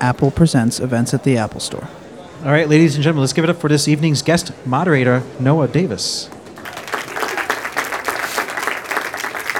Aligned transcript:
Apple 0.00 0.30
Presents 0.30 0.80
events 0.80 1.12
at 1.14 1.24
the 1.24 1.36
Apple 1.36 1.60
Store. 1.60 1.88
All 2.44 2.52
right, 2.52 2.68
ladies 2.68 2.94
and 2.94 3.02
gentlemen, 3.02 3.22
let's 3.22 3.32
give 3.32 3.44
it 3.44 3.50
up 3.50 3.56
for 3.56 3.68
this 3.68 3.88
evening's 3.88 4.22
guest 4.22 4.52
moderator, 4.64 5.22
Noah 5.40 5.68
Davis. 5.68 6.30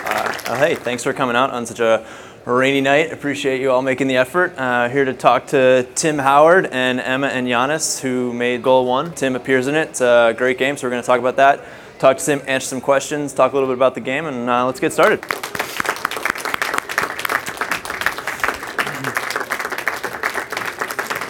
Uh, 0.07 0.57
hey, 0.57 0.75
thanks 0.77 1.03
for 1.03 1.13
coming 1.13 1.37
out 1.37 1.51
on 1.51 1.67
such 1.67 1.81
a 1.81 2.07
rainy 2.47 2.81
night. 2.81 3.13
Appreciate 3.13 3.61
you 3.61 3.71
all 3.71 3.83
making 3.83 4.07
the 4.07 4.17
effort. 4.17 4.55
Uh, 4.57 4.89
here 4.89 5.05
to 5.05 5.13
talk 5.13 5.49
to 5.49 5.87
Tim 5.95 6.19
Howard 6.19 6.67
and 6.67 7.01
Emma 7.01 7.27
and 7.27 7.47
Giannis, 7.47 8.01
who 8.01 8.33
made 8.33 8.63
goal 8.63 8.87
one. 8.87 9.13
Tim 9.13 9.37
appears 9.37 9.67
in 9.67 9.75
it. 9.75 9.91
It's 9.91 10.01
a 10.01 10.35
great 10.37 10.57
game, 10.57 10.77
so 10.77 10.87
we're 10.87 10.91
going 10.91 11.03
to 11.03 11.07
talk 11.07 11.19
about 11.21 11.37
that. 11.37 11.63
Talk 11.99 12.17
to 12.17 12.25
Tim, 12.25 12.41
answer 12.47 12.69
some 12.69 12.81
questions, 12.81 13.35
talk 13.35 13.53
a 13.53 13.55
little 13.57 13.69
bit 13.69 13.77
about 13.77 13.95
the 13.95 14.01
game, 14.01 14.25
and 14.27 14.49
uh, 14.49 14.65
let's 14.65 14.81
get 14.81 14.93
started. 14.93 15.21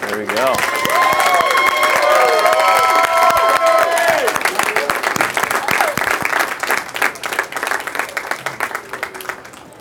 There 0.07 0.19
we 0.19 0.25
go. 0.33 0.53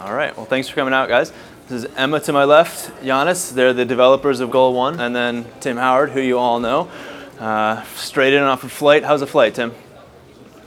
All 0.00 0.14
right. 0.14 0.34
Well, 0.36 0.46
thanks 0.58 0.68
for 0.68 0.74
coming 0.74 0.92
out, 0.92 1.08
guys. 1.08 1.32
This 1.68 1.84
is 1.84 1.90
Emma 1.96 2.18
to 2.18 2.32
my 2.32 2.42
left, 2.42 2.90
Giannis. 3.04 3.54
They're 3.54 3.72
the 3.72 3.84
developers 3.84 4.40
of 4.40 4.50
Goal 4.50 4.74
One, 4.74 4.98
and 4.98 5.14
then 5.14 5.46
Tim 5.60 5.76
Howard, 5.76 6.10
who 6.10 6.20
you 6.20 6.36
all 6.36 6.58
know. 6.58 6.90
Uh, 7.38 7.84
straight 7.94 8.32
in 8.32 8.42
off 8.42 8.64
a 8.64 8.68
flight. 8.68 9.04
How's 9.04 9.20
the 9.20 9.26
flight, 9.28 9.54
Tim? 9.54 9.72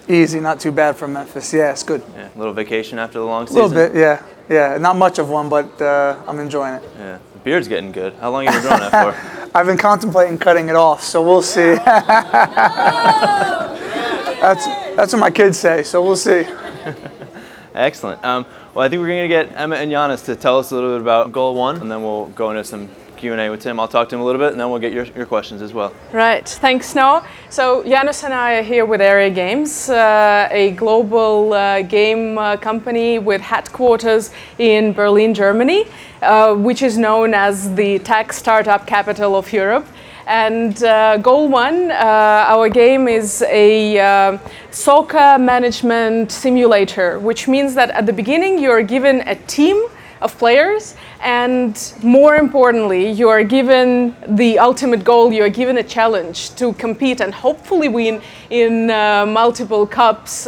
Easy, 0.07 0.39
not 0.39 0.61
too 0.61 0.71
bad 0.71 0.95
from 0.95 1.11
Memphis. 1.11 1.53
Yeah, 1.53 1.71
it's 1.71 1.83
good. 1.83 2.01
Yeah, 2.15 2.29
a 2.33 2.37
little 2.37 2.53
vacation 2.53 2.99
after 2.99 3.19
the 3.19 3.25
long 3.25 3.47
season. 3.47 3.63
A 3.63 3.67
little 3.67 3.89
bit, 3.89 3.99
yeah, 3.99 4.23
yeah. 4.47 4.77
Not 4.77 4.95
much 4.95 5.19
of 5.19 5.27
one, 5.27 5.49
but 5.49 5.81
uh, 5.81 6.23
I'm 6.25 6.39
enjoying 6.39 6.75
it. 6.75 6.83
Yeah, 6.97 7.17
the 7.33 7.39
beard's 7.39 7.67
getting 7.67 7.91
good. 7.91 8.13
How 8.13 8.31
long 8.31 8.45
have 8.45 8.53
you 8.53 8.61
been 8.61 8.69
growing 8.69 8.91
that 8.91 9.13
for? 9.13 9.51
I've 9.57 9.65
been 9.65 9.77
contemplating 9.77 10.37
cutting 10.37 10.69
it 10.69 10.77
off, 10.77 11.03
so 11.03 11.21
we'll 11.21 11.41
see. 11.41 11.73
that's 11.75 12.55
that's 14.95 15.11
what 15.11 15.19
my 15.19 15.31
kids 15.31 15.59
say, 15.59 15.83
so 15.83 16.01
we'll 16.01 16.15
see. 16.15 16.45
Excellent. 17.73 18.23
Um, 18.23 18.45
well, 18.73 18.85
I 18.85 18.89
think 18.89 19.01
we're 19.01 19.07
going 19.07 19.23
to 19.23 19.27
get 19.27 19.55
Emma 19.55 19.75
and 19.75 19.91
Giannis 19.91 20.25
to 20.25 20.35
tell 20.35 20.59
us 20.59 20.71
a 20.71 20.75
little 20.75 20.91
bit 20.91 21.01
about 21.01 21.31
Goal 21.31 21.55
One, 21.55 21.79
and 21.81 21.89
then 21.89 22.01
we'll 22.03 22.27
go 22.27 22.51
into 22.51 22.63
some 22.63 22.89
Q&A 23.21 23.49
with 23.49 23.61
Tim. 23.61 23.79
I'll 23.79 23.87
talk 23.87 24.09
to 24.09 24.15
him 24.15 24.21
a 24.21 24.25
little 24.25 24.41
bit, 24.41 24.51
and 24.51 24.59
then 24.59 24.69
we'll 24.71 24.79
get 24.79 24.91
your, 24.91 25.05
your 25.05 25.27
questions 25.27 25.61
as 25.61 25.73
well. 25.73 25.93
Right, 26.11 26.47
thanks, 26.47 26.95
Noah. 26.95 27.25
So, 27.49 27.83
Janusz 27.83 28.23
and 28.23 28.33
I 28.33 28.55
are 28.55 28.63
here 28.63 28.83
with 28.83 28.99
Area 28.99 29.29
Games, 29.29 29.89
uh, 29.89 30.47
a 30.49 30.71
global 30.71 31.53
uh, 31.53 31.83
game 31.83 32.37
uh, 32.37 32.57
company 32.57 33.19
with 33.19 33.41
headquarters 33.41 34.31
in 34.57 34.91
Berlin, 34.91 35.35
Germany, 35.35 35.85
uh, 36.23 36.55
which 36.55 36.81
is 36.81 36.97
known 36.97 37.35
as 37.35 37.75
the 37.75 37.99
tech 37.99 38.33
startup 38.33 38.87
capital 38.87 39.35
of 39.35 39.53
Europe. 39.53 39.85
And 40.31 40.81
uh, 40.81 41.17
Goal 41.17 41.49
One, 41.49 41.91
uh, 41.91 42.45
our 42.47 42.69
game 42.69 43.09
is 43.09 43.41
a 43.49 43.99
uh, 43.99 44.37
soccer 44.69 45.37
management 45.37 46.31
simulator, 46.31 47.19
which 47.19 47.49
means 47.49 47.75
that 47.75 47.89
at 47.89 48.05
the 48.05 48.13
beginning 48.13 48.57
you're 48.57 48.81
given 48.81 49.27
a 49.27 49.35
team 49.35 49.87
of 50.21 50.37
players 50.37 50.95
and 51.19 51.93
more 52.03 52.35
importantly 52.35 53.11
you 53.11 53.27
are 53.27 53.43
given 53.43 54.15
the 54.27 54.59
ultimate 54.59 55.03
goal 55.03 55.33
you 55.33 55.43
are 55.43 55.49
given 55.49 55.79
a 55.79 55.83
challenge 55.83 56.53
to 56.55 56.73
compete 56.73 57.21
and 57.21 57.33
hopefully 57.33 57.89
win 57.89 58.21
in 58.51 58.91
uh, 58.91 59.25
multiple 59.25 59.87
cups 59.87 60.45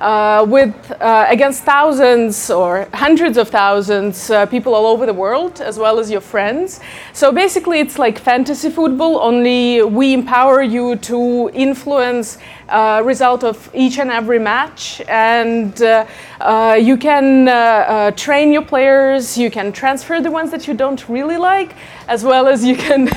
uh, 0.00 0.46
with 0.48 0.74
uh, 1.00 1.26
against 1.28 1.64
thousands 1.64 2.50
or 2.50 2.88
hundreds 2.94 3.36
of 3.36 3.48
thousands 3.48 4.30
uh, 4.30 4.46
people 4.46 4.74
all 4.74 4.86
over 4.86 5.06
the 5.06 5.14
world 5.14 5.60
as 5.60 5.78
well 5.78 5.98
as 5.98 6.10
your 6.10 6.20
friends. 6.20 6.80
So 7.12 7.32
basically 7.32 7.80
it's 7.80 7.98
like 7.98 8.18
fantasy 8.18 8.70
football 8.70 9.18
only 9.20 9.82
we 9.82 10.14
empower 10.14 10.62
you 10.62 10.96
to 10.96 11.50
influence 11.52 12.38
uh, 12.68 13.02
result 13.04 13.44
of 13.44 13.70
each 13.74 13.98
and 13.98 14.10
every 14.10 14.38
match. 14.38 15.00
And 15.08 15.80
uh, 15.82 16.06
uh, 16.40 16.78
you 16.80 16.96
can 16.96 17.48
uh, 17.48 17.52
uh, 17.52 18.10
train 18.12 18.52
your 18.52 18.62
players 18.62 19.36
you 19.36 19.50
can 19.50 19.72
transfer 19.72 20.20
the 20.20 20.30
ones 20.30 20.50
that 20.50 20.68
you 20.68 20.74
don't 20.74 21.08
really 21.08 21.36
like 21.36 21.74
as 22.06 22.22
well 22.22 22.46
as 22.46 22.64
you 22.64 22.76
can 22.76 23.08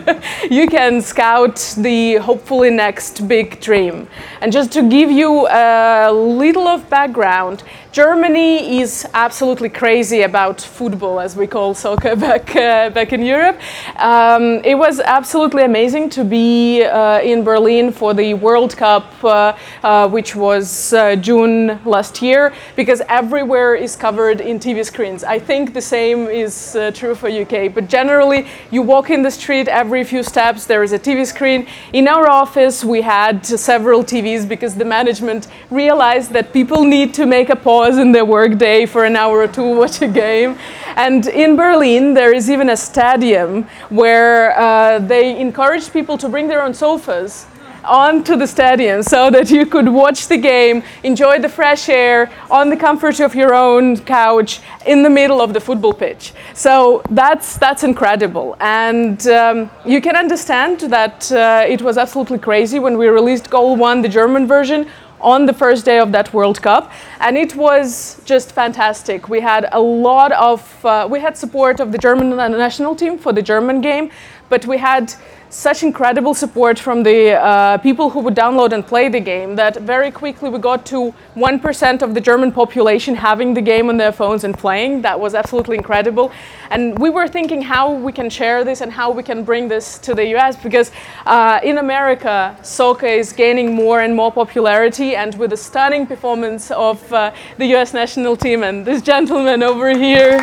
you 0.50 0.66
can 0.66 1.00
scout 1.00 1.56
the 1.78 2.16
hopefully 2.16 2.70
next 2.70 3.26
big 3.26 3.60
dream. 3.60 4.06
And 4.40 4.52
just 4.52 4.72
to 4.72 4.88
give 4.88 5.10
you 5.10 5.46
a 5.48 6.12
little 6.12 6.68
of 6.68 6.88
background 6.90 7.62
Germany 7.96 8.82
is 8.82 9.06
absolutely 9.14 9.70
crazy 9.70 10.20
about 10.20 10.60
football, 10.60 11.18
as 11.18 11.34
we 11.34 11.46
call 11.46 11.72
soccer 11.72 12.14
back 12.26 12.54
uh, 12.54 12.90
back 12.90 13.14
in 13.14 13.22
Europe. 13.22 13.58
Um, 13.96 14.60
it 14.64 14.74
was 14.74 15.00
absolutely 15.00 15.64
amazing 15.64 16.10
to 16.10 16.22
be 16.22 16.84
uh, 16.84 17.20
in 17.22 17.42
Berlin 17.42 17.90
for 17.90 18.12
the 18.12 18.34
World 18.34 18.76
Cup, 18.76 19.06
uh, 19.24 19.56
uh 19.82 20.08
which 20.10 20.36
was 20.36 20.92
uh, 20.92 21.16
June 21.16 21.80
last 21.86 22.20
year, 22.20 22.52
because 22.76 23.00
everywhere 23.08 23.74
is 23.74 23.96
covered 23.96 24.42
in 24.42 24.58
TV 24.58 24.84
screens. 24.84 25.24
I 25.24 25.38
think 25.38 25.72
the 25.72 25.86
same 25.96 26.28
is 26.28 26.76
uh, 26.76 26.90
true 26.90 27.14
for 27.14 27.28
UK, 27.30 27.72
but 27.72 27.88
generally, 27.88 28.46
you 28.70 28.82
walk 28.82 29.08
in 29.08 29.22
the 29.22 29.30
street 29.30 29.68
every 29.68 30.04
few 30.04 30.22
steps, 30.22 30.66
there 30.66 30.82
is 30.82 30.92
a 30.92 30.98
TV 30.98 31.24
screen. 31.24 31.66
In 31.94 32.08
our 32.08 32.28
office, 32.28 32.84
we 32.84 33.00
had 33.00 33.46
several 33.46 34.04
TVs 34.04 34.46
because 34.46 34.74
the 34.74 34.84
management 34.84 35.48
realized 35.70 36.30
that 36.32 36.52
people 36.52 36.84
need 36.84 37.14
to 37.14 37.24
make 37.24 37.48
a 37.48 37.56
pause 37.86 37.98
in 37.98 38.10
their 38.10 38.24
workday 38.24 38.84
for 38.84 39.04
an 39.04 39.14
hour 39.14 39.38
or 39.38 39.48
two, 39.48 39.76
watch 39.78 40.02
a 40.02 40.08
game. 40.08 40.58
And 40.96 41.26
in 41.26 41.56
Berlin, 41.56 42.14
there 42.14 42.34
is 42.34 42.50
even 42.50 42.70
a 42.70 42.76
stadium 42.76 43.64
where 43.90 44.58
uh, 44.58 44.98
they 44.98 45.38
encourage 45.38 45.92
people 45.92 46.18
to 46.18 46.28
bring 46.28 46.48
their 46.48 46.62
own 46.62 46.74
sofas 46.74 47.46
onto 47.86 48.36
the 48.36 48.46
stadium 48.46 49.02
so 49.02 49.30
that 49.30 49.50
you 49.50 49.66
could 49.66 49.88
watch 49.88 50.28
the 50.28 50.36
game, 50.36 50.82
enjoy 51.02 51.38
the 51.38 51.48
fresh 51.48 51.88
air 51.88 52.30
on 52.50 52.70
the 52.70 52.76
comfort 52.76 53.20
of 53.20 53.34
your 53.34 53.54
own 53.54 53.96
couch 53.98 54.60
in 54.86 55.02
the 55.02 55.10
middle 55.10 55.40
of 55.40 55.52
the 55.52 55.60
football 55.60 55.92
pitch. 55.92 56.32
So 56.54 57.02
that's 57.10 57.58
that's 57.58 57.84
incredible, 57.84 58.56
and 58.60 59.26
um, 59.28 59.70
you 59.84 60.00
can 60.00 60.16
understand 60.16 60.80
that 60.80 61.30
uh, 61.32 61.64
it 61.68 61.82
was 61.82 61.98
absolutely 61.98 62.38
crazy 62.38 62.78
when 62.78 62.98
we 62.98 63.08
released 63.08 63.50
Goal 63.50 63.76
One, 63.76 64.02
the 64.02 64.08
German 64.08 64.46
version, 64.46 64.88
on 65.20 65.46
the 65.46 65.52
first 65.52 65.84
day 65.84 65.98
of 65.98 66.12
that 66.12 66.32
World 66.32 66.60
Cup, 66.62 66.92
and 67.20 67.36
it 67.36 67.56
was 67.56 68.20
just 68.24 68.52
fantastic. 68.52 69.28
We 69.28 69.40
had 69.40 69.68
a 69.72 69.80
lot 69.80 70.32
of 70.32 70.84
uh, 70.84 71.08
we 71.10 71.20
had 71.20 71.36
support 71.36 71.80
of 71.80 71.92
the 71.92 71.98
German 71.98 72.30
national 72.36 72.94
team 72.94 73.18
for 73.18 73.32
the 73.32 73.42
German 73.42 73.80
game, 73.80 74.10
but 74.48 74.66
we 74.66 74.78
had 74.78 75.14
such 75.56 75.82
incredible 75.82 76.34
support 76.34 76.78
from 76.78 77.02
the 77.02 77.32
uh, 77.32 77.78
people 77.78 78.10
who 78.10 78.20
would 78.20 78.34
download 78.34 78.72
and 78.72 78.86
play 78.86 79.08
the 79.08 79.18
game 79.18 79.56
that 79.56 79.74
very 79.76 80.10
quickly 80.10 80.50
we 80.50 80.58
got 80.58 80.84
to 80.84 81.14
1% 81.34 82.02
of 82.02 82.12
the 82.12 82.20
German 82.20 82.52
population 82.52 83.14
having 83.14 83.54
the 83.54 83.62
game 83.62 83.88
on 83.88 83.96
their 83.96 84.12
phones 84.12 84.44
and 84.44 84.58
playing. 84.58 85.00
That 85.00 85.18
was 85.18 85.34
absolutely 85.34 85.78
incredible. 85.78 86.30
And 86.68 86.98
we 86.98 87.08
were 87.08 87.26
thinking 87.26 87.62
how 87.62 87.90
we 87.90 88.12
can 88.12 88.28
share 88.28 88.64
this 88.64 88.82
and 88.82 88.92
how 88.92 89.10
we 89.10 89.22
can 89.22 89.44
bring 89.44 89.66
this 89.66 89.98
to 90.00 90.14
the 90.14 90.26
US 90.36 90.62
because 90.62 90.90
uh, 91.24 91.58
in 91.62 91.78
America, 91.78 92.54
soccer 92.60 93.06
is 93.06 93.32
gaining 93.32 93.74
more 93.74 94.02
and 94.02 94.14
more 94.14 94.30
popularity. 94.30 95.16
And 95.16 95.34
with 95.38 95.50
the 95.50 95.56
stunning 95.56 96.06
performance 96.06 96.70
of 96.70 97.10
uh, 97.14 97.32
the 97.56 97.74
US 97.76 97.94
national 97.94 98.36
team 98.36 98.62
and 98.62 98.84
this 98.84 99.00
gentleman 99.00 99.62
over 99.62 99.96
here. 99.96 100.38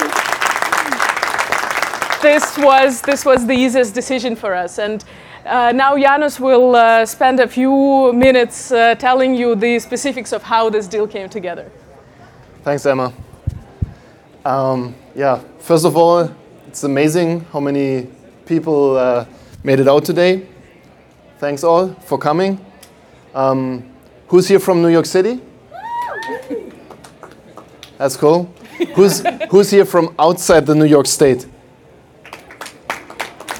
this 2.22 2.56
was 2.58 3.02
this 3.02 3.24
was 3.24 3.46
the 3.46 3.54
easiest 3.54 3.94
decision 3.94 4.36
for 4.36 4.54
us. 4.54 4.78
And 4.78 5.04
uh, 5.44 5.72
now 5.72 5.96
Janusz 5.96 6.38
will 6.38 6.76
uh, 6.76 7.04
spend 7.04 7.40
a 7.40 7.48
few 7.48 8.12
minutes 8.12 8.70
uh, 8.70 8.94
telling 8.94 9.34
you 9.34 9.54
the 9.56 9.78
specifics 9.80 10.32
of 10.32 10.42
how 10.42 10.70
this 10.70 10.86
deal 10.86 11.06
came 11.06 11.28
together. 11.28 11.70
Thanks, 12.62 12.86
Emma. 12.86 13.12
Um, 14.44 14.94
yeah, 15.14 15.40
first 15.58 15.84
of 15.84 15.96
all, 15.96 16.30
it's 16.68 16.84
amazing 16.84 17.40
how 17.52 17.60
many 17.60 18.06
people 18.46 18.96
uh, 18.96 19.24
made 19.64 19.80
it 19.80 19.88
out 19.88 20.04
today. 20.04 20.46
Thanks 21.38 21.64
all 21.64 21.88
for 22.06 22.18
coming. 22.18 22.64
Um, 23.34 23.84
who's 24.28 24.46
here 24.46 24.60
from 24.60 24.80
New 24.80 24.88
York 24.88 25.06
City? 25.06 25.40
That's 27.98 28.16
cool. 28.16 28.52
Who's, 28.94 29.22
who's 29.50 29.70
here 29.70 29.84
from 29.84 30.14
outside 30.18 30.66
the 30.66 30.74
New 30.74 30.86
York 30.86 31.06
State? 31.06 31.46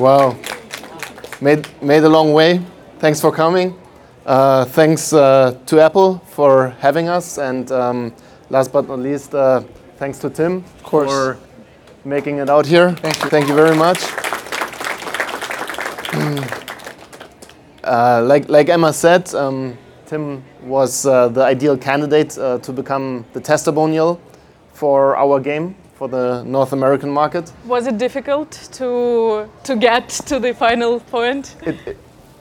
Wow. 0.02 0.36
Made, 1.40 1.68
made 1.80 2.02
a 2.02 2.08
long 2.08 2.32
way. 2.32 2.60
Thanks 2.98 3.20
for 3.20 3.30
coming. 3.30 3.78
Uh, 4.26 4.64
thanks 4.64 5.12
uh, 5.12 5.56
to 5.66 5.80
Apple 5.80 6.18
for 6.26 6.70
having 6.80 7.08
us. 7.08 7.38
And 7.38 7.70
um, 7.70 8.12
last 8.50 8.72
but 8.72 8.88
not 8.88 8.98
least, 8.98 9.32
uh, 9.32 9.62
thanks 9.98 10.18
to 10.18 10.28
Tim 10.28 10.64
for 10.84 11.38
making 12.04 12.38
it 12.38 12.50
out 12.50 12.66
here. 12.66 12.90
Thank 12.96 13.22
you, 13.22 13.30
Thank 13.30 13.46
you 13.46 13.54
very 13.54 13.76
much. 13.76 14.00
Uh, 17.84 18.22
like, 18.24 18.48
like 18.48 18.68
Emma 18.68 18.92
said, 18.92 19.34
um, 19.34 19.76
Tim 20.06 20.44
was 20.62 21.04
uh, 21.04 21.26
the 21.26 21.42
ideal 21.42 21.76
candidate 21.76 22.38
uh, 22.38 22.58
to 22.58 22.72
become 22.72 23.24
the 23.32 23.40
testimonial 23.40 24.20
for 24.72 25.16
our 25.16 25.40
game, 25.40 25.74
for 26.02 26.08
the 26.08 26.42
North 26.42 26.72
American 26.72 27.10
market. 27.10 27.52
Was 27.64 27.86
it 27.86 27.96
difficult 27.96 28.50
to 28.78 29.48
to 29.62 29.76
get 29.76 30.08
to 30.30 30.40
the 30.40 30.52
final 30.52 30.98
point? 30.98 31.54
It 31.66 31.76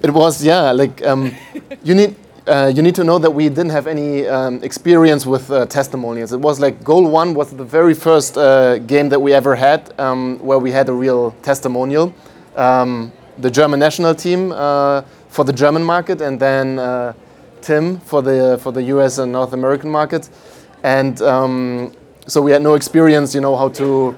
it 0.01 0.11
was, 0.11 0.43
yeah. 0.43 0.71
Like 0.71 1.05
um, 1.05 1.31
you 1.87 1.93
need 1.93 2.15
uh, 2.47 2.71
you 2.75 2.81
need 2.81 2.95
to 2.95 3.03
know 3.03 3.19
that 3.19 3.33
we 3.39 3.49
didn't 3.49 3.71
have 3.71 3.87
any 3.87 4.27
um, 4.27 4.63
experience 4.63 5.27
with 5.27 5.51
uh, 5.51 5.65
testimonials. 5.67 6.33
It 6.33 6.41
was 6.41 6.59
like 6.59 6.75
goal 6.83 7.05
one 7.21 7.35
was 7.35 7.51
the 7.51 7.67
very 7.77 7.93
first 7.93 8.37
uh, 8.37 8.79
game 8.93 9.09
that 9.09 9.21
we 9.21 9.31
ever 9.33 9.55
had 9.55 9.81
um, 9.99 10.39
where 10.47 10.59
we 10.59 10.71
had 10.71 10.89
a 10.89 10.93
real 11.05 11.31
testimonial. 11.43 12.13
Um, 12.55 13.11
the 13.37 13.51
German 13.51 13.79
national 13.79 14.15
team 14.15 14.51
uh, 14.51 15.01
for 15.29 15.45
the 15.45 15.53
German 15.53 15.83
market, 15.83 16.21
and 16.21 16.39
then 16.39 16.79
uh, 16.79 17.13
Tim 17.61 17.99
for 17.99 18.23
the 18.23 18.57
for 18.63 18.71
the 18.73 18.83
U.S. 18.95 19.19
and 19.19 19.31
North 19.31 19.53
American 19.53 19.91
market, 19.91 20.29
and 20.83 21.21
um, 21.21 21.91
so 22.27 22.41
we 22.41 22.51
had 22.51 22.61
no 22.61 22.75
experience, 22.75 23.33
you 23.35 23.41
know, 23.41 23.55
how 23.55 23.69
to 23.69 24.15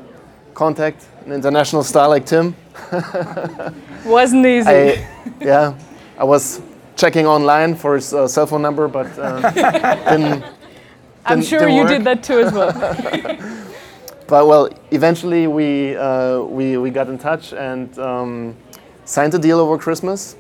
contact 0.54 1.06
an 1.26 1.32
international 1.32 1.84
star 1.84 2.08
like 2.10 2.26
Tim. 2.26 2.56
Wasn't 4.06 4.46
easy. 4.46 4.70
I, 4.70 5.08
yeah, 5.40 5.74
I 6.18 6.24
was 6.24 6.62
checking 6.96 7.26
online 7.26 7.76
for 7.76 7.96
his 7.96 8.14
uh, 8.14 8.28
cell 8.28 8.46
phone 8.46 8.62
number, 8.62 8.88
but 8.88 9.08
uh, 9.18 9.50
didn't. 10.10 10.44
I'm 11.26 11.40
didn't- 11.40 11.46
sure 11.50 11.60
didn't 11.60 11.76
you 11.76 11.82
work. 11.84 11.90
did 11.90 12.04
that 12.04 12.24
too 12.24 12.40
as 12.42 12.54
well. 12.54 13.60
But 14.26 14.48
well, 14.48 14.70
eventually 14.92 15.48
we 15.48 15.96
uh, 15.98 16.40
we 16.44 16.78
we 16.78 16.90
got 16.90 17.08
in 17.10 17.18
touch 17.20 17.54
and 17.54 17.96
um, 18.00 18.56
signed 19.06 19.34
a 19.34 19.38
deal 19.38 19.60
over 19.60 19.78
Christmas. 19.78 20.38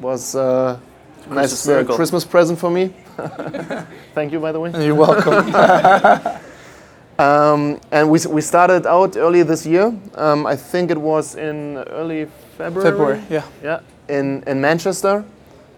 Was 0.00 0.34
uh, 0.36 0.78
a 1.30 1.34
nice 1.34 1.66
uh. 1.66 1.82
Christmas 1.84 2.24
present 2.26 2.58
for 2.58 2.70
me. 2.70 2.92
Thank 4.14 4.32
you, 4.32 4.38
by 4.38 4.52
the 4.52 4.60
way. 4.60 4.70
You're 4.84 4.94
welcome. 4.94 6.38
Um, 7.22 7.78
and 7.92 8.10
we, 8.10 8.18
we 8.28 8.40
started 8.40 8.84
out 8.84 9.16
early 9.16 9.44
this 9.44 9.64
year. 9.64 9.94
Um, 10.14 10.44
I 10.44 10.56
think 10.56 10.90
it 10.90 11.00
was 11.00 11.36
in 11.36 11.76
early 11.90 12.26
February. 12.58 12.90
February, 12.90 13.22
yeah. 13.30 13.46
Yeah, 13.62 13.80
in, 14.08 14.42
in 14.48 14.60
Manchester 14.60 15.24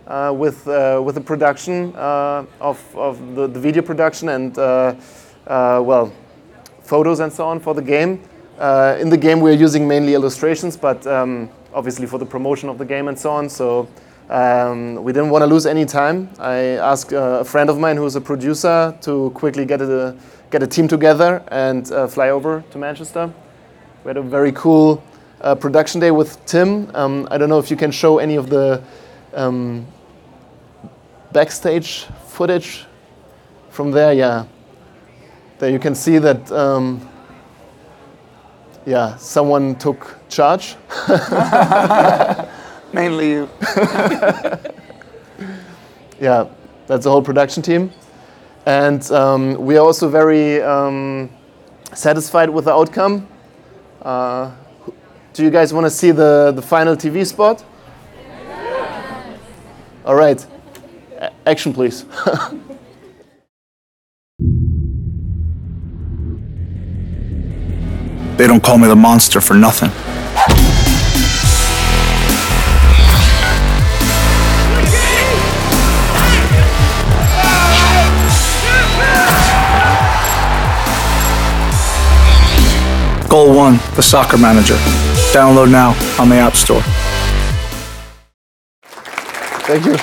uh, 0.06 0.32
with, 0.35 0.67
uh, 0.67 1.02
with 1.05 1.17
the 1.17 1.20
production 1.20 1.94
uh, 1.96 2.46
of, 2.61 2.96
of 2.96 3.35
the, 3.35 3.46
the 3.46 3.61
video 3.61 3.82
production 3.82 4.31
and, 4.31 4.56
uh, 4.56 4.94
uh, 5.46 5.82
well, 5.85 6.12
photos 6.82 7.20
and 7.20 7.31
so 7.31 7.47
on 7.47 7.61
for 7.61 7.75
the 7.75 7.82
game. 7.82 8.23
Uh, 8.58 8.97
in 8.99 9.11
the 9.11 9.17
game, 9.19 9.40
we're 9.40 9.52
using 9.52 9.87
mainly 9.87 10.14
illustrations, 10.14 10.79
but 10.79 11.06
um, 11.06 11.50
obviously 11.75 12.06
for 12.06 12.19
the 12.19 12.26
promotion 12.26 12.70
of 12.70 12.79
the 12.79 12.87
game 12.87 13.08
and 13.08 13.19
so 13.19 13.31
on. 13.31 13.50
So 13.50 13.87
um, 14.31 15.05
we 15.05 15.12
didn't 15.12 15.29
want 15.29 15.43
to 15.43 15.47
lose 15.47 15.67
any 15.67 15.85
time. 15.85 16.31
I 16.38 16.79
asked 16.81 17.12
uh, 17.12 17.40
a 17.40 17.44
friend 17.44 17.69
of 17.69 17.79
mine 17.79 17.99
who's 17.99 18.17
a 18.17 18.20
producer 18.20 18.97
to 19.02 19.31
quickly 19.35 19.67
get 19.67 19.82
a, 19.82 20.17
get 20.50 20.62
a 20.62 20.67
team 20.67 20.88
together 20.88 21.43
and 21.49 21.91
uh, 21.93 22.06
fly 22.06 22.31
over 22.31 22.62
to 22.70 22.79
Manchester. 22.79 23.32
We 24.05 24.08
had 24.08 24.17
a 24.17 24.23
very 24.23 24.52
cool 24.52 25.02
uh, 25.41 25.55
production 25.55 26.00
day 26.00 26.11
with 26.11 26.44
Tim. 26.46 26.91
Um, 26.94 27.26
I 27.31 27.38
don't 27.38 27.49
know 27.49 27.58
if 27.58 27.70
you 27.70 27.76
can 27.76 27.91
show 27.91 28.19
any 28.19 28.37
of 28.37 28.49
the 28.50 28.82
um, 29.35 29.87
backstage 31.32 32.05
footage 32.29 32.85
from 33.70 33.91
there. 33.91 34.12
Yeah, 34.12 34.44
there 35.58 35.70
you 35.70 35.79
can 35.79 35.94
see 35.94 36.19
that. 36.19 36.50
Um, 36.52 37.08
yeah, 38.87 39.17
someone 39.17 39.76
took 39.76 40.19
charge. 40.29 40.76
Mainly 42.93 43.31
you. 43.31 43.49
Yeah, 46.20 46.47
that's 46.87 47.05
the 47.05 47.11
whole 47.11 47.23
production 47.23 47.62
team, 47.62 47.90
and 48.66 49.11
um, 49.12 49.56
we 49.64 49.76
are 49.76 49.84
also 49.84 50.08
very 50.08 50.62
um, 50.62 51.31
satisfied 51.93 52.50
with 52.50 52.64
the 52.64 52.72
outcome. 52.72 53.26
Uh, 54.02 54.50
do 55.32 55.43
you 55.43 55.50
guys 55.50 55.72
want 55.72 55.84
to 55.84 55.90
see 55.90 56.11
the, 56.11 56.52
the 56.55 56.62
final 56.62 56.96
TV 56.96 57.26
spot? 57.26 57.64
All 60.05 60.14
right, 60.14 60.44
A- 61.19 61.32
action 61.46 61.72
please. 61.72 62.05
They 68.37 68.49
don't 68.49 68.62
call 68.64 68.78
me 68.78 68.88
the 68.88 68.96
monster 68.96 69.40
for 69.40 69.55
nothing. 69.55 69.93
1, 83.64 83.81
the 83.96 84.02
soccer 84.02 84.37
manager. 84.37 84.75
Download 85.32 85.70
now 85.70 85.96
on 86.20 86.28
the 86.28 86.37
App 86.37 86.55
Store. 86.55 86.82
Thank 89.64 89.87
you. 89.87 89.96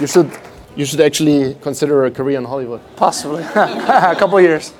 you 0.00 0.08
should 0.08 0.28
you 0.74 0.84
should 0.84 1.00
actually 1.00 1.54
consider 1.62 2.06
a 2.06 2.10
career 2.10 2.36
in 2.36 2.44
Hollywood. 2.44 2.80
Possibly. 2.96 3.44
a 3.54 4.16
couple 4.18 4.40
years. 4.40 4.74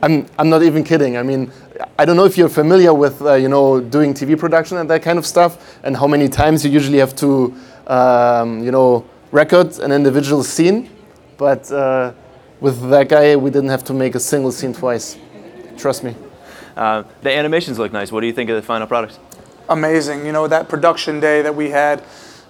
I'm, 0.00 0.26
I'm 0.38 0.48
not 0.48 0.62
even 0.62 0.84
kidding. 0.84 1.16
I 1.16 1.24
mean, 1.24 1.50
I 1.98 2.04
don't 2.04 2.16
know 2.16 2.24
if 2.24 2.38
you're 2.38 2.48
familiar 2.48 2.94
with, 2.94 3.20
uh, 3.20 3.34
you 3.34 3.48
know, 3.48 3.80
doing 3.80 4.14
TV 4.14 4.38
production 4.38 4.76
and 4.76 4.88
that 4.90 5.02
kind 5.02 5.18
of 5.18 5.26
stuff, 5.26 5.80
and 5.82 5.96
how 5.96 6.06
many 6.06 6.28
times 6.28 6.64
you 6.64 6.70
usually 6.70 6.98
have 6.98 7.16
to, 7.16 7.52
um, 7.88 8.62
you 8.62 8.70
know, 8.70 9.04
record 9.32 9.76
an 9.80 9.90
individual 9.90 10.44
scene. 10.44 10.88
But 11.36 11.72
uh, 11.72 12.12
with 12.60 12.88
that 12.90 13.08
guy, 13.08 13.34
we 13.34 13.50
didn't 13.50 13.70
have 13.70 13.82
to 13.84 13.92
make 13.92 14.14
a 14.14 14.20
single 14.20 14.52
scene 14.52 14.72
twice. 14.72 15.18
Trust 15.78 16.04
me. 16.04 16.14
Uh, 16.76 17.04
the 17.22 17.32
animations 17.32 17.78
look 17.78 17.92
nice. 17.92 18.12
What 18.12 18.20
do 18.20 18.26
you 18.26 18.32
think 18.32 18.50
of 18.50 18.56
the 18.56 18.62
final 18.62 18.86
product? 18.86 19.18
amazing. 19.68 20.24
You 20.24 20.32
know, 20.32 20.48
that 20.48 20.68
production 20.68 21.20
day 21.20 21.42
that 21.42 21.54
we 21.54 21.70
had 21.70 22.02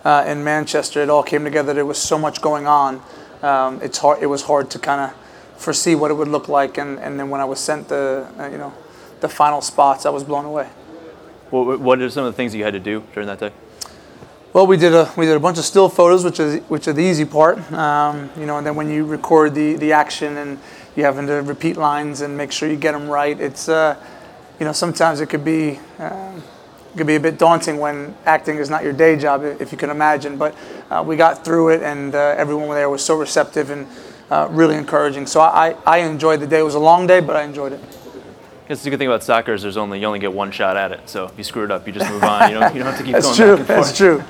uh, 0.05 0.25
in 0.27 0.45
Manchester, 0.45 1.03
it 1.03 1.11
all 1.11 1.23
came 1.23 1.45
together. 1.45 1.75
There 1.75 1.87
was 1.87 1.99
so 1.99 2.19
much 2.19 2.41
going 2.41 2.67
on. 2.67 3.03
Um, 3.43 3.81
it's 3.83 3.99
hard. 3.99 4.23
It 4.23 4.27
was 4.27 4.43
hard 4.43 4.71
to 4.71 4.79
kind 4.79 5.01
of 5.01 5.61
foresee 5.61 5.95
what 5.95 6.11
it 6.11 6.15
would 6.15 6.29
look 6.29 6.49
like, 6.49 6.79
and, 6.79 6.99
and 6.99 7.19
then 7.19 7.31
when 7.31 7.41
I 7.41 7.45
was 7.45 7.61
sent 7.61 7.89
the 7.89 8.29
uh, 8.39 8.47
you 8.47 8.59
know 8.59 8.73
the 9.21 9.29
final 9.29 9.61
spots, 9.61 10.07
I 10.07 10.11
was 10.11 10.25
blown 10.25 10.45
away. 10.45 10.69
What, 11.51 11.81
what 11.81 12.01
are 12.01 12.11
some 12.11 12.25
of 12.25 12.33
the 12.33 12.37
things 12.37 12.55
you 12.55 12.65
had 12.65 12.75
to 12.75 12.81
do 12.81 13.03
during 13.15 13.27
that 13.27 13.41
day? 13.41 13.53
Well, 14.53 14.67
we 14.67 14.77
did 14.77 14.95
a 14.95 15.13
we 15.17 15.27
did 15.27 15.37
a 15.37 15.41
bunch 15.41 15.59
of 15.59 15.65
still 15.65 15.89
photos, 15.89 16.25
which 16.25 16.41
is 16.41 16.61
which 16.69 16.89
are 16.89 16.93
the 16.93 17.03
easy 17.03 17.25
part. 17.25 17.59
Um, 17.73 18.31
you 18.37 18.47
know, 18.47 18.59
and 18.59 18.67
then 18.67 18.75
when 18.75 18.91
you 18.91 19.05
record 19.05 19.55
the 19.55 19.75
the 19.75 19.93
action 19.93 20.37
and 20.37 20.59
you 20.99 21.05
having 21.05 21.29
to 21.29 21.35
repeat 21.35 21.77
lines 21.77 22.21
and 22.21 22.37
make 22.37 22.51
sure 22.51 22.69
you 22.69 22.77
get 22.77 22.93
them 22.93 23.09
right, 23.09 23.41
it's 23.41 23.69
uh, 23.69 23.97
you 24.59 24.67
know 24.67 24.73
sometimes 24.73 25.21
it 25.21 25.31
could 25.31 25.45
be. 25.45 25.79
Um, 25.99 26.43
it 26.91 26.97
could 26.97 27.07
be 27.07 27.17
a 27.17 27.21
bit 27.21 27.39
daunting 27.39 27.79
when 27.79 28.17
acting 28.25 28.57
is 28.57 28.71
not 28.71 28.83
your 28.83 28.95
day 28.95 29.17
job, 29.17 29.45
if 29.45 29.71
you 29.71 29.79
can 29.79 29.91
imagine. 29.91 30.39
But 30.39 30.57
uh, 30.91 31.05
we 31.07 31.17
got 31.17 31.45
through 31.45 31.69
it, 31.69 31.83
and 31.83 32.15
uh, 32.15 32.35
everyone 32.37 32.69
there 32.71 32.89
was 32.89 33.05
so 33.05 33.15
receptive 33.17 33.69
and 33.71 33.87
uh, 34.31 34.49
really 34.51 34.75
encouraging. 34.75 35.27
So 35.27 35.41
I, 35.41 35.77
I 35.87 35.99
enjoyed 35.99 36.41
the 36.41 36.47
day. 36.47 36.61
It 36.61 36.63
was 36.63 36.75
a 36.75 36.81
long 36.81 37.07
day, 37.07 37.21
but 37.21 37.37
I 37.37 37.43
enjoyed 37.43 37.75
it. 37.75 37.81
I 37.81 38.69
Guess 38.69 38.83
the 38.83 38.91
good 38.91 38.99
thing 38.99 39.07
about 39.07 39.23
soccer 39.23 39.53
is 39.53 39.63
there's 39.63 39.77
only 39.77 40.01
you 40.01 40.07
only 40.07 40.19
get 40.19 40.33
one 40.33 40.51
shot 40.51 40.77
at 40.79 40.91
it. 40.91 41.09
So 41.09 41.27
if 41.27 41.37
you 41.37 41.45
screw 41.45 41.65
it 41.65 41.71
up, 41.71 41.87
you 41.87 41.93
just 41.93 42.11
move 42.11 42.25
on. 42.25 42.51
You 42.51 42.59
don't, 42.59 42.75
you 42.75 42.83
don't 42.83 42.93
have 42.93 42.99
to 42.99 43.05
keep 43.05 43.13
That's 43.13 43.27
going 43.27 43.37
true. 43.37 43.51
back 43.51 43.59
and 43.59 43.67
forth. 43.67 43.87
That's 43.87 43.97
true. 43.99 44.25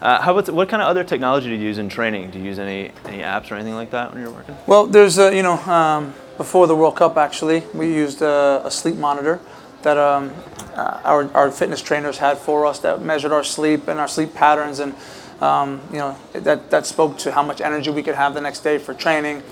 Uh, 0.00 0.20
how 0.20 0.36
about 0.36 0.52
what 0.52 0.68
kind 0.68 0.82
of 0.82 0.88
other 0.88 1.04
technology 1.04 1.48
do 1.48 1.54
you 1.54 1.62
use 1.62 1.78
in 1.78 1.88
training? 1.88 2.30
Do 2.30 2.38
you 2.38 2.44
use 2.44 2.58
any 2.58 2.92
any 3.06 3.18
apps 3.22 3.50
or 3.50 3.54
anything 3.54 3.74
like 3.74 3.90
that 3.90 4.12
when 4.12 4.22
you're 4.22 4.30
working? 4.30 4.56
Well, 4.66 4.86
there's 4.86 5.16
you 5.16 5.42
know, 5.42 5.58
um, 5.64 6.14
before 6.36 6.66
the 6.66 6.76
World 6.76 6.96
Cup 6.96 7.16
actually, 7.16 7.62
we 7.72 7.92
used 7.92 8.20
a, 8.20 8.62
a 8.64 8.70
sleep 8.70 8.96
monitor 8.96 9.40
that 9.82 9.96
um, 9.96 10.32
uh, 10.74 11.00
our, 11.04 11.32
our 11.32 11.50
fitness 11.50 11.80
trainers 11.80 12.18
had 12.18 12.38
for 12.38 12.66
us 12.66 12.80
that 12.80 13.00
measured 13.00 13.32
our 13.32 13.44
sleep 13.44 13.88
and 13.88 13.98
our 13.98 14.08
sleep 14.08 14.34
patterns, 14.34 14.80
and 14.80 14.94
um, 15.40 15.80
you 15.90 15.98
know 15.98 16.16
that 16.32 16.70
that 16.70 16.84
spoke 16.84 17.16
to 17.18 17.32
how 17.32 17.42
much 17.42 17.60
energy 17.60 17.90
we 17.90 18.02
could 18.02 18.16
have 18.16 18.34
the 18.34 18.40
next 18.40 18.60
day 18.60 18.78
for 18.78 18.92
training. 18.92 19.42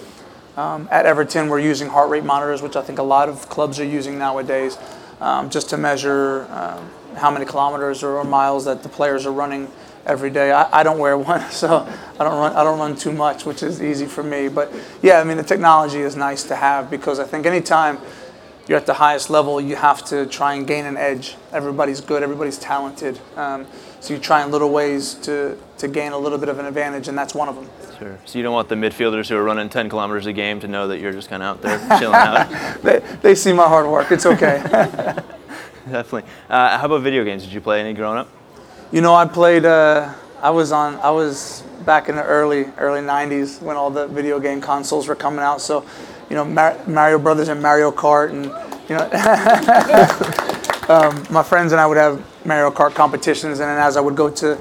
Um, 0.56 0.88
at 0.90 1.06
Everton, 1.06 1.48
we're 1.48 1.58
using 1.58 1.88
heart 1.88 2.10
rate 2.10 2.22
monitors, 2.22 2.62
which 2.62 2.76
I 2.76 2.82
think 2.82 2.98
a 2.98 3.02
lot 3.02 3.28
of 3.28 3.48
clubs 3.48 3.80
are 3.80 3.84
using 3.84 4.18
nowadays, 4.18 4.78
um, 5.20 5.50
just 5.50 5.70
to 5.70 5.76
measure 5.76 6.46
um, 6.50 6.90
how 7.16 7.30
many 7.30 7.44
kilometers 7.44 8.04
or 8.04 8.22
miles 8.24 8.66
that 8.66 8.82
the 8.82 8.88
players 8.88 9.26
are 9.26 9.32
running 9.32 9.68
every 10.06 10.30
day. 10.30 10.52
I, 10.52 10.80
I 10.80 10.82
don't 10.82 10.98
wear 10.98 11.16
one, 11.16 11.40
so 11.50 11.86
I 12.18 12.24
don't 12.24 12.38
run. 12.38 12.52
I 12.54 12.64
don't 12.64 12.78
run 12.78 12.96
too 12.96 13.12
much, 13.12 13.44
which 13.44 13.62
is 13.62 13.82
easy 13.82 14.06
for 14.06 14.22
me. 14.22 14.48
But 14.48 14.72
yeah, 15.02 15.20
I 15.20 15.24
mean 15.24 15.36
the 15.36 15.42
technology 15.42 16.00
is 16.00 16.16
nice 16.16 16.44
to 16.44 16.56
have 16.56 16.90
because 16.90 17.18
I 17.18 17.24
think 17.24 17.46
anytime 17.46 17.98
you're 18.66 18.78
at 18.78 18.86
the 18.86 18.94
highest 18.94 19.28
level, 19.28 19.60
you 19.60 19.76
have 19.76 20.04
to 20.06 20.26
try 20.26 20.54
and 20.54 20.66
gain 20.66 20.86
an 20.86 20.96
edge. 20.96 21.36
Everybody's 21.52 22.00
good. 22.00 22.22
Everybody's 22.22 22.58
talented. 22.58 23.20
Um, 23.36 23.66
so 24.00 24.14
you 24.14 24.20
try 24.20 24.42
in 24.44 24.50
little 24.50 24.70
ways 24.70 25.14
to 25.14 25.58
to 25.78 25.88
gain 25.88 26.12
a 26.12 26.18
little 26.18 26.38
bit 26.38 26.48
of 26.48 26.58
an 26.58 26.66
advantage, 26.66 27.08
and 27.08 27.16
that's 27.16 27.34
one 27.34 27.48
of 27.48 27.56
them. 27.56 27.68
Sure. 27.98 28.18
So 28.24 28.38
you 28.38 28.42
don't 28.42 28.52
want 28.52 28.68
the 28.68 28.74
midfielders 28.74 29.28
who 29.28 29.36
are 29.36 29.44
running 29.44 29.68
10 29.68 29.88
kilometers 29.88 30.26
a 30.26 30.32
game 30.32 30.58
to 30.60 30.68
know 30.68 30.88
that 30.88 30.98
you're 30.98 31.12
just 31.12 31.28
kind 31.28 31.42
of 31.42 31.56
out 31.56 31.62
there 31.62 31.78
chilling 31.98 32.16
out. 32.16 32.82
They, 32.82 32.98
they 33.22 33.34
see 33.36 33.52
my 33.52 33.68
hard 33.68 33.86
work. 33.86 34.10
It's 34.10 34.26
okay. 34.26 34.60
Definitely. 35.88 36.24
Uh, 36.48 36.78
how 36.78 36.86
about 36.86 37.02
video 37.02 37.24
games? 37.24 37.44
Did 37.44 37.52
you 37.52 37.60
play 37.60 37.80
any 37.80 37.92
growing 37.92 38.18
up? 38.18 38.28
You 38.94 39.00
know, 39.00 39.12
I 39.12 39.26
played. 39.26 39.64
Uh, 39.64 40.14
I 40.40 40.50
was 40.50 40.70
on. 40.70 40.94
I 41.00 41.10
was 41.10 41.64
back 41.84 42.08
in 42.08 42.14
the 42.14 42.22
early 42.22 42.66
early 42.78 43.00
'90s 43.00 43.60
when 43.60 43.76
all 43.76 43.90
the 43.90 44.06
video 44.06 44.38
game 44.38 44.60
consoles 44.60 45.08
were 45.08 45.16
coming 45.16 45.40
out. 45.40 45.60
So, 45.60 45.84
you 46.30 46.36
know, 46.36 46.44
Mar- 46.44 46.78
Mario 46.86 47.18
Brothers 47.18 47.48
and 47.48 47.60
Mario 47.60 47.90
Kart, 47.90 48.30
and 48.30 48.44
you 48.88 48.94
know, 48.94 49.02
um, 50.94 51.26
my 51.28 51.42
friends 51.42 51.72
and 51.72 51.80
I 51.80 51.88
would 51.88 51.96
have 51.96 52.24
Mario 52.46 52.70
Kart 52.70 52.94
competitions, 52.94 53.58
and 53.58 53.68
then 53.68 53.78
as 53.80 53.96
I 53.96 54.00
would 54.00 54.14
go 54.14 54.30
to 54.30 54.56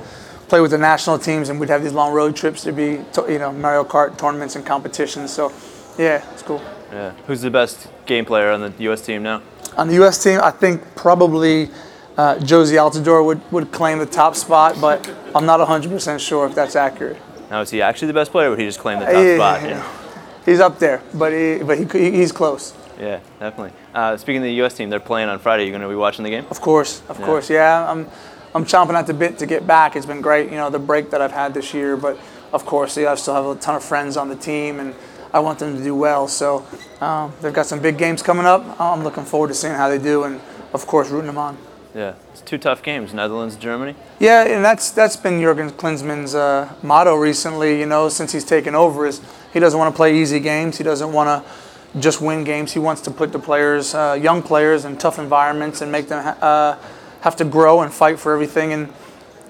play 0.47 0.61
with 0.61 0.71
the 0.71 0.79
national 0.79 1.19
teams, 1.19 1.49
and 1.49 1.59
we'd 1.59 1.69
have 1.69 1.83
these 1.83 1.93
long 1.93 2.11
road 2.11 2.35
trips 2.35 2.63
to 2.63 2.71
be, 2.71 3.05
to, 3.13 3.31
you 3.31 3.37
know, 3.37 3.51
Mario 3.51 3.83
Kart 3.83 4.17
tournaments 4.17 4.55
and 4.55 4.65
competitions. 4.65 5.31
So, 5.31 5.53
yeah, 5.95 6.27
it's 6.33 6.41
cool. 6.41 6.59
Yeah. 6.91 7.11
Who's 7.27 7.41
the 7.41 7.51
best 7.51 7.87
game 8.07 8.25
player 8.25 8.49
on 8.49 8.61
the 8.61 8.73
U.S. 8.79 9.01
team 9.01 9.21
now? 9.21 9.43
On 9.77 9.87
the 9.87 9.93
U.S. 9.95 10.23
team, 10.23 10.39
I 10.41 10.49
think 10.49 10.81
probably 10.95 11.69
uh, 12.17 12.35
Jozy 12.35 12.77
Altidore 12.77 13.25
would, 13.25 13.41
would 13.51 13.71
claim 13.71 13.99
the 13.99 14.05
top 14.05 14.35
spot, 14.35 14.77
but 14.79 15.09
I'm 15.35 15.45
not 15.45 15.59
100% 15.59 16.19
sure 16.19 16.45
if 16.47 16.55
that's 16.55 16.75
accurate. 16.75 17.17
Now, 17.49 17.61
is 17.61 17.69
he 17.69 17.81
actually 17.81 18.07
the 18.07 18.13
best 18.13 18.31
player, 18.31 18.47
or 18.47 18.51
would 18.51 18.59
he 18.59 18.65
just 18.65 18.79
claim 18.79 18.99
the 18.99 19.05
top 19.05 19.13
Yeah, 19.15 19.35
spot? 19.35 19.61
yeah. 19.69 19.99
He's 20.45 20.59
up 20.59 20.79
there, 20.79 21.01
but 21.13 21.31
he, 21.31 21.59
but 21.63 21.77
he, 21.77 22.11
he's 22.11 22.31
close. 22.31 22.73
Yeah, 22.99 23.19
definitely. 23.39 23.71
Uh, 23.93 24.17
speaking 24.17 24.37
of 24.37 24.43
the 24.43 24.53
U.S. 24.55 24.73
team, 24.75 24.89
they're 24.89 24.99
playing 24.99 25.29
on 25.29 25.39
Friday. 25.39 25.63
You're 25.63 25.71
going 25.71 25.81
to 25.81 25.87
be 25.89 25.95
watching 25.95 26.23
the 26.23 26.29
game? 26.29 26.45
Of 26.51 26.61
course, 26.61 27.01
of 27.09 27.19
Yeah. 27.19 27.25
course, 27.25 27.49
yeah. 27.49 27.89
I'm, 27.89 28.07
I'm 28.53 28.65
chomping 28.65 28.93
at 28.93 29.07
the 29.07 29.13
bit 29.13 29.37
to 29.39 29.45
get 29.45 29.65
back. 29.65 29.95
It's 29.95 30.05
been 30.05 30.21
great, 30.21 30.51
you 30.51 30.57
know, 30.57 30.69
the 30.69 30.79
break 30.79 31.09
that 31.11 31.21
I've 31.21 31.31
had 31.31 31.53
this 31.53 31.73
year. 31.73 31.97
But 31.97 32.17
of 32.51 32.65
course, 32.65 32.95
yeah, 32.97 33.11
I 33.11 33.15
still 33.15 33.33
have 33.33 33.45
a 33.45 33.59
ton 33.59 33.75
of 33.75 33.83
friends 33.83 34.15
on 34.17 34.29
the 34.29 34.35
team, 34.35 34.79
and 34.79 34.93
I 35.33 35.39
want 35.39 35.57
them 35.59 35.75
to 35.77 35.83
do 35.83 35.95
well. 35.95 36.27
So 36.27 36.65
um, 37.01 37.33
they've 37.41 37.53
got 37.53 37.65
some 37.65 37.79
big 37.79 37.97
games 37.97 38.21
coming 38.21 38.45
up. 38.45 38.79
I'm 38.79 39.03
looking 39.03 39.25
forward 39.25 39.47
to 39.47 39.53
seeing 39.55 39.73
how 39.73 39.89
they 39.89 39.97
do, 39.97 40.23
and 40.25 40.39
of 40.73 40.85
course, 40.85 41.09
rooting 41.09 41.27
them 41.27 41.37
on. 41.39 41.57
Yeah, 41.95 42.15
it's 42.31 42.41
two 42.41 42.57
tough 42.57 42.81
games: 42.81 43.13
Netherlands, 43.13 43.55
Germany. 43.55 43.95
Yeah, 44.19 44.43
and 44.45 44.65
that's 44.65 44.89
that's 44.91 45.15
been 45.15 45.39
Jurgen 45.39 45.69
Klinsmann's 45.71 46.33
uh, 46.33 46.73
motto 46.81 47.15
recently. 47.15 47.79
You 47.79 47.85
know, 47.85 48.09
since 48.09 48.31
he's 48.31 48.45
taken 48.45 48.73
over, 48.73 49.05
is 49.05 49.21
he 49.53 49.59
doesn't 49.59 49.77
want 49.77 49.93
to 49.93 49.95
play 49.95 50.17
easy 50.19 50.39
games. 50.39 50.77
He 50.77 50.83
doesn't 50.83 51.13
want 51.13 51.27
to 51.45 51.99
just 51.99 52.19
win 52.21 52.43
games. 52.43 52.71
He 52.73 52.79
wants 52.79 53.01
to 53.01 53.11
put 53.11 53.31
the 53.31 53.37
players, 53.39 53.93
uh, 53.93 54.17
young 54.19 54.41
players, 54.41 54.85
in 54.85 54.97
tough 54.97 55.19
environments 55.19 55.81
and 55.81 55.91
make 55.91 56.07
them 56.07 56.23
ha- 56.23 56.37
uh, 56.41 56.87
have 57.21 57.35
to 57.35 57.45
grow 57.45 57.81
and 57.81 57.93
fight 57.93 58.19
for 58.19 58.33
everything. 58.33 58.73
And 58.73 58.91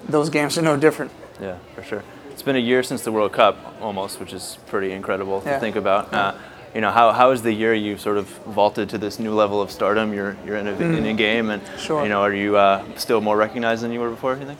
those 0.06 0.28
games 0.28 0.58
are 0.58 0.62
no 0.62 0.76
different. 0.76 1.10
Yeah, 1.40 1.56
for 1.74 1.82
sure. 1.82 2.02
It's 2.30 2.42
been 2.42 2.56
a 2.56 2.58
year 2.58 2.82
since 2.82 3.02
the 3.02 3.12
World 3.12 3.32
Cup, 3.32 3.56
almost, 3.80 4.20
which 4.20 4.34
is 4.34 4.58
pretty 4.66 4.92
incredible 4.92 5.42
Yeah. 5.46 5.54
to 5.54 5.60
think 5.60 5.76
about. 5.76 6.12
Uh, 6.12 6.34
you 6.74 6.80
know, 6.80 6.90
how, 6.90 7.12
how 7.12 7.30
is 7.30 7.42
the 7.42 7.52
year 7.52 7.72
you 7.72 7.96
sort 7.96 8.18
of 8.18 8.26
vaulted 8.46 8.88
to 8.90 8.98
this 8.98 9.18
new 9.18 9.32
level 9.32 9.62
of 9.62 9.70
stardom? 9.70 10.12
You're 10.12 10.36
you're 10.44 10.56
in 10.56 10.66
a, 10.66 10.72
in 10.72 11.06
a 11.06 11.14
game, 11.14 11.50
and 11.50 11.62
Mm. 11.62 11.78
Sure. 11.78 12.02
you 12.02 12.08
know, 12.08 12.20
are 12.22 12.34
you 12.34 12.56
uh, 12.56 12.82
still 12.96 13.20
more 13.20 13.36
recognized 13.36 13.82
than 13.82 13.92
you 13.92 14.00
were 14.00 14.10
before? 14.10 14.36
You 14.36 14.46
think? 14.46 14.58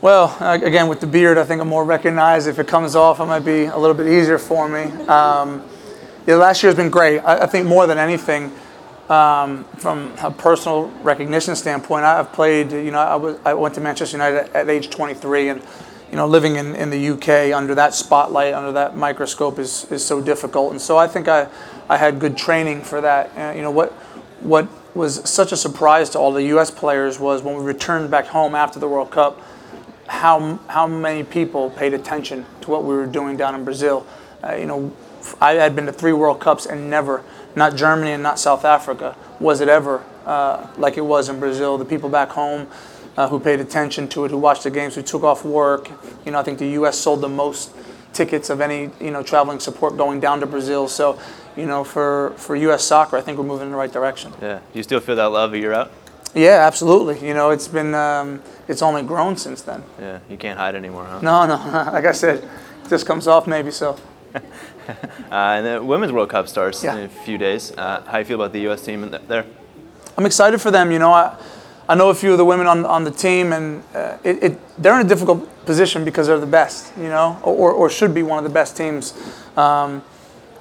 Well, 0.00 0.34
uh, 0.40 0.58
again, 0.62 0.88
with 0.88 1.00
the 1.00 1.06
beard, 1.06 1.38
I 1.38 1.44
think 1.44 1.60
I'm 1.60 1.68
more 1.68 1.84
recognized. 1.84 2.48
If 2.48 2.58
it 2.58 2.66
comes 2.68 2.94
off, 2.96 3.20
it 3.20 3.26
might 3.26 3.44
be 3.44 3.64
a 3.64 3.76
little 3.76 3.94
bit 3.96 4.06
easier 4.06 4.38
for 4.38 4.68
me. 4.68 4.82
Um, 5.08 5.62
yeah, 6.26 6.36
last 6.36 6.62
year's 6.62 6.74
been 6.74 6.90
great. 6.90 7.20
I, 7.20 7.44
I 7.44 7.46
think 7.46 7.66
more 7.66 7.86
than 7.86 7.98
anything, 7.98 8.52
um, 9.08 9.64
from 9.78 10.12
a 10.22 10.30
personal 10.30 10.88
recognition 11.02 11.54
standpoint, 11.56 12.04
I've 12.04 12.32
played. 12.32 12.72
You 12.72 12.90
know, 12.90 12.98
I 12.98 13.16
was 13.16 13.38
I 13.44 13.54
went 13.54 13.74
to 13.76 13.80
Manchester 13.80 14.16
United 14.16 14.38
at, 14.38 14.54
at 14.54 14.68
age 14.70 14.90
23, 14.90 15.48
and 15.50 15.62
you 16.10 16.16
know, 16.16 16.26
living 16.26 16.56
in, 16.56 16.74
in 16.74 16.90
the 16.90 17.08
UK 17.10 17.54
under 17.54 17.74
that 17.74 17.94
spotlight, 17.94 18.54
under 18.54 18.72
that 18.72 18.96
microscope, 18.96 19.58
is, 19.58 19.90
is 19.90 20.04
so 20.04 20.20
difficult. 20.20 20.70
And 20.70 20.80
so 20.80 20.96
I 20.96 21.08
think 21.08 21.28
I, 21.28 21.48
I 21.88 21.96
had 21.96 22.20
good 22.20 22.36
training 22.36 22.82
for 22.82 23.00
that. 23.00 23.30
Uh, 23.36 23.54
you 23.56 23.62
know, 23.62 23.70
what 23.70 23.92
what 24.40 24.68
was 24.94 25.28
such 25.28 25.52
a 25.52 25.56
surprise 25.56 26.10
to 26.10 26.18
all 26.18 26.32
the 26.32 26.44
U.S. 26.44 26.70
players 26.70 27.18
was 27.18 27.42
when 27.42 27.56
we 27.56 27.64
returned 27.64 28.10
back 28.10 28.26
home 28.26 28.54
after 28.54 28.78
the 28.78 28.88
World 28.88 29.10
Cup 29.10 29.40
how 30.06 30.58
how 30.68 30.86
many 30.86 31.24
people 31.24 31.70
paid 31.70 31.92
attention 31.92 32.46
to 32.60 32.70
what 32.70 32.84
we 32.84 32.94
were 32.94 33.06
doing 33.06 33.36
down 33.36 33.54
in 33.54 33.64
Brazil. 33.64 34.06
Uh, 34.42 34.54
you 34.54 34.66
know, 34.66 34.92
I 35.40 35.54
had 35.54 35.74
been 35.74 35.86
to 35.86 35.92
three 35.92 36.12
World 36.12 36.40
Cups 36.40 36.66
and 36.66 36.88
never, 36.88 37.22
not 37.54 37.74
Germany 37.74 38.12
and 38.12 38.22
not 38.22 38.38
South 38.38 38.64
Africa, 38.64 39.16
was 39.40 39.60
it 39.60 39.68
ever 39.68 40.04
uh, 40.24 40.68
like 40.76 40.96
it 40.96 41.04
was 41.04 41.28
in 41.28 41.40
Brazil. 41.40 41.78
The 41.78 41.84
people 41.84 42.08
back 42.08 42.30
home 42.30 42.68
uh, 43.16 43.28
who 43.28 43.40
paid 43.40 43.60
attention 43.60 44.08
to 44.08 44.24
it, 44.24 44.30
who 44.30 44.38
watched 44.38 44.64
the 44.64 44.70
games, 44.70 44.94
who 44.94 45.02
took 45.02 45.22
off 45.22 45.44
work. 45.44 45.90
You 46.24 46.32
know, 46.32 46.38
I 46.38 46.42
think 46.42 46.58
the 46.58 46.68
U.S. 46.80 46.98
sold 46.98 47.20
the 47.20 47.28
most 47.28 47.70
tickets 48.12 48.48
of 48.50 48.60
any 48.60 48.90
you 49.00 49.10
know 49.10 49.22
traveling 49.22 49.60
support 49.60 49.96
going 49.96 50.20
down 50.20 50.40
to 50.40 50.46
Brazil. 50.46 50.88
So, 50.88 51.18
you 51.56 51.66
know, 51.66 51.84
for 51.84 52.32
for 52.36 52.56
U.S. 52.56 52.84
soccer, 52.84 53.16
I 53.16 53.20
think 53.20 53.38
we're 53.38 53.44
moving 53.44 53.66
in 53.66 53.72
the 53.72 53.78
right 53.78 53.92
direction. 53.92 54.32
Yeah. 54.42 54.60
You 54.74 54.82
still 54.82 55.00
feel 55.00 55.16
that 55.16 55.24
love 55.32 55.52
a 55.52 55.58
year 55.58 55.72
out? 55.72 55.90
Yeah, 56.34 56.66
absolutely. 56.66 57.26
You 57.26 57.32
know, 57.34 57.50
it's 57.50 57.68
been 57.68 57.94
um, 57.94 58.42
it's 58.68 58.82
only 58.82 59.02
grown 59.02 59.36
since 59.36 59.62
then. 59.62 59.82
Yeah. 60.00 60.18
You 60.28 60.36
can't 60.36 60.58
hide 60.58 60.74
anymore, 60.74 61.04
huh? 61.04 61.20
No, 61.22 61.46
no. 61.46 61.56
Like 61.92 62.04
I 62.04 62.12
said, 62.12 62.36
it 62.44 62.88
just 62.90 63.06
comes 63.06 63.26
off 63.26 63.46
maybe 63.46 63.70
so. 63.70 63.96
Uh, 65.32 65.56
and 65.58 65.66
the 65.66 65.82
Women's 65.82 66.12
World 66.12 66.28
Cup 66.28 66.46
starts 66.46 66.84
Yeah. 66.84 66.94
in 66.96 67.04
a 67.06 67.08
few 67.08 67.38
days. 67.38 67.72
Uh, 67.76 68.02
how 68.06 68.18
you 68.18 68.24
feel 68.24 68.40
about 68.40 68.52
the 68.52 68.60
U.S. 68.68 68.82
team 68.82 69.10
there? 69.26 69.44
I'm 70.16 70.24
excited 70.26 70.60
for 70.60 70.70
them. 70.70 70.92
You 70.92 71.00
know, 71.00 71.10
I, 71.10 71.36
I 71.88 71.94
know 71.94 72.10
a 72.10 72.14
few 72.14 72.32
of 72.32 72.38
the 72.38 72.44
women 72.44 72.66
on, 72.66 72.84
on 72.84 73.04
the 73.04 73.12
team, 73.12 73.52
and 73.52 73.82
uh, 73.94 74.18
it, 74.24 74.42
it, 74.42 74.82
they're 74.82 74.98
in 74.98 75.06
a 75.06 75.08
difficult 75.08 75.48
position 75.66 76.04
because 76.04 76.26
they're 76.26 76.40
the 76.40 76.46
best, 76.46 76.92
you 76.96 77.04
know, 77.04 77.38
or, 77.44 77.72
or 77.72 77.88
should 77.88 78.12
be 78.12 78.24
one 78.24 78.38
of 78.38 78.44
the 78.44 78.50
best 78.50 78.76
teams. 78.76 79.14
Um, 79.56 80.02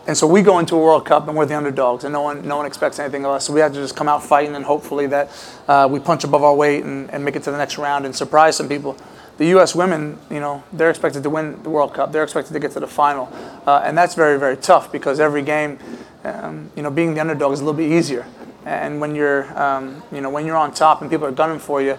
and 0.08 0.16
so 0.16 0.28
we 0.28 0.44
go 0.44 0.60
into 0.60 0.76
a 0.76 0.80
World 0.80 1.04
Cup 1.04 1.28
and 1.28 1.36
we're 1.36 1.48
the 1.48 1.58
underdogs, 1.58 2.04
and 2.04 2.14
no 2.14 2.22
one, 2.22 2.48
no 2.48 2.58
one 2.58 2.68
expects 2.68 3.00
anything 3.00 3.26
of 3.26 3.32
us. 3.32 3.46
So 3.46 3.54
we 3.54 3.60
have 3.62 3.74
to 3.74 3.80
just 3.80 3.96
come 3.96 4.08
out 4.08 4.24
fighting, 4.24 4.56
and 4.56 4.64
hopefully 4.64 5.08
that 5.08 5.32
uh, 5.68 5.88
we 5.90 6.00
punch 6.00 6.24
above 6.24 6.44
our 6.44 6.54
weight 6.54 6.84
and, 6.84 7.10
and 7.10 7.26
make 7.26 7.36
it 7.36 7.42
to 7.44 7.52
the 7.52 7.58
next 7.58 7.80
round 7.80 8.06
and 8.06 8.16
surprise 8.16 8.58
some 8.58 8.70
people. 8.70 8.96
The 9.38 9.48
U.S. 9.48 9.74
women, 9.74 10.20
you 10.30 10.40
know, 10.40 10.64
they're 10.72 10.92
expected 10.92 11.24
to 11.24 11.30
win 11.32 11.62
the 11.64 11.72
World 11.72 11.94
Cup. 11.96 12.12
They're 12.12 12.24
expected 12.24 12.54
to 12.54 12.60
get 12.60 12.72
to 12.74 12.80
the 12.80 12.88
final, 12.88 13.34
uh, 13.66 13.82
and 13.84 13.98
that's 13.98 14.14
very, 14.14 14.38
very 14.38 14.58
tough 14.58 14.92
because 14.92 15.20
every 15.20 15.42
game, 15.42 15.80
um, 16.24 16.70
you 16.76 16.84
know, 16.84 16.92
being 16.92 17.16
the 17.16 17.20
underdog 17.22 17.52
is 17.52 17.62
a 17.62 17.66
little 17.66 17.78
bit 17.78 17.92
easier. 17.92 18.28
And 18.66 19.00
when 19.00 19.16
you're, 19.16 19.46
um, 19.60 20.04
you 20.12 20.22
know, 20.22 20.30
when 20.30 20.46
you're 20.46 20.58
on 20.58 20.74
top 20.74 21.02
and 21.02 21.10
people 21.10 21.28
are 21.28 21.32
gunning 21.32 21.60
for 21.60 21.82
you, 21.82 21.98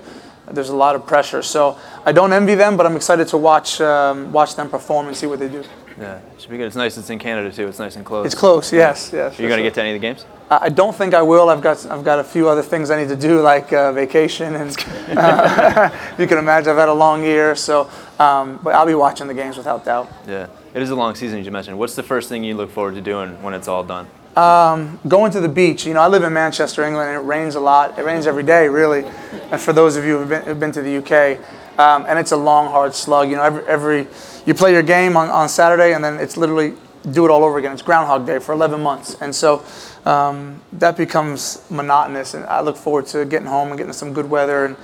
there's 0.50 0.68
a 0.68 0.76
lot 0.76 0.94
of 0.94 1.06
pressure. 1.06 1.42
So 1.42 1.78
I 2.04 2.12
don't 2.12 2.32
envy 2.32 2.54
them, 2.54 2.76
but 2.76 2.86
I'm 2.86 2.96
excited 2.96 3.28
to 3.28 3.36
watch 3.36 3.80
um, 3.80 4.32
watch 4.32 4.56
them 4.56 4.68
perform 4.68 5.06
and 5.08 5.16
see 5.16 5.26
what 5.26 5.38
they 5.38 5.48
do. 5.48 5.64
Yeah. 5.98 6.18
It 6.18 6.40
should 6.40 6.50
be 6.50 6.58
good. 6.58 6.66
It's 6.66 6.76
nice. 6.76 6.96
It's 6.98 7.08
in 7.08 7.18
Canada 7.18 7.50
too. 7.50 7.66
It's 7.66 7.78
nice 7.78 7.96
and 7.96 8.04
close. 8.04 8.26
It's 8.26 8.34
close, 8.34 8.72
yes, 8.72 9.10
yes. 9.12 9.38
Are 9.38 9.42
you 9.42 9.48
going 9.48 9.58
to 9.58 9.62
get 9.62 9.74
to 9.74 9.80
any 9.80 9.90
of 9.90 9.94
the 9.94 10.06
games? 10.06 10.26
I 10.50 10.66
I 10.66 10.68
don't 10.68 10.94
think 10.94 11.14
I 11.14 11.22
will. 11.22 11.48
I've 11.48 11.62
got 11.62 11.86
I've 11.86 12.04
got 12.04 12.18
a 12.18 12.24
few 12.24 12.48
other 12.48 12.62
things 12.62 12.90
I 12.90 13.00
need 13.00 13.08
to 13.08 13.16
do, 13.16 13.40
like 13.40 13.72
uh, 13.72 13.92
vacation, 13.92 14.54
and 14.54 14.76
uh, 15.16 15.90
you 16.18 16.26
can 16.26 16.38
imagine 16.38 16.70
I've 16.70 16.78
had 16.78 16.88
a 16.88 16.94
long 16.94 17.22
year. 17.22 17.56
So, 17.56 17.90
um, 18.18 18.60
but 18.62 18.74
I'll 18.74 18.86
be 18.86 18.94
watching 18.94 19.26
the 19.26 19.34
games 19.34 19.56
without 19.56 19.84
doubt. 19.84 20.12
Yeah. 20.26 20.48
It 20.74 20.82
is 20.82 20.90
a 20.90 20.94
long 20.94 21.14
season, 21.14 21.38
as 21.38 21.46
you 21.46 21.52
mentioned. 21.52 21.78
What's 21.78 21.94
the 21.94 22.02
first 22.02 22.28
thing 22.28 22.44
you 22.44 22.54
look 22.54 22.70
forward 22.70 22.94
to 22.96 23.00
doing 23.00 23.42
when 23.42 23.54
it's 23.54 23.66
all 23.66 23.82
done? 23.82 24.06
Going 24.36 25.32
to 25.32 25.40
the 25.40 25.48
beach. 25.48 25.86
You 25.86 25.94
know, 25.94 26.00
I 26.00 26.08
live 26.08 26.22
in 26.22 26.32
Manchester, 26.32 26.84
England, 26.84 27.08
and 27.08 27.16
it 27.16 27.26
rains 27.26 27.54
a 27.54 27.60
lot. 27.60 27.98
It 27.98 28.04
rains 28.04 28.26
every 28.26 28.42
day, 28.42 28.68
really. 28.68 29.04
And 29.50 29.58
for 29.58 29.72
those 29.72 29.96
of 29.96 30.04
you 30.04 30.18
who've 30.18 30.28
been, 30.28 30.42
who've 30.42 30.60
been 30.60 30.72
to 30.72 30.82
the 30.82 30.98
UK, 30.98 31.38
um, 31.78 32.04
and 32.06 32.18
it's 32.18 32.32
a 32.32 32.36
long, 32.36 32.66
hard 32.70 32.94
slug. 32.94 33.30
You 33.30 33.36
know, 33.36 33.42
every, 33.42 33.66
every 33.66 34.06
you 34.44 34.52
play 34.52 34.72
your 34.72 34.82
game 34.82 35.16
on, 35.16 35.30
on 35.30 35.48
Saturday, 35.48 35.94
and 35.94 36.04
then 36.04 36.18
it's 36.18 36.36
literally 36.36 36.74
do 37.12 37.24
it 37.24 37.30
all 37.30 37.44
over 37.44 37.56
again. 37.56 37.72
It's 37.72 37.82
Groundhog 37.82 38.26
Day 38.26 38.38
for 38.38 38.52
11 38.52 38.82
months, 38.82 39.16
and 39.20 39.34
so 39.34 39.64
um, 40.04 40.60
that 40.72 40.98
becomes 40.98 41.64
monotonous. 41.70 42.34
And 42.34 42.44
I 42.44 42.60
look 42.60 42.76
forward 42.76 43.06
to 43.08 43.24
getting 43.24 43.48
home 43.48 43.68
and 43.68 43.78
getting 43.78 43.94
some 43.94 44.12
good 44.12 44.28
weather 44.28 44.66
and 44.66 44.76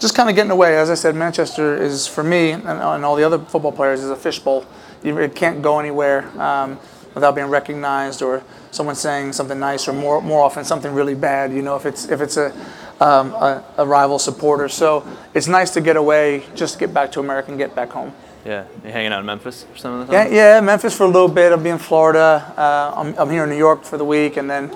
just 0.00 0.14
kind 0.14 0.28
of 0.28 0.34
getting 0.34 0.50
away. 0.50 0.76
As 0.76 0.90
I 0.90 0.94
said, 0.94 1.14
Manchester 1.14 1.80
is 1.80 2.06
for 2.06 2.22
me 2.22 2.50
and, 2.50 2.64
and 2.64 3.04
all 3.04 3.16
the 3.16 3.24
other 3.24 3.38
football 3.38 3.72
players 3.72 4.02
is 4.02 4.10
a 4.10 4.16
fishbowl. 4.16 4.66
You 5.02 5.16
it 5.18 5.34
can't 5.34 5.62
go 5.62 5.78
anywhere 5.78 6.26
um, 6.40 6.78
without 7.18 7.34
being 7.34 7.48
recognized 7.48 8.22
or 8.22 8.42
someone 8.70 8.94
saying 8.94 9.32
something 9.32 9.58
nice 9.58 9.88
or 9.88 9.92
more 9.92 10.22
more 10.22 10.42
often 10.42 10.64
something 10.64 10.94
really 10.94 11.14
bad. 11.14 11.52
You 11.52 11.62
know, 11.62 11.76
if 11.76 11.84
it's 11.84 12.08
if 12.08 12.20
it's 12.20 12.36
a 12.36 12.52
um, 13.00 13.32
a, 13.34 13.64
a 13.78 13.86
rival 13.86 14.18
supporter. 14.18 14.68
So 14.68 15.06
it's 15.34 15.48
nice 15.48 15.70
to 15.72 15.80
get 15.80 15.96
away, 15.96 16.44
just 16.54 16.74
to 16.74 16.80
get 16.80 16.94
back 16.94 17.12
to 17.12 17.20
America 17.20 17.50
and 17.50 17.58
get 17.58 17.74
back 17.74 17.90
home. 17.90 18.12
Yeah. 18.44 18.64
You 18.84 18.92
hanging 18.92 19.12
out 19.12 19.20
in 19.20 19.26
Memphis 19.26 19.64
for 19.64 19.78
some 19.78 19.94
of 19.94 20.06
the 20.06 20.14
time? 20.14 20.32
yeah, 20.32 20.54
yeah 20.54 20.60
Memphis 20.60 20.96
for 20.96 21.04
a 21.04 21.08
little 21.08 21.28
bit. 21.28 21.52
I'll 21.52 21.58
be 21.58 21.70
in 21.70 21.78
Florida. 21.78 22.52
Uh, 22.56 22.92
I'm, 22.96 23.14
I'm 23.18 23.30
here 23.30 23.44
in 23.44 23.50
New 23.50 23.56
York 23.56 23.84
for 23.84 23.98
the 23.98 24.04
week, 24.04 24.36
and 24.36 24.48
then 24.48 24.70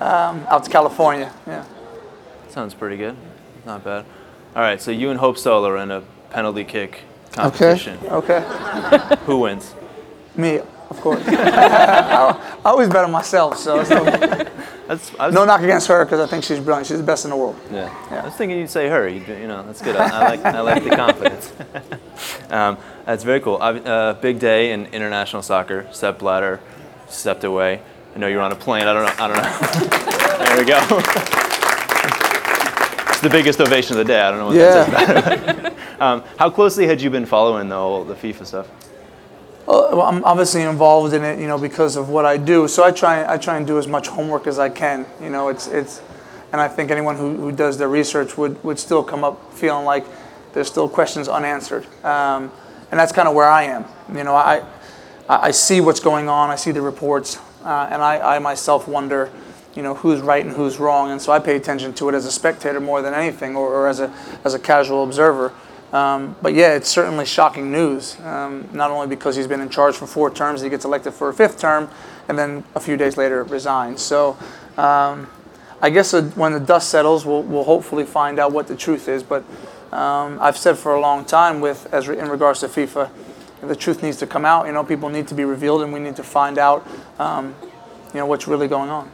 um, 0.00 0.46
out 0.48 0.64
to 0.64 0.70
California. 0.70 1.32
Yeah. 1.46 1.64
Sounds 2.48 2.74
pretty 2.74 2.96
good. 2.96 3.16
Not 3.64 3.84
bad. 3.84 4.04
All 4.54 4.62
right. 4.62 4.80
So 4.80 4.90
you 4.90 5.10
and 5.10 5.18
Hope 5.18 5.38
Solo 5.38 5.68
are 5.70 5.78
in 5.78 5.90
a 5.90 6.02
penalty 6.30 6.64
kick 6.64 7.02
competition. 7.32 7.98
Okay. 8.06 8.38
Okay. 8.38 9.16
Who 9.26 9.40
wins? 9.40 9.74
Me, 10.36 10.60
of 10.90 11.00
course. 11.00 11.22
I, 11.26 12.60
I 12.64 12.70
always 12.70 12.88
bet 12.88 13.04
on 13.04 13.10
myself, 13.10 13.58
so 13.58 13.80
it's 13.80 13.90
no, 13.90 14.04
That's. 14.86 15.12
I 15.18 15.26
was, 15.26 15.34
no 15.34 15.44
knock 15.44 15.62
against 15.62 15.88
her 15.88 16.04
because 16.04 16.20
I 16.20 16.26
think 16.26 16.44
she's 16.44 16.60
brilliant. 16.60 16.86
She's 16.86 16.98
the 16.98 17.02
best 17.02 17.24
in 17.24 17.30
the 17.30 17.36
world. 17.36 17.58
Yeah. 17.72 17.92
Yeah. 18.10 18.22
I 18.22 18.24
was 18.26 18.34
thinking 18.34 18.58
you'd 18.58 18.70
say 18.70 18.88
her. 18.88 19.08
You, 19.08 19.20
you 19.20 19.48
know, 19.48 19.64
that's 19.64 19.82
good. 19.82 19.96
I, 19.96 20.06
I 20.06 20.28
like 20.28 20.44
I 20.44 20.60
like 20.60 20.84
the 20.84 20.90
confidence. 20.90 21.52
um, 22.50 22.78
that's 23.04 23.24
very 23.24 23.40
cool. 23.40 23.58
Uh, 23.60 24.14
big 24.14 24.38
day 24.38 24.72
in 24.72 24.86
international 24.86 25.42
soccer. 25.42 25.88
Sepp 25.92 26.20
Blatter 26.20 26.60
stepped 27.08 27.42
away. 27.42 27.82
I 28.14 28.18
know 28.18 28.28
you're 28.28 28.40
on 28.40 28.52
a 28.52 28.56
plane. 28.56 28.86
I 28.86 28.92
don't 28.92 29.04
know. 29.04 29.14
I 29.18 29.28
don't 29.28 29.36
know. 29.36 29.58
there 30.44 30.58
we 30.58 30.64
go. 30.64 30.78
it's 33.10 33.20
the 33.20 33.30
biggest 33.30 33.60
ovation 33.60 33.98
of 33.98 33.98
the 33.98 34.04
day. 34.04 34.20
I 34.20 34.30
don't 34.30 34.38
know 34.38 34.46
what 34.46 34.54
that 34.54 34.86
says. 34.86 35.54
Yeah. 35.54 35.72
Um, 35.98 36.22
how 36.38 36.50
closely 36.50 36.86
had 36.86 37.00
you 37.00 37.10
been 37.10 37.26
following 37.26 37.68
the 37.68 37.74
whole 37.74 38.04
the 38.04 38.14
FIFA 38.14 38.46
stuff? 38.46 38.85
Well, 39.66 40.02
I'm 40.02 40.24
obviously 40.24 40.62
involved 40.62 41.12
in 41.12 41.24
it, 41.24 41.40
you 41.40 41.48
know, 41.48 41.58
because 41.58 41.96
of 41.96 42.08
what 42.08 42.24
I 42.24 42.36
do. 42.36 42.68
So 42.68 42.84
I 42.84 42.92
try, 42.92 43.32
I 43.32 43.36
try 43.36 43.56
and 43.56 43.66
do 43.66 43.78
as 43.78 43.88
much 43.88 44.08
homework 44.08 44.46
as 44.46 44.58
I 44.58 44.68
can. 44.68 45.06
You 45.20 45.30
know, 45.30 45.48
it's, 45.48 45.66
it's, 45.66 46.00
and 46.52 46.60
I 46.60 46.68
think 46.68 46.90
anyone 46.90 47.16
who, 47.16 47.36
who 47.36 47.52
does 47.52 47.76
their 47.76 47.88
research 47.88 48.38
would, 48.38 48.62
would 48.62 48.78
still 48.78 49.02
come 49.02 49.24
up 49.24 49.52
feeling 49.52 49.84
like 49.84 50.06
there's 50.52 50.68
still 50.68 50.88
questions 50.88 51.28
unanswered. 51.28 51.84
Um, 52.04 52.52
and 52.90 53.00
that's 53.00 53.12
kind 53.12 53.26
of 53.26 53.34
where 53.34 53.48
I 53.48 53.64
am. 53.64 53.84
You 54.14 54.24
know, 54.24 54.34
I, 54.34 54.64
I 55.28 55.48
I 55.48 55.50
see 55.50 55.80
what's 55.80 56.00
going 56.00 56.28
on. 56.28 56.50
I 56.50 56.56
see 56.56 56.70
the 56.70 56.80
reports, 56.80 57.38
uh, 57.64 57.88
and 57.90 58.00
I, 58.00 58.36
I 58.36 58.38
myself 58.38 58.86
wonder, 58.86 59.30
you 59.74 59.82
know, 59.82 59.94
who's 59.94 60.20
right 60.20 60.44
and 60.44 60.54
who's 60.54 60.78
wrong. 60.78 61.10
And 61.10 61.20
so 61.20 61.32
I 61.32 61.40
pay 61.40 61.56
attention 61.56 61.92
to 61.94 62.08
it 62.08 62.14
as 62.14 62.26
a 62.26 62.30
spectator 62.30 62.80
more 62.80 63.02
than 63.02 63.12
anything, 63.12 63.56
or, 63.56 63.68
or 63.74 63.88
as 63.88 63.98
a 63.98 64.12
as 64.44 64.54
a 64.54 64.58
casual 64.58 65.02
observer. 65.02 65.52
Um, 65.96 66.36
but 66.42 66.52
yeah, 66.54 66.74
it's 66.74 66.88
certainly 66.88 67.24
shocking 67.24 67.72
news. 67.72 68.18
Um, 68.20 68.68
not 68.72 68.90
only 68.90 69.06
because 69.06 69.36
he's 69.36 69.46
been 69.46 69.60
in 69.60 69.70
charge 69.70 69.94
for 69.96 70.06
four 70.06 70.30
terms, 70.30 70.60
he 70.60 70.68
gets 70.68 70.84
elected 70.84 71.14
for 71.14 71.28
a 71.28 71.34
fifth 71.34 71.58
term, 71.58 71.88
and 72.28 72.38
then 72.38 72.64
a 72.74 72.80
few 72.80 72.96
days 72.96 73.16
later 73.16 73.44
resigns. 73.44 74.02
So. 74.02 74.36
Um, 74.76 75.28
I 75.80 75.90
guess 75.90 76.12
when 76.12 76.52
the 76.52 76.60
dust 76.60 76.88
settles, 76.88 77.26
we'll, 77.26 77.42
we'll 77.42 77.64
hopefully 77.64 78.04
find 78.04 78.38
out 78.38 78.52
what 78.52 78.66
the 78.66 78.74
truth 78.76 79.08
is. 79.08 79.22
But 79.22 79.44
um, 79.92 80.38
I've 80.40 80.56
said 80.56 80.78
for 80.78 80.94
a 80.94 81.00
long 81.00 81.24
time, 81.24 81.60
with 81.60 81.92
as 81.92 82.08
re, 82.08 82.18
in 82.18 82.28
regards 82.28 82.60
to 82.60 82.68
FIFA, 82.68 83.10
the 83.62 83.76
truth 83.76 84.02
needs 84.02 84.16
to 84.18 84.26
come 84.26 84.44
out. 84.44 84.66
You 84.66 84.72
know, 84.72 84.84
people 84.84 85.08
need 85.08 85.28
to 85.28 85.34
be 85.34 85.44
revealed, 85.44 85.82
and 85.82 85.92
we 85.92 86.00
need 86.00 86.16
to 86.16 86.22
find 86.22 86.58
out, 86.58 86.86
um, 87.18 87.54
you 88.12 88.20
know, 88.20 88.26
what's 88.26 88.48
really 88.48 88.68
going 88.68 88.90
on. 88.90 89.10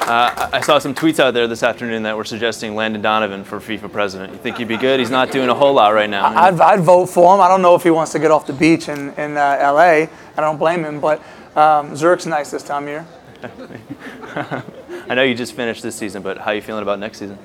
Uh, 0.00 0.50
I 0.52 0.60
saw 0.60 0.78
some 0.78 0.94
tweets 0.94 1.20
out 1.20 1.34
there 1.34 1.46
this 1.46 1.62
afternoon 1.62 2.02
that 2.02 2.16
were 2.16 2.24
suggesting 2.24 2.74
Landon 2.74 3.00
Donovan 3.00 3.44
for 3.44 3.60
FIFA 3.60 3.92
president. 3.92 4.32
You 4.32 4.38
think 4.38 4.56
he'd 4.56 4.66
be 4.66 4.76
good? 4.76 4.98
He's 4.98 5.10
not 5.10 5.30
doing 5.30 5.48
a 5.48 5.54
whole 5.54 5.72
lot 5.74 5.94
right 5.94 6.10
now. 6.10 6.26
I'd, 6.26 6.60
I'd 6.60 6.80
vote 6.80 7.06
for 7.06 7.34
him. 7.34 7.40
I 7.40 7.48
don't 7.48 7.62
know 7.62 7.74
if 7.74 7.82
he 7.82 7.90
wants 7.90 8.12
to 8.12 8.18
get 8.18 8.30
off 8.30 8.46
the 8.46 8.52
beach 8.52 8.88
in, 8.88 9.10
in 9.14 9.36
uh, 9.36 9.58
LA. 9.60 9.80
I 9.80 10.08
don't 10.36 10.58
blame 10.58 10.84
him, 10.84 11.00
but 11.00 11.20
um, 11.54 11.94
Zurich's 11.94 12.26
nice 12.26 12.50
this 12.50 12.62
time 12.62 12.84
of 12.84 12.88
year. 12.88 13.06
I 15.08 15.14
know 15.14 15.22
you 15.22 15.34
just 15.34 15.54
finished 15.54 15.82
this 15.82 15.96
season, 15.96 16.22
but 16.22 16.38
how 16.38 16.50
are 16.50 16.54
you 16.54 16.62
feeling 16.62 16.82
about 16.82 16.98
next 16.98 17.18
season? 17.18 17.38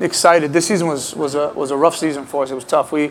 excited. 0.00 0.52
This 0.52 0.66
season 0.66 0.88
was 0.88 1.14
was 1.14 1.34
a 1.34 1.48
was 1.54 1.70
a 1.70 1.76
rough 1.76 1.96
season 1.96 2.24
for 2.24 2.42
us. 2.42 2.50
It 2.50 2.54
was 2.54 2.64
tough. 2.64 2.92
We, 2.92 3.10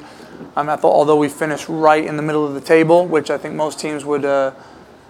I, 0.55 0.63
mean, 0.63 0.69
I 0.69 0.75
thought 0.75 0.93
although 0.93 1.17
we 1.17 1.29
finished 1.29 1.67
right 1.69 2.03
in 2.03 2.17
the 2.17 2.23
middle 2.23 2.45
of 2.45 2.53
the 2.53 2.61
table, 2.61 3.05
which 3.05 3.29
I 3.29 3.37
think 3.37 3.55
most 3.55 3.79
teams 3.79 4.05
would, 4.05 4.25
uh, 4.25 4.51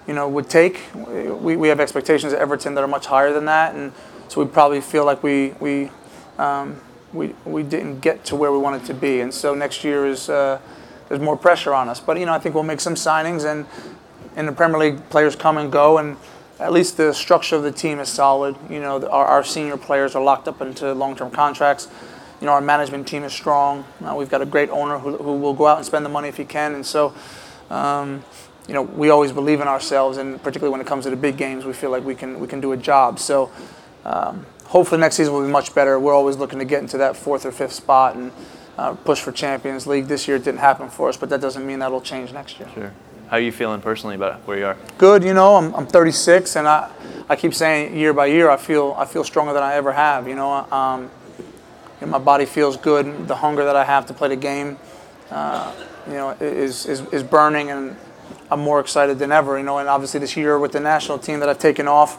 you 0.10 0.16
know, 0.16 0.28
would 0.28 0.50
take. 0.50 0.82
We, 0.96 1.56
we 1.56 1.68
have 1.68 1.80
expectations 1.80 2.34
at 2.34 2.40
Everton 2.40 2.74
that 2.74 2.84
are 2.84 2.88
much 2.88 3.06
higher 3.06 3.32
than 3.32 3.46
that, 3.46 3.76
and 3.76 3.94
so 4.28 4.44
we 4.44 4.50
probably 4.50 4.82
feel 4.82 5.06
like 5.06 5.22
we 5.22 5.54
we. 5.60 5.92
Um, 6.40 6.82
we, 7.12 7.34
we 7.44 7.64
didn't 7.64 8.02
get 8.02 8.24
to 8.26 8.36
where 8.36 8.52
we 8.52 8.60
wanted 8.60 8.86
to 8.86 8.94
be, 8.94 9.22
and 9.22 9.34
so 9.34 9.56
next 9.56 9.84
year 9.84 10.06
is 10.06 10.30
uh, 10.30 10.60
there's 11.08 11.20
more 11.20 11.36
pressure 11.36 11.74
on 11.74 11.90
us. 11.90 12.00
But 12.00 12.20
you 12.20 12.26
know, 12.28 12.34
I 12.34 12.40
think 12.40 12.54
we'll 12.54 12.64
make 12.64 12.80
some 12.80 12.94
signings, 12.94 13.52
and 13.52 13.66
in 14.36 14.46
the 14.46 14.52
Premier 14.52 14.78
League, 14.78 15.10
players 15.10 15.36
come 15.36 15.58
and 15.58 15.72
go, 15.72 15.98
and 15.98 16.18
at 16.60 16.72
least 16.72 16.98
the 16.98 17.12
structure 17.14 17.56
of 17.56 17.64
the 17.64 17.72
team 17.72 18.00
is 18.00 18.10
solid. 18.10 18.56
You 18.70 18.80
know, 18.80 19.08
our, 19.10 19.26
our 19.26 19.44
senior 19.44 19.76
players 19.76 20.16
are 20.16 20.24
locked 20.24 20.48
up 20.48 20.62
into 20.62 20.94
long-term 20.94 21.32
contracts. 21.32 21.88
You 22.42 22.46
know, 22.46 22.54
our 22.54 22.62
management 22.62 23.08
team 23.08 23.24
is 23.24 23.34
strong. 23.34 23.86
Uh, 24.04 24.14
we've 24.16 24.30
got 24.30 24.42
a 24.42 24.46
great 24.46 24.70
owner 24.70 25.00
who, 25.00 25.18
who 25.18 25.34
will 25.38 25.56
go 25.56 25.66
out 25.66 25.78
and 25.78 25.86
spend 25.86 26.06
the 26.06 26.10
money 26.10 26.30
if 26.30 26.38
he 26.38 26.46
can, 26.46 26.74
and 26.76 26.86
so. 26.86 27.14
Um, 27.70 28.24
you 28.70 28.76
know, 28.76 28.84
we 28.84 29.10
always 29.10 29.32
believe 29.32 29.62
in 29.62 29.68
ourselves, 29.68 30.18
and 30.18 30.42
particularly 30.44 30.72
when 30.72 30.80
it 30.80 30.86
comes 30.86 31.06
to 31.06 31.10
the 31.10 31.16
big 31.16 31.38
games, 31.38 31.66
we 31.66 31.74
feel 31.74 31.90
like 31.90 32.04
we 32.06 32.14
can 32.14 32.40
we 32.40 32.48
can 32.48 32.62
do 32.62 32.72
a 32.72 32.78
job. 32.78 33.18
So, 33.18 33.52
um, 34.06 34.46
hopefully 34.66 35.02
next 35.02 35.16
season 35.16 35.34
will 35.34 35.42
be 35.42 35.52
much 35.52 35.74
better. 35.74 36.00
We're 36.00 36.14
always 36.14 36.38
looking 36.38 36.60
to 36.60 36.66
get 36.66 36.80
into 36.84 37.00
that 37.00 37.18
fourth 37.18 37.48
or 37.48 37.52
fifth 37.52 37.74
spot 37.74 38.16
and 38.16 38.32
uh, 38.78 38.94
push 38.94 39.22
for 39.22 39.32
Champions 39.32 39.88
League. 39.88 40.06
This 40.06 40.28
year 40.28 40.38
it 40.38 40.44
didn't 40.44 40.60
happen 40.60 40.88
for 40.88 41.10
us, 41.10 41.18
but 41.18 41.30
that 41.30 41.42
doesn't 41.42 41.66
mean 41.66 41.80
that'll 41.80 42.00
change 42.00 42.32
next 42.32 42.60
year. 42.60 42.70
Sure. 42.76 42.94
How 43.28 43.38
are 43.38 43.40
you 43.40 43.52
feeling 43.52 43.82
personally 43.82 44.16
about 44.16 44.40
where 44.48 44.60
you 44.60 44.66
are? 44.68 44.78
Good, 45.00 45.24
you 45.24 45.34
know, 45.34 45.56
I'm, 45.56 45.74
I'm 45.74 45.88
36, 45.88 46.56
and 46.56 46.68
I, 46.68 46.92
I 47.28 47.36
keep 47.36 47.56
saying 47.56 47.98
year 47.98 48.14
by 48.14 48.28
year, 48.28 48.52
I 48.52 48.58
feel 48.58 48.96
I 49.00 49.06
feel 49.06 49.24
stronger 49.24 49.54
than 49.54 49.64
I 49.64 49.74
ever 49.74 49.92
have. 49.92 50.28
You 50.28 50.36
know, 50.36 50.52
um, 50.52 51.10
you 52.00 52.06
know, 52.06 52.12
my 52.12 52.20
body 52.20 52.46
feels 52.46 52.78
good. 52.78 53.28
The 53.28 53.36
hunger 53.36 53.66
that 53.66 53.76
I 53.76 53.84
have 53.84 54.06
to 54.08 54.14
play 54.14 54.30
the 54.30 54.36
game, 54.36 54.78
uh, 55.32 55.74
you 56.06 56.14
know, 56.14 56.30
is, 56.40 56.86
is 56.86 57.02
is 57.12 57.24
burning, 57.24 57.72
and 57.72 57.96
I'm 58.52 58.60
more 58.60 58.80
excited 58.80 59.20
than 59.20 59.32
ever. 59.32 59.58
You 59.58 59.64
know, 59.64 59.78
and 59.78 59.88
obviously 59.90 60.20
this 60.20 60.36
year 60.36 60.58
with 60.60 60.72
the 60.72 60.80
national 60.80 61.20
team 61.20 61.40
that 61.40 61.50
I've 61.50 61.60
taken 61.60 61.88
off, 61.88 62.18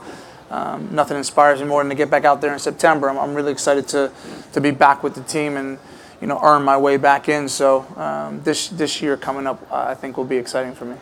um, 0.51 0.89
nothing 0.95 1.17
inspires 1.17 1.61
me 1.61 1.67
more 1.67 1.83
than 1.83 1.91
to 1.91 1.95
get 1.97 2.11
back 2.11 2.25
out 2.25 2.41
there 2.41 2.53
in 2.53 2.59
September. 2.59 3.09
I'm, 3.09 3.19
I'm 3.19 3.35
really 3.35 3.53
excited 3.53 3.87
to 3.89 4.11
to 4.53 4.61
be 4.61 4.71
back 4.71 5.03
with 5.03 5.15
the 5.15 5.23
team 5.23 5.57
and 5.57 5.79
you 6.21 6.27
know 6.27 6.41
earn 6.43 6.63
my 6.63 6.77
way 6.77 6.97
back 6.97 7.29
in. 7.29 7.49
So 7.49 7.87
um, 7.97 8.43
this 8.43 8.69
this 8.69 9.01
year 9.01 9.17
coming 9.17 9.47
up, 9.47 9.61
uh, 9.71 9.87
I 9.89 9.95
think 9.95 10.17
will 10.17 10.25
be 10.25 10.37
exciting 10.37 10.75
for 10.75 10.85
me. 10.85 10.97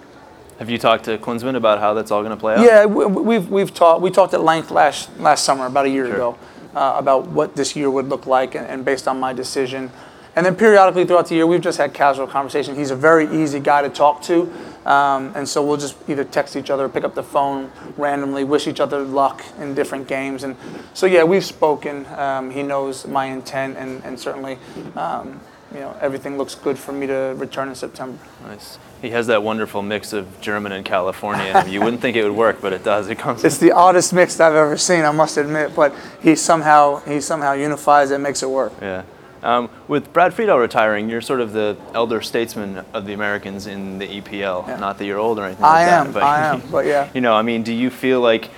Have 0.59 0.69
you 0.69 0.77
talked 0.79 1.05
to 1.05 1.19
Klinsmann 1.19 1.55
about 1.55 1.79
how 1.79 1.95
that's 1.95 2.11
all 2.11 2.23
going 2.23 2.37
to 2.37 2.41
play 2.41 2.55
out? 2.57 2.65
Yeah, 2.65 2.85
we, 2.85 3.07
we've 3.07 3.49
we've 3.49 3.73
talked 3.73 4.03
we 4.03 4.11
talked 4.11 4.35
at 4.35 4.43
length 4.43 4.71
last 4.71 5.09
last 5.19 5.45
summer, 5.45 5.67
about 5.67 5.87
a 5.87 5.91
year 5.91 6.07
Sure. 6.07 6.15
ago, 6.15 6.39
uh, 6.75 6.95
about 6.99 7.29
what 7.29 7.55
this 7.55 7.77
year 7.77 7.89
would 7.91 8.09
look 8.09 8.27
like, 8.27 8.55
and, 8.55 8.67
and 8.67 8.85
based 8.85 9.07
on 9.07 9.21
my 9.21 9.33
decision. 9.33 9.91
And 10.37 10.45
then 10.47 10.55
periodically 10.55 11.05
throughout 11.05 11.27
the 11.29 11.35
year, 11.35 11.47
we've 11.47 11.61
just 11.61 11.79
had 11.79 11.93
casual 11.95 12.27
conversation. 12.29 12.77
He's 12.77 12.93
a 12.93 12.97
very 12.97 13.27
easy 13.43 13.59
guy 13.59 13.83
to 13.83 13.89
talk 13.89 14.23
to, 14.23 14.53
um, 14.89 15.33
and 15.35 15.47
so 15.47 15.63
we'll 15.63 15.77
just 15.77 15.97
either 16.09 16.25
text 16.25 16.57
each 16.57 16.71
other, 16.71 16.89
pick 16.89 17.05
up 17.05 17.15
the 17.15 17.23
phone 17.23 17.71
randomly, 17.99 18.43
wish 18.43 18.67
each 18.67 18.81
other 18.81 19.01
luck 19.01 19.45
in 19.61 19.75
different 19.75 20.09
games. 20.09 20.45
And 20.45 20.57
so 20.95 21.05
yeah, 21.05 21.25
we've 21.25 21.45
spoken. 21.45 22.07
Um, 22.07 22.51
he 22.51 22.63
knows 22.63 23.07
my 23.07 23.27
intent, 23.27 23.77
and 23.77 24.03
and 24.03 24.19
certainly, 24.19 24.59
um, 24.97 25.41
you 25.75 25.81
know, 25.81 25.95
everything 26.01 26.39
looks 26.39 26.55
good 26.55 26.79
for 26.79 26.93
me 26.93 27.07
to 27.07 27.35
return 27.37 27.69
in 27.69 27.75
September. 27.75 28.19
Nice. 28.45 28.79
He 29.03 29.11
has 29.11 29.27
that 29.27 29.43
wonderful 29.43 29.83
mix 29.83 30.13
of 30.15 30.41
German 30.41 30.73
and 30.73 30.85
California. 30.85 31.65
You 31.69 31.81
wouldn't 31.81 32.01
think 32.01 32.17
it 32.17 32.25
would 32.25 32.37
work, 32.37 32.61
but 32.61 32.73
it 32.73 32.83
does. 32.83 33.09
It 33.09 33.19
comes. 33.19 33.45
It's 33.45 33.59
the 33.59 33.73
oddest 33.73 34.13
mix 34.15 34.41
I've 34.41 34.55
ever 34.55 34.79
seen, 34.79 35.05
I 35.05 35.13
must 35.13 35.37
admit, 35.37 35.77
but 35.77 35.95
he 36.23 36.35
somehow 36.35 37.01
he 37.01 37.21
somehow 37.21 37.53
unifies 37.53 38.11
it, 38.11 38.19
makes 38.19 38.43
it 38.43 38.49
work. 38.49 38.73
Yeah. 38.81 39.03
Um, 39.43 39.71
with 39.87 40.13
Brad 40.13 40.35
Friedel 40.35 40.59
retiring, 40.59 41.09
you're 41.09 41.21
sort 41.21 41.41
of 41.41 41.53
the 41.53 41.77
elder 41.95 42.21
statesman 42.21 42.85
of 42.93 43.07
the 43.07 43.13
Americans 43.13 43.67
in 43.67 43.99
the 43.99 44.21
EPL. 44.21 44.67
Yeah. 44.67 44.77
Not 44.79 44.99
that 44.99 45.05
you're 45.05 45.19
old 45.19 45.39
or 45.39 45.45
anything 45.45 45.65
I 45.65 45.85
like 45.85 45.93
am, 45.93 46.07
that. 46.07 46.15
But, 46.15 46.23
I 46.23 46.41
am, 46.47 46.63
but 46.71 46.87
yeah. 46.87 47.11
You 47.15 47.21
know, 47.21 47.35
I 47.35 47.43
mean, 47.43 47.63
do 47.63 47.73
you 47.73 47.91
feel 47.91 48.21
like 48.21 48.51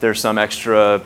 there's 0.00 0.20
some 0.20 0.38
extra, 0.38 1.02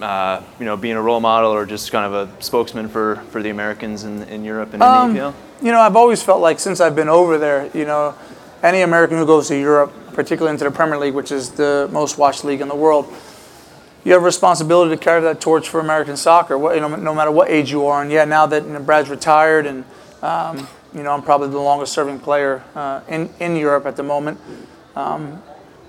uh, 0.00 0.42
you 0.58 0.64
know, 0.64 0.76
being 0.76 0.96
a 0.96 1.02
role 1.02 1.20
model 1.20 1.52
or 1.52 1.66
just 1.66 1.92
kind 1.92 2.12
of 2.12 2.28
a 2.28 2.42
spokesman 2.42 2.88
for, 2.88 3.16
for 3.30 3.42
the 3.42 3.50
Americans 3.50 4.04
in, 4.04 4.22
in 4.24 4.44
Europe 4.44 4.72
and 4.72 4.82
in 4.82 4.88
Um, 4.88 5.14
the 5.14 5.20
EPL? 5.20 5.34
You 5.62 5.72
know, 5.72 5.80
I've 5.80 5.96
always 5.96 6.22
felt 6.22 6.40
like 6.40 6.58
since 6.58 6.80
I've 6.80 6.96
been 6.96 7.08
over 7.08 7.38
there, 7.38 7.70
you 7.74 7.84
know, 7.84 8.14
any 8.62 8.80
American 8.80 9.18
who 9.18 9.26
goes 9.26 9.48
to 9.48 9.58
Europe, 9.58 9.92
particularly 10.14 10.52
into 10.52 10.64
the 10.64 10.70
Premier 10.70 10.98
League, 10.98 11.14
which 11.14 11.30
is 11.30 11.50
the 11.50 11.88
most 11.92 12.18
watched 12.18 12.44
league 12.44 12.60
in 12.60 12.68
the 12.68 12.74
world, 12.74 13.12
you 14.04 14.12
have 14.12 14.22
a 14.22 14.24
responsibility 14.24 14.94
to 14.94 15.02
carry 15.02 15.22
that 15.22 15.40
torch 15.40 15.68
for 15.68 15.80
American 15.80 16.16
soccer. 16.16 16.58
What, 16.58 16.74
you 16.74 16.80
know, 16.80 16.94
no 16.94 17.14
matter 17.14 17.30
what 17.30 17.50
age 17.50 17.70
you 17.70 17.86
are. 17.86 18.02
And 18.02 18.12
yeah, 18.12 18.24
now 18.24 18.46
that 18.46 18.64
you 18.64 18.70
know, 18.70 18.80
Brad's 18.80 19.08
retired, 19.08 19.66
and 19.66 19.84
um, 20.22 20.68
you 20.94 21.02
know, 21.02 21.12
I'm 21.12 21.22
probably 21.22 21.48
the 21.48 21.58
longest-serving 21.58 22.20
player 22.20 22.62
uh, 22.74 23.00
in 23.08 23.30
in 23.40 23.56
Europe 23.56 23.86
at 23.86 23.96
the 23.96 24.02
moment. 24.02 24.38
Um, 24.94 25.42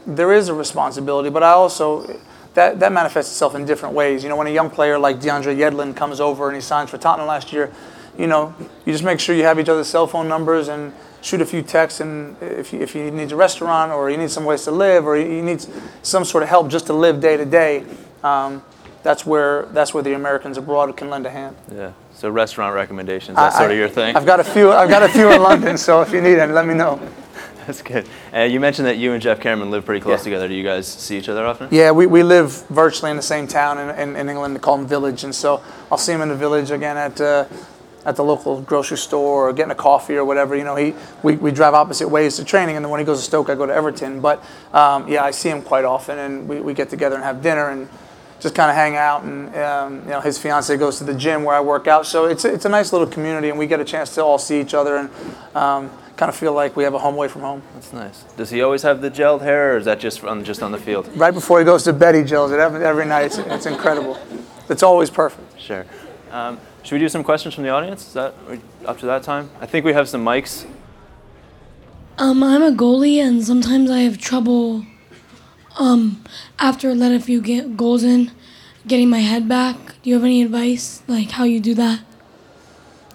there 0.08 0.32
is 0.34 0.50
a 0.50 0.54
responsibility, 0.54 1.30
but 1.30 1.44
I 1.44 1.52
also 1.52 2.20
that 2.54 2.80
that 2.80 2.92
manifests 2.92 3.32
itself 3.32 3.54
in 3.54 3.66
different 3.66 3.96
ways. 3.96 4.24
You 4.24 4.30
know, 4.30 4.38
when 4.38 4.48
a 4.48 4.52
young 4.52 4.70
player 4.70 4.98
like 4.98 5.20
DeAndre 5.20 5.58
Yedlin 5.58 5.96
comes 5.96 6.20
over 6.22 6.48
and 6.48 6.56
he 6.56 6.62
signs 6.62 6.90
for 6.90 6.98
Tottenham 6.98 7.28
last 7.28 7.52
year, 7.52 7.72
you 8.18 8.28
know, 8.28 8.54
you 8.86 8.92
just 8.94 9.04
make 9.04 9.20
sure 9.20 9.36
you 9.36 9.44
have 9.44 9.60
each 9.60 9.70
other's 9.70 9.88
cell 9.88 10.08
phone 10.08 10.28
numbers 10.28 10.68
and 10.68 10.94
shoot 11.22 11.42
a 11.42 11.46
few 11.46 11.62
texts. 11.62 12.00
And 12.00 12.36
if 12.42 12.72
you, 12.74 12.80
if 12.82 12.94
he 12.94 13.10
needs 13.12 13.32
a 13.32 13.36
restaurant 13.36 13.92
or 13.92 14.10
you 14.10 14.18
need 14.18 14.32
some 14.32 14.44
place 14.44 14.64
to 14.66 14.72
live 14.72 15.06
or 15.06 15.18
you 15.18 15.42
need 15.42 15.66
some 16.04 16.24
sort 16.26 16.44
of 16.44 16.50
help 16.50 16.70
just 16.70 16.88
to 16.88 16.94
live 16.94 17.20
day 17.20 17.38
to 17.38 17.46
day, 17.46 17.84
um, 18.24 18.64
that's 19.04 19.26
where 19.26 19.68
that's 19.68 19.94
where 19.94 20.02
the 20.04 20.14
Americans 20.16 20.58
abroad 20.58 20.96
can 20.98 21.10
lend 21.10 21.26
a 21.26 21.30
hand. 21.30 21.56
Yeah. 21.72 21.92
So 22.16 22.30
restaurant 22.30 22.74
recommendations, 22.74 23.36
that's 23.36 23.58
sort 23.58 23.72
of 23.72 23.78
your 23.78 23.90
thing? 23.90 24.16
I've 24.16 24.26
got 24.26 24.40
a 24.40 24.44
few. 24.44 24.72
I've 24.72 24.90
got 24.90 25.04
a 25.04 25.10
few 25.10 25.30
in 25.32 25.42
London, 25.50 25.78
so 25.78 26.02
if 26.02 26.12
you 26.12 26.22
need 26.22 26.40
any, 26.40 26.54
let 26.54 26.66
me 26.66 26.74
know. 26.74 27.00
That's 27.66 27.82
good. 27.82 28.08
And 28.32 28.54
you 28.54 28.60
mentioned 28.60 28.88
that 28.88 28.98
you 28.98 29.14
and 29.14 29.22
Geoff 29.22 29.40
Cameron 29.40 29.72
live 29.72 29.86
pretty 29.86 30.00
close 30.02 30.20
Yeah. 30.20 30.24
together. 30.26 30.48
Do 30.48 30.54
you 30.54 30.64
guys 30.64 30.88
see 30.88 31.18
each 31.18 31.30
other 31.30 31.46
often? 31.46 31.68
Yeah, 31.72 31.92
we, 31.92 32.06
we 32.06 32.22
live 32.22 32.64
virtually 32.68 33.10
in 33.10 33.18
the 33.18 33.24
same 33.24 33.48
town 33.48 33.80
in, 33.80 33.90
in, 34.00 34.16
in 34.16 34.30
England. 34.30 34.56
They 34.56 34.60
call 34.60 34.78
them 34.78 34.86
village, 34.88 35.24
and 35.24 35.34
so 35.34 35.64
I'll 35.92 35.98
see 35.98 36.14
him 36.14 36.22
in 36.22 36.30
the 36.30 36.36
village 36.36 36.70
again 36.70 36.96
at 36.96 37.20
uh, 37.20 37.46
at 38.06 38.16
the 38.16 38.24
local 38.24 38.62
grocery 38.62 38.98
store 38.98 39.50
or 39.50 39.54
getting 39.54 39.72
a 39.72 39.76
coffee 39.76 40.16
or 40.16 40.24
whatever. 40.24 40.56
You 40.56 40.64
know, 40.64 40.76
he 40.76 40.94
we, 41.24 41.36
we 41.38 41.52
drive 41.52 41.74
opposite 41.74 42.08
ways 42.08 42.36
to 42.38 42.46
training, 42.46 42.76
and 42.76 42.86
then 42.86 42.92
when 42.92 43.00
he 43.00 43.06
goes 43.06 43.20
to 43.20 43.26
Stoke, 43.26 43.50
I 43.50 43.56
go 43.56 43.66
to 43.66 43.74
Everton. 43.74 44.22
But 44.22 44.44
um, 44.74 45.08
yeah, 45.08 45.24
I 45.24 45.32
see 45.32 45.50
him 45.50 45.62
quite 45.62 45.86
often, 45.86 46.18
and 46.20 46.48
we, 46.48 46.60
we 46.60 46.74
get 46.74 46.90
together 46.90 47.16
and 47.16 47.24
have 47.24 47.42
dinner 47.42 47.70
and 47.70 47.90
just 48.40 48.54
kind 48.54 48.70
of 48.70 48.76
hang 48.76 48.96
out. 48.96 49.24
And 49.24 49.56
um, 49.56 50.04
you 50.04 50.12
know, 50.12 50.22
his 50.22 50.38
fiance 50.38 50.76
goes 50.78 50.98
to 51.00 51.04
the 51.04 51.14
gym 51.16 51.44
where 51.44 51.56
I 51.56 51.62
work 51.62 51.88
out, 51.88 52.06
so 52.06 52.26
it's 52.26 52.46
a, 52.46 52.54
it's 52.54 52.66
a 52.66 52.70
nice 52.70 52.92
little 52.92 53.08
community, 53.08 53.50
and 53.50 53.58
we 53.58 53.68
get 53.68 53.80
a 53.80 53.86
chance 53.86 54.14
to 54.16 54.24
all 54.24 54.38
see 54.38 54.62
each 54.62 54.74
other 54.74 54.98
and 54.98 55.10
um, 55.56 55.90
kind 56.16 56.30
of 56.30 56.36
feel 56.36 56.54
like 56.54 56.76
we 56.76 56.84
have 56.84 56.94
a 56.94 57.00
home 57.00 57.16
away 57.16 57.28
from 57.28 57.42
home. 57.42 57.62
That's 57.74 57.92
nice. 57.92 58.24
Does 58.38 58.50
he 58.50 58.62
always 58.62 58.84
have 58.84 59.02
the 59.02 59.10
gelled 59.10 59.42
hair, 59.42 59.74
or 59.74 59.78
is 59.78 59.86
that 59.86 60.00
just 60.00 60.24
on 60.24 60.44
just 60.44 60.62
on 60.62 60.72
the 60.72 60.78
field? 60.78 61.10
Right 61.16 61.34
before 61.34 61.60
he 61.60 61.66
goes 61.66 61.84
to 61.84 61.94
bed, 61.94 62.16
he 62.16 62.24
gels 62.24 62.52
it 62.52 62.60
every, 62.60 62.86
every 62.86 63.06
night. 63.06 63.26
It's, 63.26 63.38
it's 63.38 63.66
incredible. 63.66 64.18
It's 64.70 64.84
always 64.84 65.10
perfect. 65.10 65.60
Sure. 65.60 65.86
Should 66.86 66.94
we 66.94 67.00
do 67.00 67.10
some 67.10 67.24
questions 67.24 67.56
from 67.56 67.64
the 67.64 67.72
audience? 67.72 68.06
Is 68.06 68.14
that 68.14 68.36
up 68.86 69.00
to 69.00 69.08
that 69.08 69.24
time? 69.24 69.50
I 69.60 69.66
think 69.66 69.86
we 69.86 69.94
have 69.94 70.08
some 70.08 70.24
mics. 70.24 70.68
Um, 72.20 72.44
I'm 72.44 72.62
a 72.62 72.70
goalie, 72.70 73.18
and 73.18 73.44
sometimes 73.44 73.90
I 73.90 74.02
have 74.02 74.20
trouble. 74.20 74.86
Um, 75.80 76.24
after 76.60 76.92
I 76.92 76.94
let 76.94 77.12
a 77.12 77.20
few 77.20 77.42
get 77.42 77.76
goals 77.76 78.04
in, 78.04 78.30
getting 78.86 79.10
my 79.10 79.18
head 79.18 79.50
back. 79.50 79.76
Do 80.04 80.12
you 80.12 80.14
have 80.14 80.24
any 80.24 80.44
advice, 80.44 81.02
like 81.08 81.32
how 81.32 81.44
you 81.44 81.60
do 81.60 81.74
that? 81.74 82.02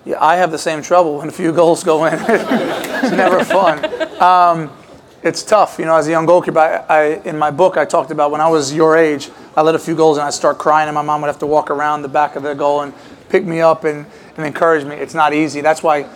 Yeah, 0.05 0.17
I 0.21 0.35
have 0.35 0.51
the 0.51 0.59
same 0.59 0.83
trouble 0.83 1.19
when 1.19 1.29
a 1.29 1.33
few 1.33 1.53
goals 1.63 1.85
go 1.85 2.07
in. 2.07 2.15
it's 2.29 3.13
never 3.13 3.45
fun. 3.45 3.85
Um, 4.21 4.77
it's 5.23 5.45
tough, 5.45 5.79
you 5.79 5.85
know. 5.85 5.95
As 5.95 6.09
a 6.09 6.11
young 6.11 6.27
goalkeeper, 6.27 6.59
I, 6.59 6.85
I, 6.89 7.05
in 7.23 7.39
my 7.39 7.53
book 7.53 7.77
I 7.77 7.85
talked 7.85 8.11
about 8.11 8.33
when 8.33 8.41
I 8.41 8.49
was 8.49 8.75
your 8.75 8.97
age, 8.97 9.31
I 9.57 9.63
let 9.63 9.77
a 9.77 9.79
few 9.79 9.95
goals 9.95 10.19
and 10.19 10.27
I'd 10.27 10.35
start 10.35 10.59
crying, 10.59 10.89
and 10.89 10.95
my 10.97 11.03
mom 11.03 11.21
would 11.21 11.29
have 11.29 11.39
to 11.39 11.47
walk 11.47 11.71
around 11.71 12.03
the 12.03 12.09
back 12.09 12.35
of 12.35 12.43
the 12.43 12.55
goal 12.55 12.81
and 12.81 12.93
pick 13.31 13.45
me 13.45 13.61
up 13.61 13.85
and, 13.85 14.07
and 14.37 14.47
encourage 14.47 14.85
me. 14.85 14.97
It's 14.97 15.15
not 15.15 15.33
easy. 15.33 15.61
That's 15.61 15.83
why 15.83 16.09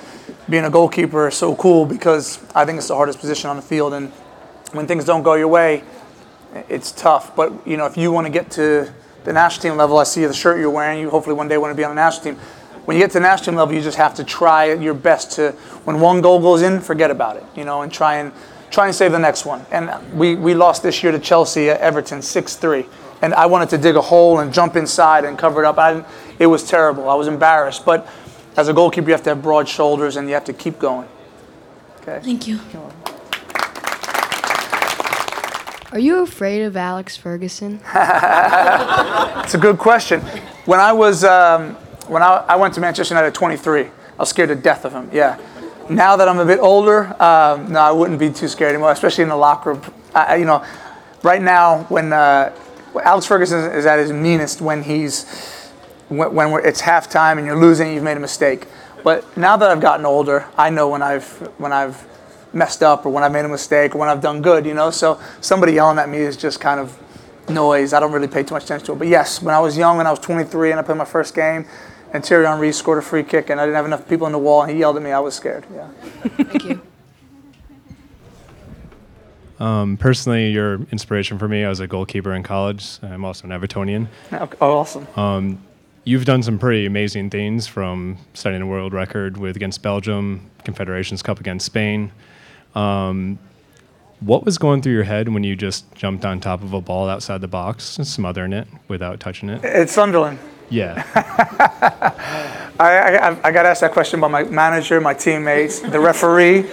being 0.48 0.64
a 0.64 0.70
goalkeeper 0.70 1.28
is 1.28 1.36
so 1.36 1.54
cool 1.56 1.86
because 1.86 2.38
I 2.54 2.64
think 2.64 2.78
it's 2.78 2.88
the 2.88 2.94
hardest 2.94 3.20
position 3.20 3.48
on 3.48 3.56
the 3.56 3.62
field. 3.62 3.94
And 3.94 4.10
when 4.72 4.86
things 4.86 5.04
don't 5.04 5.22
go 5.22 5.34
your 5.34 5.48
way, 5.48 5.84
it's 6.68 6.92
tough. 6.92 7.34
But 7.34 7.66
you 7.66 7.76
know, 7.76 7.86
if 7.86 7.96
you 7.96 8.12
want 8.12 8.26
to 8.26 8.32
get 8.32 8.50
to 8.52 8.92
the 9.24 9.32
national 9.32 9.62
team 9.62 9.76
level, 9.78 9.98
I 9.98 10.04
see 10.04 10.24
the 10.26 10.34
shirt 10.34 10.58
you're 10.58 10.70
wearing. 10.70 11.00
You 11.00 11.10
hopefully 11.10 11.34
one 11.34 11.48
day 11.48 11.56
want 11.56 11.70
to 11.70 11.76
be 11.76 11.84
on 11.84 11.90
the 11.90 12.00
national 12.00 12.24
team. 12.24 12.36
When 12.84 12.96
you 12.96 13.02
get 13.02 13.12
to 13.12 13.14
the 13.14 13.20
national 13.20 13.46
team 13.46 13.54
level, 13.54 13.74
you 13.74 13.80
just 13.80 13.96
have 13.96 14.14
to 14.16 14.24
try 14.24 14.74
your 14.74 14.92
best 14.92 15.32
to. 15.32 15.52
When 15.84 16.00
one 16.00 16.20
goal 16.20 16.40
goes 16.40 16.60
in, 16.60 16.80
forget 16.80 17.10
about 17.10 17.36
it. 17.36 17.44
You 17.56 17.64
know, 17.64 17.82
and 17.82 17.90
try 17.90 18.16
and 18.16 18.32
try 18.70 18.86
and 18.86 18.94
save 18.94 19.12
the 19.12 19.18
next 19.18 19.46
one. 19.46 19.64
And 19.70 19.90
we, 20.12 20.34
we 20.34 20.52
lost 20.52 20.82
this 20.82 21.02
year 21.02 21.12
to 21.12 21.18
Chelsea 21.18 21.70
at 21.70 21.80
Everton 21.80 22.18
6-3. 22.18 22.86
And 23.22 23.32
I 23.32 23.46
wanted 23.46 23.70
to 23.70 23.78
dig 23.78 23.94
a 23.94 24.02
hole 24.02 24.40
and 24.40 24.52
jump 24.52 24.74
inside 24.74 25.24
and 25.24 25.38
cover 25.38 25.62
it 25.62 25.66
up. 25.66 25.78
I, 25.78 26.04
it 26.38 26.46
was 26.46 26.68
terrible. 26.68 27.08
I 27.08 27.14
was 27.14 27.28
embarrassed. 27.28 27.84
But 27.84 28.08
as 28.56 28.68
a 28.68 28.72
goalkeeper, 28.72 29.08
you 29.08 29.12
have 29.12 29.22
to 29.24 29.30
have 29.30 29.42
broad 29.42 29.68
shoulders 29.68 30.16
and 30.16 30.28
you 30.28 30.34
have 30.34 30.44
to 30.44 30.52
keep 30.52 30.78
going. 30.78 31.08
Okay. 32.02 32.20
Thank 32.22 32.46
you. 32.46 32.60
Are 35.92 35.98
you 35.98 36.22
afraid 36.22 36.62
of 36.62 36.76
Alex 36.76 37.16
Ferguson? 37.16 37.80
It's 39.44 39.54
a 39.54 39.58
good 39.58 39.78
question. 39.78 40.20
When 40.64 40.80
I 40.80 40.92
was 40.92 41.22
um, 41.22 41.74
when 42.08 42.22
I, 42.22 42.44
I 42.48 42.56
went 42.56 42.74
to 42.74 42.80
Manchester 42.80 43.14
United 43.14 43.28
at 43.28 43.34
23, 43.34 43.82
I 43.82 43.90
was 44.16 44.30
scared 44.30 44.48
to 44.48 44.54
death 44.54 44.84
of 44.84 44.92
him. 44.92 45.10
Yeah. 45.12 45.38
Now 45.90 46.16
that 46.16 46.28
I'm 46.28 46.38
a 46.38 46.46
bit 46.46 46.60
older, 46.60 47.04
um, 47.22 47.70
no, 47.70 47.80
I 47.80 47.90
wouldn't 47.92 48.18
be 48.18 48.30
too 48.30 48.48
scared 48.48 48.70
anymore, 48.70 48.92
especially 48.92 49.22
in 49.22 49.28
the 49.28 49.36
locker 49.36 49.74
room. 49.74 49.82
I, 50.14 50.36
you 50.36 50.46
know, 50.46 50.64
right 51.22 51.42
now 51.42 51.82
when 51.84 52.12
uh, 52.12 52.56
Alex 53.02 53.26
Ferguson 53.26 53.70
is 53.72 53.84
at 53.84 53.98
his 53.98 54.12
meanest 54.12 54.62
when 54.62 54.82
he's 54.82 55.26
when, 56.08 56.34
when 56.34 56.66
it's 56.66 56.82
halftime 56.82 57.38
and 57.38 57.46
you're 57.46 57.58
losing, 57.58 57.94
you've 57.94 58.02
made 58.02 58.16
a 58.16 58.20
mistake. 58.20 58.66
But 59.02 59.36
now 59.36 59.56
that 59.56 59.70
I've 59.70 59.80
gotten 59.80 60.06
older, 60.06 60.46
I 60.56 60.70
know 60.70 60.88
when 60.88 61.02
I've 61.02 61.28
when 61.58 61.72
I've 61.72 62.06
messed 62.54 62.82
up 62.82 63.04
or 63.04 63.10
when 63.10 63.22
I've 63.22 63.32
made 63.32 63.44
a 63.44 63.48
mistake 63.48 63.94
or 63.94 63.98
when 63.98 64.08
I've 64.08 64.22
done 64.22 64.40
good. 64.40 64.64
You 64.64 64.74
know, 64.74 64.90
so 64.90 65.20
somebody 65.40 65.74
yelling 65.74 65.98
at 65.98 66.08
me 66.08 66.18
is 66.18 66.36
just 66.36 66.60
kind 66.60 66.80
of 66.80 66.98
noise. 67.48 67.92
I 67.92 68.00
don't 68.00 68.12
really 68.12 68.28
pay 68.28 68.42
too 68.42 68.54
much 68.54 68.64
attention 68.64 68.86
to 68.86 68.92
it. 68.92 68.98
But 68.98 69.08
yes, 69.08 69.42
when 69.42 69.54
I 69.54 69.60
was 69.60 69.76
young, 69.76 69.98
when 69.98 70.06
I 70.06 70.10
was 70.10 70.20
23 70.20 70.70
and 70.70 70.80
I 70.80 70.82
played 70.82 70.96
my 70.96 71.04
first 71.04 71.34
game, 71.34 71.66
and 72.12 72.24
Thierry 72.24 72.46
Henry 72.46 72.72
scored 72.72 72.98
a 72.98 73.02
free 73.02 73.24
kick 73.24 73.50
and 73.50 73.60
I 73.60 73.64
didn't 73.64 73.76
have 73.76 73.86
enough 73.86 74.08
people 74.08 74.26
in 74.26 74.32
the 74.32 74.38
wall 74.38 74.62
and 74.62 74.70
he 74.70 74.78
yelled 74.78 74.96
at 74.96 75.02
me, 75.02 75.10
I 75.10 75.18
was 75.18 75.34
scared. 75.34 75.66
Yeah. 75.74 75.88
Thank 76.36 76.64
you. 76.64 76.80
Um, 79.60 79.96
personally, 79.96 80.50
you're 80.50 80.82
inspiration 80.90 81.38
for 81.38 81.48
me. 81.48 81.64
I 81.64 81.68
was 81.68 81.80
a 81.80 81.86
goalkeeper 81.86 82.34
in 82.34 82.42
college. 82.42 82.98
I'm 83.02 83.24
also 83.24 83.46
an 83.46 83.50
Evertonian. 83.50 84.08
Oh, 84.32 84.48
awesome. 84.60 85.06
Um, 85.16 85.62
you've 86.04 86.24
done 86.24 86.42
some 86.42 86.58
pretty 86.58 86.86
amazing 86.86 87.30
things 87.30 87.66
from 87.66 88.18
setting 88.34 88.60
a 88.62 88.66
world 88.66 88.92
record 88.92 89.36
with 89.36 89.56
against 89.56 89.82
Belgium, 89.82 90.50
Confederations 90.64 91.22
Cup 91.22 91.40
against 91.40 91.66
Spain. 91.66 92.12
Um, 92.74 93.38
what 94.20 94.44
was 94.44 94.58
going 94.58 94.82
through 94.82 94.92
your 94.92 95.04
head 95.04 95.28
when 95.28 95.44
you 95.44 95.56
just 95.56 95.92
jumped 95.94 96.24
on 96.24 96.40
top 96.40 96.62
of 96.62 96.72
a 96.72 96.80
ball 96.80 97.08
outside 97.08 97.40
the 97.40 97.48
box, 97.48 97.84
smothering 97.84 98.52
it 98.52 98.66
without 98.88 99.20
touching 99.20 99.48
it? 99.48 99.62
It's 99.64 99.92
Sunderland. 99.92 100.38
Yeah. 100.70 101.04
I, 102.80 103.18
I, 103.18 103.48
I 103.48 103.52
got 103.52 103.66
asked 103.66 103.82
that 103.82 103.92
question 103.92 104.20
by 104.20 104.28
my 104.28 104.44
manager, 104.44 105.00
my 105.00 105.14
teammates, 105.14 105.80
the 105.80 106.00
referee, 106.00 106.68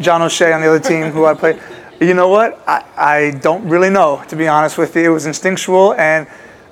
John 0.00 0.22
O'Shea 0.22 0.52
on 0.52 0.60
the 0.60 0.68
other 0.68 0.80
team 0.80 1.10
who 1.10 1.24
I 1.24 1.34
played. 1.34 1.60
You 2.00 2.12
know 2.12 2.28
what? 2.28 2.62
I, 2.66 2.84
I 2.96 3.30
don't 3.38 3.66
really 3.68 3.88
know, 3.88 4.22
to 4.28 4.36
be 4.36 4.48
honest 4.48 4.76
with 4.76 4.94
you. 4.96 5.04
It 5.04 5.08
was 5.08 5.26
instinctual, 5.26 5.94
and 5.94 6.26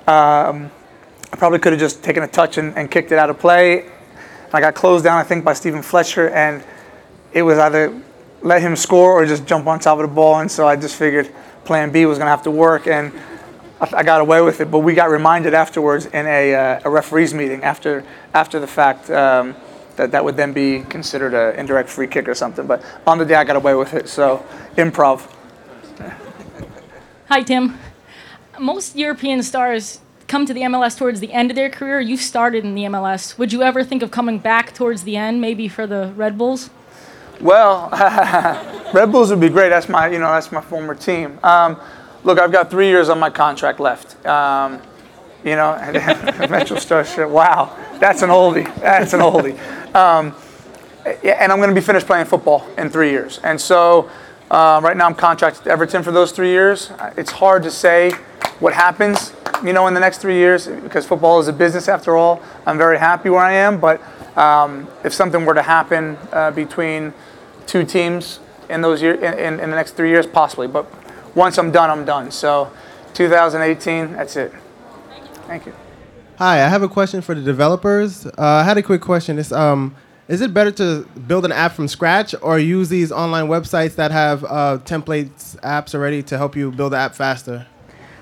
um, 0.05 0.69
I 1.35 1.37
probably 1.37 1.59
could 1.59 1.73
have 1.73 1.81
just 1.81 2.01
taken 2.01 2.23
a 2.23 2.29
touch 2.29 2.57
and, 2.57 2.73
and 2.77 2.89
kicked 2.89 3.11
it 3.11 3.19
out 3.19 3.29
of 3.29 3.37
play. 3.37 3.89
I 4.53 4.61
got 4.61 4.73
closed 4.73 5.03
down, 5.03 5.17
I 5.17 5.23
think, 5.23 5.43
by 5.43 5.51
Steven 5.51 5.81
Fletcher, 5.81 6.29
and 6.29 6.63
it 7.33 7.41
was 7.41 7.57
either 7.57 8.01
let 8.41 8.61
him 8.61 8.77
score 8.77 9.11
or 9.11 9.25
just 9.25 9.45
jump 9.45 9.67
on 9.67 9.79
top 9.79 9.99
of 9.99 10.07
the 10.07 10.15
ball. 10.15 10.39
And 10.39 10.49
so 10.49 10.65
I 10.65 10.77
just 10.77 10.95
figured 10.95 11.29
plan 11.65 11.91
B 11.91 12.05
was 12.05 12.17
going 12.17 12.27
to 12.27 12.29
have 12.29 12.43
to 12.43 12.51
work, 12.51 12.87
and 12.87 13.11
I, 13.81 13.97
I 13.97 14.03
got 14.03 14.21
away 14.21 14.39
with 14.39 14.61
it. 14.61 14.71
But 14.71 14.79
we 14.79 14.93
got 14.93 15.09
reminded 15.09 15.53
afterwards 15.53 16.05
in 16.05 16.25
a, 16.25 16.55
uh, 16.55 16.79
a 16.85 16.89
referees 16.89 17.33
meeting 17.33 17.65
after, 17.65 18.05
after 18.33 18.61
the 18.61 18.67
fact 18.67 19.09
um, 19.09 19.57
that 19.97 20.11
that 20.11 20.23
would 20.23 20.37
then 20.37 20.53
be 20.53 20.83
considered 20.83 21.33
an 21.33 21.59
indirect 21.59 21.89
free 21.89 22.07
kick 22.07 22.29
or 22.29 22.33
something. 22.33 22.65
But 22.65 22.81
on 23.05 23.17
the 23.17 23.25
day, 23.25 23.35
I 23.35 23.43
got 23.43 23.57
away 23.57 23.75
with 23.75 23.93
it. 23.93 24.07
So 24.07 24.45
improv. 24.77 25.29
Hi, 27.27 27.43
Tim. 27.43 27.77
Most 28.57 28.95
European 28.95 29.43
stars 29.43 29.99
come 30.27 30.45
to 30.45 30.53
the 30.53 30.61
MLS 30.61 30.97
towards 30.97 31.19
the 31.19 31.31
end 31.31 31.51
of 31.51 31.55
their 31.55 31.69
career. 31.69 31.99
You 31.99 32.17
started 32.17 32.63
in 32.63 32.75
the 32.75 32.83
MLS. 32.83 33.37
Would 33.37 33.53
you 33.53 33.61
ever 33.61 33.83
think 33.83 34.01
of 34.01 34.11
coming 34.11 34.39
back 34.39 34.73
towards 34.73 35.03
the 35.03 35.17
end, 35.17 35.41
maybe 35.41 35.67
for 35.67 35.85
the 35.85 36.13
Red 36.15 36.37
Bulls? 36.37 36.69
Well, 37.39 37.89
Red 38.93 39.11
Bulls 39.11 39.29
would 39.29 39.39
be 39.39 39.49
great. 39.49 39.69
That's 39.69 39.89
my, 39.89 40.07
you 40.07 40.19
know, 40.19 40.31
that's 40.31 40.51
my 40.51 40.61
former 40.61 40.95
team. 40.95 41.39
Um, 41.43 41.79
look, 42.23 42.39
I've 42.39 42.51
got 42.51 42.71
three 42.71 42.87
years 42.87 43.09
on 43.09 43.19
my 43.19 43.29
contract 43.29 43.79
left. 43.79 44.25
Um, 44.25 44.81
you 45.43 45.55
know, 45.55 45.77
MetroStars. 45.81 47.29
Wow, 47.29 47.75
that's 47.99 48.23
an 48.23 48.29
oldie. 48.29 48.73
That's 48.79 49.13
an 49.13 49.19
oldie. 49.19 49.59
Um, 49.93 50.33
and 51.05 51.51
I'm 51.51 51.59
going 51.59 51.69
to 51.69 51.75
be 51.75 51.85
finished 51.85 52.07
playing 52.07 52.25
football 52.25 52.67
in 52.77 52.89
three 52.89 53.11
years. 53.11 53.39
And 53.43 53.61
so, 53.61 54.09
uh, 54.49 54.79
right 54.83 54.97
now 54.97 55.05
I'm 55.05 55.13
contracted 55.13 55.63
to 55.65 55.69
Everton 55.69 56.01
for 56.01 56.11
those 56.11 56.31
three 56.31 56.49
years. 56.49 56.91
It's 57.15 57.31
hard 57.31 57.61
to 57.63 57.71
say 57.71 58.11
what 58.59 58.73
happens, 58.73 59.31
you 59.63 59.73
know, 59.73 59.87
in 59.87 59.93
the 59.93 59.99
next 59.99 60.19
three 60.19 60.35
years 60.35 60.67
because 60.67 61.05
football 61.05 61.39
is 61.39 61.47
a 61.47 61.53
business 61.53 61.87
after 61.87 62.15
all. 62.15 62.41
I'm 62.65 62.77
very 62.77 62.99
happy 62.99 63.29
where 63.29 63.41
I 63.41 63.53
am, 63.53 63.79
but 63.79 64.01
um, 64.37 64.87
if 65.03 65.13
something 65.13 65.45
were 65.45 65.53
to 65.53 65.61
happen 65.61 66.17
uh, 66.31 66.51
between 66.51 67.13
two 67.65 67.83
teams 67.83 68.39
in 68.69 68.81
those 68.81 69.01
year 69.01 69.13
in, 69.13 69.59
in, 69.59 69.69
the 69.69 69.75
next 69.75 69.91
three 69.91 70.09
years, 70.09 70.27
possibly. 70.27 70.67
But 70.67 70.85
once 71.35 71.57
I'm 71.57 71.71
done, 71.71 71.89
I'm 71.89 72.05
done. 72.05 72.31
So, 72.31 72.71
2018, 73.13 74.13
that's 74.13 74.35
it. 74.35 74.53
Thank 75.47 75.65
you. 75.65 75.73
Hi, 76.37 76.55
I 76.65 76.67
have 76.67 76.83
a 76.83 76.89
question 76.89 77.21
for 77.21 77.33
the 77.33 77.41
developers. 77.41 78.25
Uh, 78.25 78.31
I 78.37 78.63
had 78.63 78.77
a 78.77 78.83
quick 78.83 79.01
question. 79.01 79.39
It's, 79.39 79.51
um, 79.51 79.95
is 80.27 80.41
it 80.41 80.53
better 80.53 80.71
to 80.71 81.07
build 81.27 81.45
an 81.45 81.51
app 81.51 81.73
from 81.73 81.87
scratch 81.87 82.33
or 82.41 82.59
use 82.59 82.89
these 82.89 83.11
online 83.11 83.47
websites 83.47 83.95
that 83.95 84.11
have 84.11 84.43
uh, 84.43 84.79
templates, 84.83 85.55
apps 85.61 85.93
already 85.93 86.23
to 86.23 86.37
help 86.37 86.55
you 86.55 86.71
build 86.71 86.93
the 86.93 86.97
app 86.97 87.15
faster? 87.15 87.67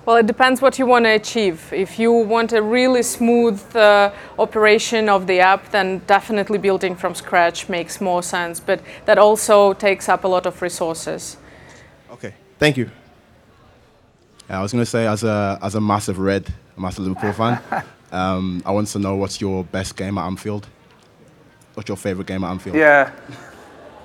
Well, 0.05 0.17
it 0.17 0.27
depends 0.27 0.61
what 0.61 0.77
you 0.77 0.85
want 0.85 1.05
to 1.05 1.11
achieve. 1.11 1.71
If 1.71 1.97
you 1.97 2.11
want 2.11 2.51
a 2.51 2.61
really 2.61 3.03
smooth 3.03 3.61
uh, 3.73 4.11
operation 4.37 5.07
of 5.07 5.27
the 5.27 5.39
app, 5.39 5.71
then 5.71 5.99
definitely 6.07 6.57
building 6.57 6.93
from 6.95 7.15
scratch 7.15 7.69
makes 7.69 8.01
more 8.01 8.21
sense. 8.21 8.59
But 8.59 8.81
that 9.05 9.17
also 9.17 9.71
takes 9.73 10.09
up 10.09 10.25
a 10.25 10.27
lot 10.27 10.45
of 10.45 10.61
resources. 10.61 11.37
Okay, 12.11 12.33
thank 12.59 12.75
you. 12.75 12.91
I 14.49 14.61
was 14.61 14.73
going 14.73 14.83
to 14.83 14.89
say, 14.89 15.07
as 15.07 15.23
a 15.23 15.57
as 15.61 15.75
a 15.75 15.81
massive 15.81 16.19
Red, 16.19 16.53
a 16.77 16.81
massive 16.81 17.05
Liverpool 17.05 17.31
fan, 17.31 17.61
um, 18.11 18.61
I 18.65 18.71
want 18.71 18.89
to 18.89 18.99
know 18.99 19.15
what's 19.15 19.39
your 19.39 19.63
best 19.63 19.95
game 19.95 20.17
at 20.17 20.25
Anfield. 20.25 20.67
What's 21.75 21.87
your 21.87 21.97
favorite 21.97 22.27
game 22.27 22.43
at 22.43 22.51
Anfield? 22.51 22.75
Yeah. 22.75 23.11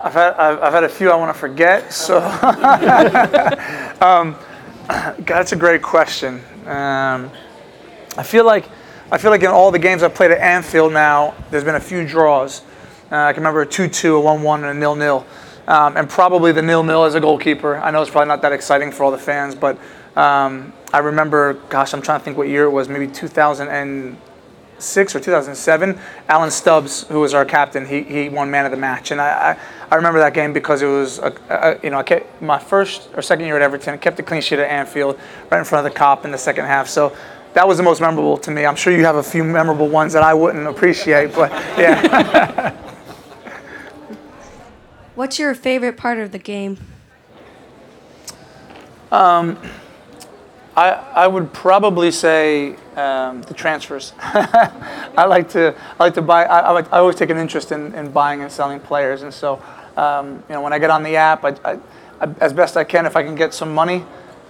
I've 0.01 0.13
had, 0.13 0.35
I've, 0.35 0.63
I've 0.63 0.73
had 0.73 0.85
a 0.85 0.89
few 0.89 1.11
I 1.11 1.17
want 1.17 1.35
to 1.35 1.39
forget, 1.39 1.93
so. 1.93 2.19
um, 4.01 4.37
God, 4.37 4.48
that's 5.19 5.53
a 5.53 5.57
great 5.57 5.83
question. 5.83 6.37
Um, 6.65 7.31
I 8.17 8.23
feel 8.23 8.47
like 8.47 8.65
I 9.11 9.19
feel 9.19 9.31
like 9.31 9.43
in 9.43 9.49
all 9.49 9.71
the 9.71 9.79
games 9.79 10.03
I've 10.03 10.15
played 10.15 10.31
at 10.31 10.39
Anfield 10.39 10.93
now, 10.93 11.35
there's 11.51 11.65
been 11.65 11.75
a 11.75 11.81
few 11.81 12.07
draws. 12.07 12.63
Uh, 13.11 13.17
I 13.17 13.33
can 13.33 13.43
remember 13.43 13.63
a 13.63 13.67
2-2, 13.67 14.21
a 14.21 14.23
1-1, 14.23 14.57
and 14.57 14.67
a 14.67 14.75
nil-nil. 14.75 15.27
Um, 15.67 15.97
and 15.97 16.09
probably 16.11 16.53
the 16.53 16.61
nil-nil 16.61 17.05
as 17.05 17.15
a 17.15 17.21
goalkeeper. 17.21 17.77
I 17.77 17.91
know 17.91 18.03
it's 18.03 18.11
probably 18.11 18.29
not 18.29 18.43
that 18.43 18.53
exciting 18.53 18.93
for 18.93 19.05
all 19.05 19.11
the 19.11 19.17
fans, 19.17 19.55
but 19.55 19.79
um, 20.15 20.75
I 20.93 20.99
remember, 20.99 21.55
gosh, 21.71 21.95
I'm 21.95 22.03
trying 22.03 22.21
to 22.21 22.25
think 22.25 22.37
what 22.37 22.49
year 22.49 22.65
it 22.65 22.71
was, 22.71 22.91
maybe 22.91 23.07
2006 24.79 25.17
or 25.17 25.21
2007. 25.21 25.99
Alan 26.29 26.51
Stubbs, 26.51 27.03
who 27.09 27.21
was 27.21 27.35
our 27.35 27.45
captain, 27.45 27.85
he, 27.85 28.03
he 28.03 28.29
won 28.29 28.51
man 28.51 28.65
of 28.65 28.71
the 28.71 28.77
match. 28.77 29.11
And 29.11 29.21
I, 29.21 29.51
I, 29.51 29.59
I 29.91 29.97
remember 29.97 30.21
that 30.21 30.35
game 30.35 30.53
because 30.53 30.83
it 30.83 30.87
was, 30.87 31.19
a, 31.19 31.35
a, 31.49 31.81
you 31.83 31.91
know, 31.91 31.99
I 31.99 32.03
kept, 32.05 32.41
my 32.41 32.59
first 32.59 33.09
or 33.15 33.23
second 33.23 33.47
year 33.47 33.57
at 33.57 33.63
Everton, 33.63 33.95
I 33.95 33.97
kept 33.97 34.19
a 34.21 34.23
clean 34.23 34.41
sheet 34.41 34.61
at 34.61 34.71
Anfield 34.71 35.19
right 35.51 35.59
in 35.59 35.65
front 35.65 35.87
of 35.87 35.93
the 35.93 35.99
Kop 35.99 36.25
in 36.25 36.31
the 36.31 36.39
second 36.39 36.67
half. 36.67 36.89
So 36.89 37.17
that 37.55 37.67
was 37.67 37.77
the 37.77 37.83
most 37.83 38.01
memorable 38.01 38.37
to 38.39 38.51
me. 38.51 38.65
I'm 38.65 38.77
sure 38.77 38.93
you 38.93 39.05
have 39.05 39.17
a 39.17 39.23
few 39.23 39.43
memorable 39.43 39.89
ones 39.89 40.13
that 40.13 40.23
I 40.23 40.35
wouldn't 40.35 40.67
appreciate, 40.67 41.35
but 41.35 41.51
yeah. 41.77 42.77
What's 45.17 45.41
your 45.41 45.55
favorite 45.55 45.97
part 45.97 46.19
of 46.19 46.31
the 46.31 46.39
game? 46.39 46.79
Um, 49.11 49.59
I, 50.79 50.91
I 51.25 51.27
would 51.27 51.53
probably 51.53 52.13
say 52.13 52.77
um, 52.95 53.43
the 53.43 53.53
transfers. 53.53 54.13
I 54.21 55.25
like 55.25 55.49
to 55.51 55.75
I 55.99 56.05
like 56.05 56.15
to 56.15 56.23
buy. 56.23 56.45
I, 56.45 56.61
I, 56.61 56.71
like, 56.71 56.93
I 56.93 56.99
always 56.99 57.17
take 57.17 57.31
an 57.31 57.37
interest 57.37 57.73
in, 57.73 57.93
in 57.97 58.13
buying 58.13 58.43
and 58.43 58.53
selling 58.53 58.79
players, 58.79 59.23
and 59.23 59.35
so 59.35 59.61
um, 59.97 60.45
you 60.49 60.55
know 60.55 60.63
when 60.63 60.73
I 60.73 60.79
get 60.79 60.91
on 60.91 61.03
the 61.03 61.17
app, 61.17 61.45
I, 61.45 61.57
I, 61.65 61.79
I, 62.21 62.29
as 62.41 62.53
best 62.53 62.77
I 62.77 62.85
can, 62.85 63.07
if 63.07 63.17
I 63.17 63.25
can 63.25 63.35
get 63.35 63.55
some 63.55 63.75
money, 63.75 64.05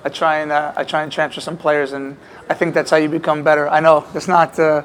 I 0.05 0.11
try 0.11 0.41
and 0.41 0.53
uh, 0.53 0.75
I 0.77 0.85
try 0.85 1.03
and 1.03 1.11
transfer 1.11 1.41
some 1.41 1.57
players, 1.57 1.93
and 1.93 2.15
I 2.51 2.53
think 2.53 2.75
that's 2.75 2.91
how 2.91 2.99
you 2.99 3.09
become 3.09 3.43
better. 3.43 3.67
I 3.67 3.81
know 3.81 4.05
that's 4.13 4.29
not 4.29 4.59
uh, 4.59 4.83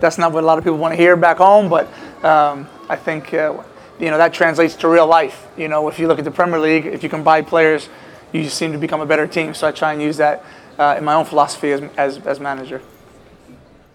that's 0.00 0.18
not 0.18 0.32
what 0.32 0.42
a 0.42 0.46
lot 0.48 0.58
of 0.58 0.64
people 0.64 0.78
want 0.78 0.94
to 0.94 0.96
hear 0.96 1.14
back 1.14 1.36
home, 1.36 1.68
but 1.68 1.86
um, 2.24 2.68
I 2.88 2.96
think 2.96 3.32
uh, 3.32 3.62
you 4.00 4.10
know 4.10 4.18
that 4.18 4.34
translates 4.34 4.74
to 4.74 4.88
real 4.88 5.06
life. 5.06 5.46
You 5.56 5.68
know, 5.68 5.86
if 5.86 6.00
you 6.00 6.08
look 6.08 6.18
at 6.18 6.24
the 6.24 6.32
Premier 6.32 6.58
League, 6.58 6.86
if 6.86 7.04
you 7.04 7.08
can 7.08 7.22
buy 7.22 7.40
players, 7.40 7.88
you 8.32 8.48
seem 8.48 8.72
to 8.72 8.78
become 8.78 9.00
a 9.00 9.06
better 9.06 9.28
team. 9.28 9.54
So 9.54 9.68
I 9.68 9.70
try 9.70 9.92
and 9.92 10.02
use 10.02 10.16
that 10.16 10.44
uh, 10.78 10.96
in 10.98 11.04
my 11.04 11.14
own 11.14 11.24
philosophy 11.24 11.72
as 11.72 11.82
as, 11.96 12.18
as 12.26 12.40
manager. 12.40 12.80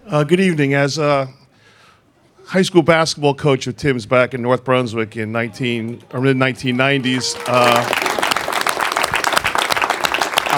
Uh, 0.05 0.23
good 0.23 0.39
evening. 0.39 0.73
As 0.73 0.97
a 0.97 1.27
high 2.45 2.61
school 2.61 2.81
basketball 2.81 3.33
coach 3.33 3.67
of 3.67 3.75
Tim's 3.75 4.05
back 4.05 4.33
in 4.33 4.41
North 4.41 4.63
Brunswick 4.63 5.17
in 5.17 5.31
19 5.31 6.03
or 6.13 6.21
mid 6.21 6.37
1990s, 6.37 7.35
uh, 7.47 8.07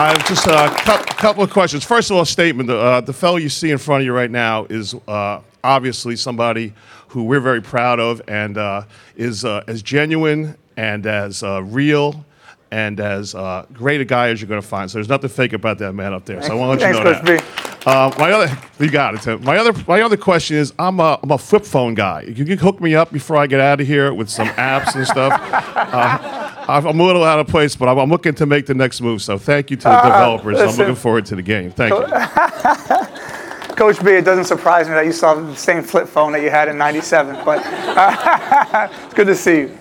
I 0.02 0.14
have 0.14 0.26
just 0.28 0.48
a 0.48 0.70
couple 1.18 1.44
of 1.44 1.50
questions. 1.50 1.84
First 1.84 2.10
of 2.10 2.16
all, 2.16 2.22
a 2.22 2.26
statement. 2.26 2.70
Uh, 2.70 3.02
the 3.02 3.12
fellow 3.12 3.36
you 3.36 3.50
see 3.50 3.72
in 3.72 3.78
front 3.78 4.02
of 4.02 4.06
you 4.06 4.14
right 4.14 4.32
now 4.32 4.66
is 4.70 4.96
uh, 5.08 5.42
obviously 5.64 6.16
somebody 6.16 6.74
who 7.10 7.24
we're 7.24 7.40
very 7.40 7.62
proud 7.62 8.00
of 8.00 8.22
and 8.28 8.58
uh, 8.58 8.84
is 9.18 9.44
uh, 9.44 9.64
as 9.68 9.82
genuine 9.82 10.56
and 10.78 11.06
as 11.06 11.44
uh, 11.44 11.62
real 11.64 12.24
and 12.72 13.00
as 13.00 13.34
uh, 13.36 13.66
great 13.74 14.02
a 14.02 14.06
guy 14.06 14.30
as 14.30 14.42
you're 14.42 14.48
going 14.48 14.62
to 14.62 14.68
find. 14.68 14.90
So 14.90 14.98
there's 14.98 15.10
nothing 15.10 15.30
fake 15.30 15.54
about 15.54 15.78
that 15.80 15.94
man 15.94 16.14
up 16.14 16.26
there. 16.26 16.42
So 16.42 16.52
I 16.52 16.56
want 16.56 16.80
to 16.80 16.86
let 16.86 16.96
you 16.96 17.04
know 17.04 17.14
Thanks, 17.14 17.44
that. 17.46 17.88
Uh, 17.88 18.14
my 18.20 18.32
other, 18.32 18.56
you 18.80 18.92
got 18.92 19.16
it, 19.16 19.22
Tim. 19.22 19.44
My 19.44 19.58
other, 19.58 19.74
my 19.88 20.02
other 20.02 20.18
question 20.18 20.58
is, 20.58 20.74
I'm 20.78 21.00
a, 21.00 21.20
I'm 21.24 21.32
a 21.32 21.38
flip 21.38 21.66
phone 21.66 21.96
guy. 21.96 22.22
You 22.24 22.46
can 22.46 22.58
hook 22.58 22.82
me 22.82 22.94
up 22.96 23.12
before 23.12 23.38
I 23.38 23.48
get 23.48 23.60
out 23.60 23.82
of 23.82 23.88
here 23.88 24.14
with 24.14 24.30
some 24.30 24.48
apps 24.50 24.96
and 24.96 25.06
stuff. 25.06 25.34
Uh, 26.70 26.84
I'm 26.86 27.00
a 27.00 27.04
little 27.04 27.24
out 27.24 27.40
of 27.40 27.48
place, 27.48 27.76
but 27.76 27.90
I'm, 27.90 27.98
I'm 27.98 28.10
looking 28.12 28.36
to 28.36 28.46
make 28.46 28.68
the 28.68 28.76
next 28.76 29.02
move. 29.02 29.24
So 29.24 29.40
thank 29.40 29.72
you 29.72 29.78
to 29.78 29.84
the 29.84 29.90
Uh, 29.90 30.04
developers. 30.04 30.60
I'm 30.60 30.78
looking 30.78 30.94
forward 30.94 31.26
to 31.28 31.36
the 31.36 31.42
game. 31.42 31.72
Thank 31.72 31.94
you. 31.96 32.06
Coach 33.76 34.04
B, 34.04 34.12
it 34.12 34.26
doesn't 34.26 34.46
surprise 34.46 34.88
me 34.88 34.94
that 34.94 35.06
you 35.06 35.12
saw 35.12 35.34
the 35.34 35.56
same 35.56 35.82
flip 35.82 36.08
phone 36.08 36.32
that 36.34 36.44
you 36.44 36.52
had 36.52 36.68
in 36.68 36.78
'97, 36.78 37.44
but 37.44 37.64
it's 37.66 39.14
good 39.16 39.26
to 39.28 39.36
see 39.36 39.62
you. 39.62 39.78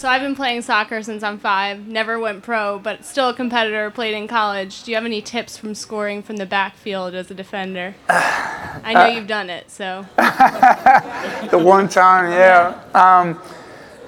So 0.00 0.08
I've 0.08 0.22
been 0.22 0.34
playing 0.34 0.62
soccer 0.62 1.02
since 1.02 1.22
I'm 1.22 1.38
five. 1.38 1.86
Never 1.86 2.18
went 2.18 2.42
pro, 2.42 2.78
but 2.78 3.04
still 3.04 3.28
a 3.28 3.34
competitor. 3.34 3.90
Played 3.90 4.14
in 4.14 4.28
college. 4.28 4.82
Do 4.82 4.90
you 4.90 4.94
have 4.94 5.04
any 5.04 5.20
tips 5.20 5.58
from 5.58 5.74
scoring 5.74 6.22
from 6.22 6.38
the 6.38 6.46
backfield 6.46 7.14
as 7.14 7.30
a 7.30 7.34
defender? 7.34 7.94
I 8.08 8.92
know 8.94 9.00
Uh, 9.00 9.06
you've 9.08 9.26
done 9.26 9.50
it, 9.50 9.70
so. 9.70 10.06
the 10.16 11.58
one 11.62 11.86
time, 11.86 12.32
yeah. 12.32 12.80
Um, 12.94 13.38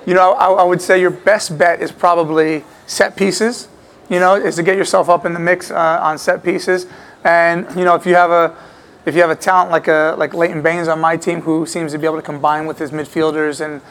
you 0.07 0.15
know, 0.15 0.33
I, 0.33 0.63
I 0.63 0.63
would 0.63 0.81
say 0.81 0.99
your 0.99 1.11
best 1.11 1.59
bet 1.59 1.83
is 1.83 1.93
probably 1.93 2.65
set 2.87 3.15
pieces. 3.15 3.69
You 4.09 4.19
know, 4.19 4.35
is 4.35 4.57
to 4.57 4.63
get 4.63 4.79
yourself 4.79 5.11
up 5.11 5.27
in 5.27 5.35
the 5.35 5.41
mix 5.41 5.71
uh, 5.71 6.01
on 6.01 6.17
set 6.17 6.43
pieces. 6.43 6.87
And 7.23 7.67
you 7.77 7.85
know, 7.85 7.97
if 7.97 8.07
you 8.07 8.15
have 8.15 8.31
a 8.31 8.57
if 9.05 9.15
you 9.15 9.21
have 9.21 9.29
a 9.31 9.37
talent 9.37 9.71
like 9.71 9.89
a 9.89 10.15
like 10.17 10.33
Leighton 10.33 10.63
Baines 10.63 10.89
on 10.89 11.01
my 11.03 11.19
team, 11.19 11.43
who 11.43 11.67
seems 11.67 11.93
to 11.93 11.99
be 11.99 12.07
able 12.07 12.17
to 12.17 12.23
combine 12.23 12.65
with 12.65 12.79
his 12.79 12.93
midfielders 12.93 13.61
and 13.61 13.83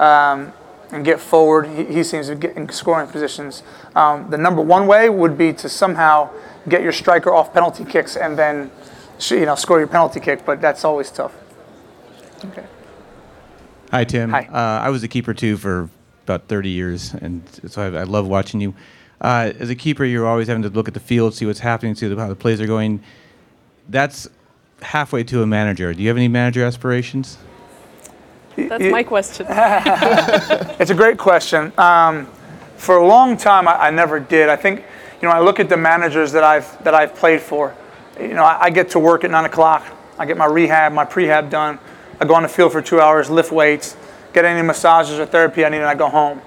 um, 0.00 0.52
and 0.90 1.04
get 1.04 1.20
forward, 1.20 1.66
he, 1.66 1.84
he 1.84 2.02
seems 2.04 2.28
to 2.28 2.34
get 2.34 2.56
in 2.56 2.68
scoring 2.70 3.08
positions. 3.08 3.62
Um, 3.94 4.30
the 4.30 4.38
number 4.38 4.62
one 4.62 4.86
way 4.86 5.08
would 5.10 5.36
be 5.36 5.52
to 5.54 5.68
somehow 5.68 6.30
get 6.68 6.82
your 6.82 6.92
striker 6.92 7.32
off 7.32 7.52
penalty 7.52 7.84
kicks 7.84 8.16
and 8.16 8.38
then 8.38 8.70
you 9.30 9.46
know 9.46 9.54
score 9.54 9.78
your 9.78 9.88
penalty 9.88 10.20
kick, 10.20 10.44
but 10.44 10.60
that's 10.60 10.84
always 10.84 11.10
tough. 11.10 11.34
Okay. 12.44 12.64
Hi, 13.90 14.04
Tim. 14.04 14.30
Hi. 14.30 14.48
Uh, 14.52 14.84
I 14.84 14.90
was 14.90 15.02
a 15.02 15.08
keeper 15.08 15.34
too 15.34 15.56
for 15.56 15.88
about 16.24 16.46
30 16.46 16.68
years, 16.68 17.14
and 17.14 17.42
so 17.68 17.82
I, 17.82 18.00
I 18.00 18.02
love 18.04 18.26
watching 18.26 18.60
you. 18.60 18.74
Uh, 19.20 19.52
as 19.58 19.70
a 19.70 19.74
keeper, 19.74 20.04
you're 20.04 20.26
always 20.26 20.46
having 20.46 20.62
to 20.62 20.68
look 20.68 20.86
at 20.86 20.94
the 20.94 21.00
field, 21.00 21.34
see 21.34 21.46
what's 21.46 21.58
happening, 21.58 21.94
see 21.94 22.14
how 22.14 22.28
the 22.28 22.36
plays 22.36 22.60
are 22.60 22.66
going. 22.66 23.02
That's 23.88 24.28
halfway 24.82 25.24
to 25.24 25.42
a 25.42 25.46
manager. 25.46 25.92
Do 25.92 26.02
you 26.02 26.08
have 26.08 26.16
any 26.16 26.28
manager 26.28 26.64
aspirations? 26.64 27.38
That's 28.66 28.84
my 28.84 29.02
question. 29.02 29.46
it's 29.50 30.90
a 30.90 30.94
great 30.94 31.18
question. 31.18 31.72
Um, 31.78 32.26
for 32.76 32.96
a 32.96 33.06
long 33.06 33.36
time, 33.36 33.68
I, 33.68 33.88
I 33.88 33.90
never 33.90 34.18
did. 34.18 34.48
I 34.48 34.56
think, 34.56 34.84
you 35.20 35.28
know, 35.28 35.34
I 35.34 35.40
look 35.40 35.60
at 35.60 35.68
the 35.68 35.76
managers 35.76 36.32
that 36.32 36.44
I've 36.44 36.82
that 36.84 36.94
I've 36.94 37.14
played 37.14 37.40
for. 37.40 37.74
You 38.18 38.34
know, 38.34 38.44
I, 38.44 38.64
I 38.64 38.70
get 38.70 38.90
to 38.90 38.98
work 38.98 39.24
at 39.24 39.30
nine 39.30 39.44
o'clock. 39.44 39.84
I 40.18 40.26
get 40.26 40.36
my 40.36 40.46
rehab, 40.46 40.92
my 40.92 41.04
prehab 41.04 41.50
done. 41.50 41.78
I 42.20 42.24
go 42.24 42.34
on 42.34 42.42
the 42.42 42.48
field 42.48 42.72
for 42.72 42.82
two 42.82 43.00
hours, 43.00 43.30
lift 43.30 43.52
weights, 43.52 43.96
get 44.32 44.44
any 44.44 44.62
massages 44.62 45.18
or 45.18 45.26
therapy 45.26 45.64
I 45.64 45.68
need, 45.68 45.76
and 45.78 45.86
I 45.86 45.94
go 45.94 46.08
home. 46.08 46.40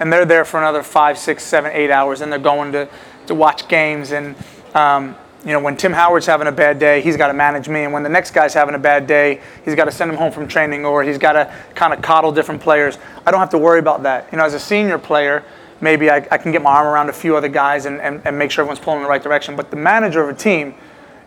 And 0.00 0.12
they're 0.12 0.24
there 0.24 0.44
for 0.44 0.58
another 0.58 0.82
five, 0.82 1.18
six, 1.18 1.44
seven, 1.44 1.70
eight 1.72 1.90
hours, 1.90 2.22
and 2.22 2.32
they're 2.32 2.38
going 2.38 2.72
to 2.72 2.88
to 3.26 3.34
watch 3.34 3.68
games. 3.68 4.12
And 4.12 4.34
um, 4.74 5.16
you 5.44 5.52
know, 5.52 5.60
when 5.60 5.76
Tim 5.76 5.92
Howard's 5.92 6.26
having 6.26 6.46
a 6.46 6.52
bad 6.52 6.78
day, 6.78 7.00
he's 7.00 7.16
got 7.16 7.26
to 7.26 7.34
manage 7.34 7.68
me. 7.68 7.82
And 7.82 7.92
when 7.92 8.04
the 8.04 8.08
next 8.08 8.30
guy's 8.30 8.54
having 8.54 8.76
a 8.76 8.78
bad 8.78 9.06
day, 9.08 9.40
he's 9.64 9.74
got 9.74 9.86
to 9.86 9.92
send 9.92 10.10
him 10.10 10.16
home 10.16 10.30
from 10.30 10.46
training 10.46 10.84
or 10.84 11.02
he's 11.02 11.18
got 11.18 11.32
to 11.32 11.52
kind 11.74 11.92
of 11.92 12.00
coddle 12.00 12.30
different 12.30 12.60
players. 12.60 12.96
I 13.26 13.32
don't 13.32 13.40
have 13.40 13.50
to 13.50 13.58
worry 13.58 13.80
about 13.80 14.04
that. 14.04 14.28
You 14.30 14.38
know, 14.38 14.44
as 14.44 14.54
a 14.54 14.60
senior 14.60 14.98
player, 14.98 15.44
maybe 15.80 16.10
I, 16.10 16.16
I 16.30 16.38
can 16.38 16.52
get 16.52 16.62
my 16.62 16.70
arm 16.70 16.86
around 16.86 17.08
a 17.08 17.12
few 17.12 17.36
other 17.36 17.48
guys 17.48 17.86
and, 17.86 18.00
and, 18.00 18.22
and 18.24 18.38
make 18.38 18.52
sure 18.52 18.62
everyone's 18.62 18.78
pulling 18.78 18.98
in 18.98 19.02
the 19.02 19.08
right 19.08 19.22
direction. 19.22 19.56
But 19.56 19.70
the 19.70 19.76
manager 19.76 20.22
of 20.22 20.28
a 20.28 20.38
team, 20.38 20.74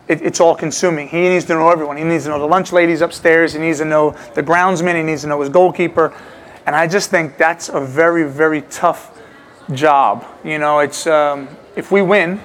it, 0.08 0.22
it's 0.22 0.40
all 0.40 0.54
consuming. 0.54 1.08
He 1.08 1.20
needs 1.28 1.44
to 1.46 1.54
know 1.54 1.68
everyone. 1.68 1.98
He 1.98 2.04
needs 2.04 2.24
to 2.24 2.30
know 2.30 2.38
the 2.38 2.46
lunch 2.46 2.72
ladies 2.72 3.02
upstairs. 3.02 3.52
He 3.52 3.58
needs 3.58 3.78
to 3.78 3.84
know 3.84 4.16
the 4.34 4.42
groundsman. 4.42 4.96
He 4.96 5.02
needs 5.02 5.22
to 5.22 5.28
know 5.28 5.40
his 5.40 5.50
goalkeeper. 5.50 6.14
And 6.64 6.74
I 6.74 6.86
just 6.86 7.10
think 7.10 7.36
that's 7.36 7.68
a 7.68 7.80
very, 7.80 8.24
very 8.24 8.62
tough 8.62 9.20
job. 9.72 10.26
You 10.42 10.58
know, 10.58 10.78
it's 10.78 11.06
um, 11.06 11.48
if 11.76 11.92
we 11.92 12.00
win 12.00 12.40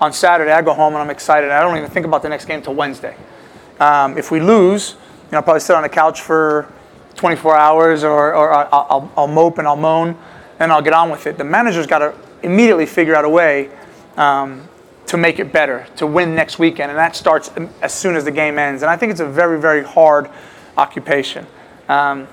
on 0.00 0.12
Saturday, 0.12 0.50
I 0.50 0.62
go 0.62 0.72
home 0.72 0.94
and 0.94 1.02
I'm 1.02 1.10
excited. 1.10 1.50
I 1.50 1.60
don't 1.60 1.76
even 1.76 1.90
think 1.90 2.06
about 2.06 2.22
the 2.22 2.28
next 2.28 2.46
game 2.46 2.62
till 2.62 2.74
Wednesday. 2.74 3.14
Um, 3.78 4.16
if 4.16 4.30
we 4.30 4.40
lose, 4.40 4.92
you 4.92 5.32
know, 5.32 5.38
I'll 5.38 5.42
probably 5.42 5.60
sit 5.60 5.76
on 5.76 5.82
the 5.82 5.88
couch 5.88 6.22
for 6.22 6.72
24 7.16 7.56
hours, 7.56 8.04
or, 8.04 8.34
or 8.34 8.52
I'll, 8.52 8.86
I'll, 8.88 9.12
I'll 9.16 9.28
mope 9.28 9.58
and 9.58 9.66
I'll 9.66 9.76
moan, 9.76 10.16
and 10.58 10.72
I'll 10.72 10.82
get 10.82 10.92
on 10.92 11.10
with 11.10 11.26
it. 11.26 11.38
The 11.38 11.44
manager's 11.44 11.86
got 11.86 11.98
to 11.98 12.14
immediately 12.42 12.86
figure 12.86 13.14
out 13.14 13.24
a 13.24 13.28
way 13.28 13.70
um, 14.16 14.66
to 15.06 15.16
make 15.16 15.38
it 15.38 15.52
better, 15.52 15.86
to 15.96 16.06
win 16.06 16.34
next 16.34 16.58
weekend, 16.58 16.90
and 16.90 16.98
that 16.98 17.16
starts 17.16 17.50
as 17.82 17.92
soon 17.92 18.16
as 18.16 18.24
the 18.24 18.30
game 18.30 18.58
ends. 18.58 18.82
And 18.82 18.90
I 18.90 18.96
think 18.96 19.10
it's 19.10 19.20
a 19.20 19.28
very, 19.28 19.60
very 19.60 19.82
hard 19.82 20.30
occupation. 20.78 21.46
Um, 21.88 22.26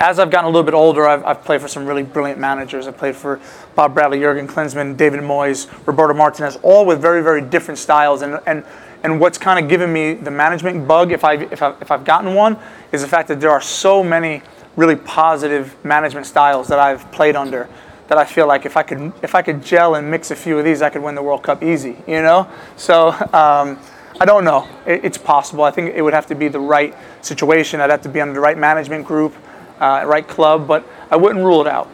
as 0.00 0.18
I've 0.18 0.30
gotten 0.30 0.46
a 0.46 0.48
little 0.48 0.64
bit 0.64 0.72
older, 0.72 1.06
I've, 1.06 1.22
I've 1.24 1.44
played 1.44 1.60
for 1.60 1.68
some 1.68 1.84
really 1.84 2.02
brilliant 2.02 2.40
managers. 2.40 2.86
I've 2.86 2.96
played 2.96 3.14
for 3.14 3.38
Bob 3.74 3.92
Bradley, 3.92 4.18
Jurgen 4.18 4.48
Klinsmann, 4.48 4.96
David 4.96 5.20
Moyes, 5.20 5.68
Roberto 5.86 6.14
Martinez, 6.14 6.56
all 6.62 6.86
with 6.86 7.02
very, 7.02 7.22
very 7.22 7.42
different 7.42 7.76
styles. 7.76 8.22
And, 8.22 8.40
and, 8.46 8.64
and 9.02 9.20
what's 9.20 9.36
kind 9.36 9.62
of 9.62 9.68
given 9.68 9.92
me 9.92 10.14
the 10.14 10.30
management 10.30 10.88
bug, 10.88 11.12
if, 11.12 11.22
I, 11.22 11.34
if, 11.34 11.62
I, 11.62 11.74
if 11.82 11.90
I've 11.90 12.04
gotten 12.04 12.34
one, 12.34 12.58
is 12.92 13.02
the 13.02 13.08
fact 13.08 13.28
that 13.28 13.40
there 13.40 13.50
are 13.50 13.60
so 13.60 14.02
many 14.02 14.42
really 14.74 14.96
positive 14.96 15.76
management 15.84 16.26
styles 16.26 16.68
that 16.68 16.78
I've 16.78 17.10
played 17.12 17.36
under 17.36 17.68
that 18.08 18.16
I 18.16 18.24
feel 18.24 18.46
like 18.48 18.66
if 18.66 18.76
I 18.76 18.82
could 18.82 19.12
if 19.22 19.36
I 19.36 19.42
could 19.42 19.62
gel 19.62 19.94
and 19.94 20.10
mix 20.10 20.32
a 20.32 20.36
few 20.36 20.58
of 20.58 20.64
these, 20.64 20.82
I 20.82 20.90
could 20.90 21.02
win 21.02 21.14
the 21.14 21.22
World 21.22 21.44
Cup 21.44 21.62
easy. 21.62 21.96
You 22.08 22.22
know, 22.22 22.50
so 22.76 23.10
um, 23.32 23.78
I 24.20 24.24
don't 24.24 24.44
know. 24.44 24.66
It, 24.84 25.04
it's 25.04 25.18
possible. 25.18 25.62
I 25.62 25.70
think 25.70 25.94
it 25.94 26.02
would 26.02 26.14
have 26.14 26.26
to 26.26 26.34
be 26.34 26.48
the 26.48 26.58
right 26.58 26.94
situation. 27.20 27.80
I'd 27.80 27.90
have 27.90 28.02
to 28.02 28.08
be 28.08 28.20
under 28.20 28.34
the 28.34 28.40
right 28.40 28.58
management 28.58 29.06
group, 29.06 29.34
uh, 29.80 30.04
right 30.06 30.26
club, 30.26 30.66
but 30.68 30.86
I 31.10 31.16
wouldn't 31.16 31.44
rule 31.44 31.60
it 31.60 31.66
out. 31.66 31.88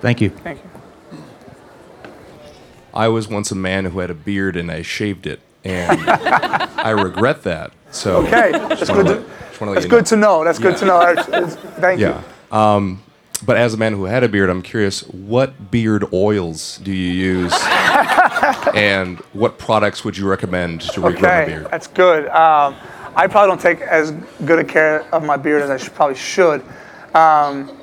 Thank 0.00 0.20
you. 0.20 0.30
Thank 0.30 0.58
you. 0.62 0.70
I 2.94 3.08
was 3.08 3.28
once 3.28 3.50
a 3.50 3.54
man 3.56 3.84
who 3.86 3.98
had 4.00 4.10
a 4.10 4.14
beard 4.14 4.56
and 4.56 4.70
I 4.70 4.82
shaved 4.82 5.26
it, 5.26 5.40
and 5.64 6.00
I 6.08 6.90
regret 6.90 7.42
that. 7.42 7.72
So 7.90 8.16
Okay, 8.26 8.52
that's 8.52 8.88
good. 8.90 9.06
To, 9.06 9.24
just 9.48 9.60
wanna 9.60 9.72
let 9.72 9.74
that's 9.74 9.84
you 9.84 9.90
good 9.90 10.06
to 10.06 10.16
know. 10.16 10.44
That's 10.44 10.58
good 10.58 10.76
to 10.78 10.84
know. 10.84 11.00
It's- 11.10 11.28
it's- 11.28 11.56
thank 11.80 12.00
you. 12.00 12.06
Yeah. 12.08 12.22
Um, 12.50 13.02
but 13.46 13.56
as 13.56 13.72
a 13.74 13.76
man 13.76 13.92
who 13.92 14.04
had 14.04 14.24
a 14.24 14.28
beard, 14.28 14.50
I'm 14.50 14.62
curious, 14.62 15.02
what 15.08 15.70
beard 15.70 16.04
oils 16.12 16.78
do 16.82 16.90
you 16.92 17.12
use, 17.12 17.54
and 18.74 19.18
what 19.32 19.58
products 19.58 20.04
would 20.04 20.16
you 20.16 20.26
recommend 20.28 20.80
to 20.82 21.00
regrow 21.00 21.04
a 21.04 21.16
Okay, 21.18 21.44
beard? 21.46 21.68
that's 21.70 21.86
good. 21.86 22.26
Um, 22.28 22.74
I 23.14 23.26
probably 23.28 23.48
don't 23.50 23.60
take 23.60 23.80
as 23.82 24.10
good 24.44 24.58
a 24.58 24.64
care 24.64 25.02
of 25.12 25.24
my 25.24 25.36
beard 25.36 25.62
as 25.62 25.70
I 25.70 25.76
should, 25.76 25.94
probably 25.94 26.16
should. 26.16 26.62
Um, 27.14 27.76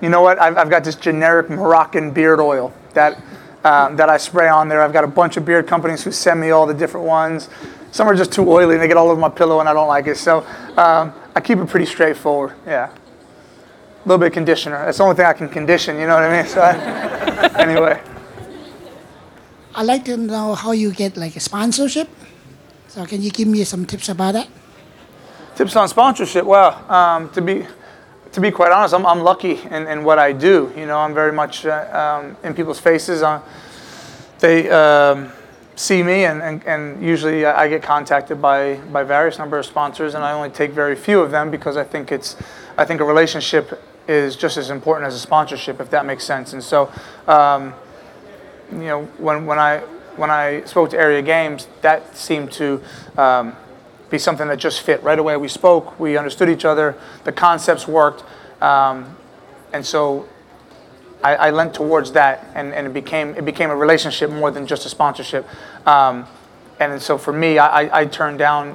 you 0.00 0.08
know 0.08 0.22
what? 0.22 0.40
I've, 0.40 0.56
I've 0.56 0.70
got 0.70 0.84
this 0.84 0.94
generic 0.94 1.50
Moroccan 1.50 2.10
beard 2.12 2.40
oil 2.40 2.72
that 2.94 3.22
um, 3.64 3.96
that 3.96 4.08
I 4.08 4.16
spray 4.16 4.48
on 4.48 4.68
there. 4.68 4.82
I've 4.82 4.92
got 4.92 5.04
a 5.04 5.08
bunch 5.08 5.36
of 5.36 5.44
beard 5.44 5.66
companies 5.66 6.02
who 6.02 6.12
send 6.12 6.40
me 6.40 6.50
all 6.50 6.66
the 6.66 6.74
different 6.74 7.06
ones. 7.06 7.48
Some 7.92 8.08
are 8.08 8.14
just 8.14 8.32
too 8.32 8.48
oily 8.50 8.74
and 8.74 8.82
they 8.82 8.88
get 8.88 8.96
all 8.96 9.10
over 9.10 9.20
my 9.20 9.28
pillow 9.28 9.60
and 9.60 9.68
I 9.68 9.72
don't 9.72 9.88
like 9.88 10.06
it. 10.06 10.16
So 10.16 10.38
um, 10.76 11.12
I 11.34 11.40
keep 11.40 11.58
it 11.58 11.68
pretty 11.68 11.86
straightforward. 11.86 12.54
Yeah. 12.66 12.90
A 12.90 14.08
little 14.08 14.18
bit 14.18 14.28
of 14.28 14.32
conditioner. 14.32 14.84
That's 14.84 14.98
the 14.98 15.04
only 15.04 15.16
thing 15.16 15.26
I 15.26 15.32
can 15.34 15.48
condition, 15.48 15.98
you 15.98 16.06
know 16.06 16.14
what 16.14 16.24
I 16.24 16.42
mean? 16.42 16.46
So 16.50 16.60
I, 16.60 17.60
anyway. 17.60 18.00
I'd 19.74 19.86
like 19.86 20.04
to 20.06 20.16
know 20.16 20.54
how 20.54 20.72
you 20.72 20.92
get 20.92 21.16
like 21.16 21.36
a 21.36 21.40
sponsorship. 21.40 22.08
So 22.88 23.04
can 23.06 23.22
you 23.22 23.30
give 23.30 23.46
me 23.46 23.62
some 23.64 23.84
tips 23.84 24.08
about 24.08 24.32
that? 24.32 24.48
Tips 25.54 25.76
on 25.76 25.88
sponsorship. 25.88 26.44
Well, 26.44 26.72
um, 26.90 27.28
to 27.30 27.42
be 27.42 27.66
to 28.32 28.40
be 28.40 28.50
quite 28.50 28.72
honest, 28.72 28.94
I'm, 28.94 29.06
I'm 29.06 29.20
lucky 29.20 29.60
in, 29.70 29.86
in 29.86 30.04
what 30.04 30.18
I 30.18 30.32
do. 30.32 30.72
You 30.76 30.86
know, 30.86 30.98
I'm 30.98 31.14
very 31.14 31.32
much 31.32 31.66
uh, 31.66 32.20
um, 32.22 32.36
in 32.44 32.54
people's 32.54 32.78
faces. 32.78 33.22
Uh, 33.22 33.42
they 34.38 34.70
um, 34.70 35.32
see 35.74 36.02
me, 36.02 36.24
and, 36.24 36.42
and, 36.42 36.64
and 36.66 37.02
usually 37.02 37.44
I 37.44 37.68
get 37.68 37.82
contacted 37.82 38.40
by, 38.40 38.76
by 38.92 39.02
various 39.02 39.38
number 39.38 39.58
of 39.58 39.66
sponsors, 39.66 40.14
and 40.14 40.22
I 40.22 40.32
only 40.32 40.50
take 40.50 40.70
very 40.70 40.94
few 40.94 41.20
of 41.20 41.30
them 41.30 41.50
because 41.50 41.76
I 41.76 41.84
think 41.84 42.12
it's 42.12 42.36
I 42.78 42.84
think 42.84 43.00
a 43.00 43.04
relationship 43.04 43.82
is 44.08 44.36
just 44.36 44.56
as 44.56 44.70
important 44.70 45.06
as 45.06 45.14
a 45.14 45.18
sponsorship, 45.18 45.80
if 45.80 45.90
that 45.90 46.06
makes 46.06 46.24
sense. 46.24 46.52
And 46.52 46.64
so, 46.64 46.90
um, 47.28 47.74
you 48.72 48.78
know, 48.78 49.04
when 49.18 49.44
when 49.44 49.58
I 49.58 49.80
when 50.16 50.30
I 50.30 50.64
spoke 50.64 50.90
to 50.90 50.98
Area 50.98 51.20
Games, 51.20 51.68
that 51.82 52.16
seemed 52.16 52.52
to 52.52 52.80
um, 53.18 53.56
be 54.10 54.18
something 54.18 54.48
that 54.48 54.58
just 54.58 54.80
fit 54.82 55.02
right 55.02 55.18
away. 55.18 55.36
We 55.36 55.48
spoke, 55.48 55.98
we 55.98 56.16
understood 56.16 56.48
each 56.48 56.64
other, 56.64 56.96
the 57.24 57.32
concepts 57.32 57.86
worked, 57.86 58.24
um, 58.62 59.16
and 59.72 59.86
so 59.86 60.28
I, 61.22 61.36
I 61.36 61.50
lent 61.50 61.74
towards 61.74 62.12
that, 62.12 62.46
and, 62.54 62.74
and 62.74 62.86
it 62.86 62.92
became 62.92 63.34
it 63.36 63.44
became 63.44 63.70
a 63.70 63.76
relationship 63.76 64.30
more 64.30 64.50
than 64.50 64.66
just 64.66 64.86
a 64.86 64.88
sponsorship. 64.88 65.46
Um, 65.86 66.26
and 66.78 67.00
so 67.00 67.18
for 67.18 67.32
me, 67.32 67.58
I, 67.58 68.00
I 68.00 68.06
turned 68.06 68.38
down 68.38 68.74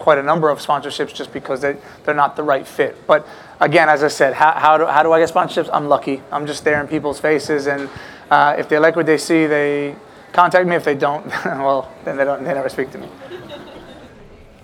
quite 0.00 0.18
a 0.18 0.22
number 0.22 0.50
of 0.50 0.58
sponsorships 0.58 1.14
just 1.14 1.32
because 1.32 1.60
they, 1.60 1.76
they're 2.04 2.14
not 2.14 2.34
the 2.34 2.42
right 2.42 2.66
fit. 2.66 3.06
But 3.06 3.26
again, 3.60 3.88
as 3.88 4.02
I 4.02 4.08
said, 4.08 4.34
how, 4.34 4.52
how, 4.52 4.76
do, 4.76 4.86
how 4.86 5.04
do 5.04 5.12
I 5.12 5.20
get 5.20 5.30
sponsorships? 5.30 5.70
I'm 5.72 5.88
lucky. 5.88 6.20
I'm 6.32 6.46
just 6.46 6.64
there 6.64 6.80
in 6.80 6.88
people's 6.88 7.20
faces, 7.20 7.68
and 7.68 7.88
uh, 8.28 8.56
if 8.58 8.68
they 8.68 8.78
like 8.78 8.96
what 8.96 9.06
they 9.06 9.18
see, 9.18 9.46
they 9.46 9.94
contact 10.32 10.66
me. 10.66 10.74
If 10.74 10.84
they 10.84 10.96
don't, 10.96 11.26
well, 11.44 11.90
then 12.04 12.16
they 12.16 12.24
don't. 12.24 12.42
They 12.42 12.52
never 12.54 12.68
speak 12.68 12.90
to 12.90 12.98
me. 12.98 13.08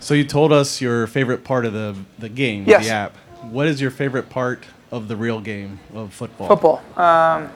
So 0.01 0.15
you 0.15 0.25
told 0.25 0.53
us 0.53 0.81
your 0.81 1.07
favorite 1.07 1.45
part 1.45 1.67
of 1.67 1.73
the 1.73 1.95
the 2.19 2.29
game, 2.29 2.65
Yes. 2.67 2.87
the 2.87 2.93
app. 2.93 3.17
What 3.51 3.67
is 3.67 3.81
your 3.81 3.91
favorite 3.91 4.29
part 4.31 4.65
of 4.91 5.09
the 5.09 5.17
real 5.17 5.41
game 5.41 5.79
of 5.95 6.13
football? 6.13 6.49
Football. 6.49 6.83
Um, 6.97 7.51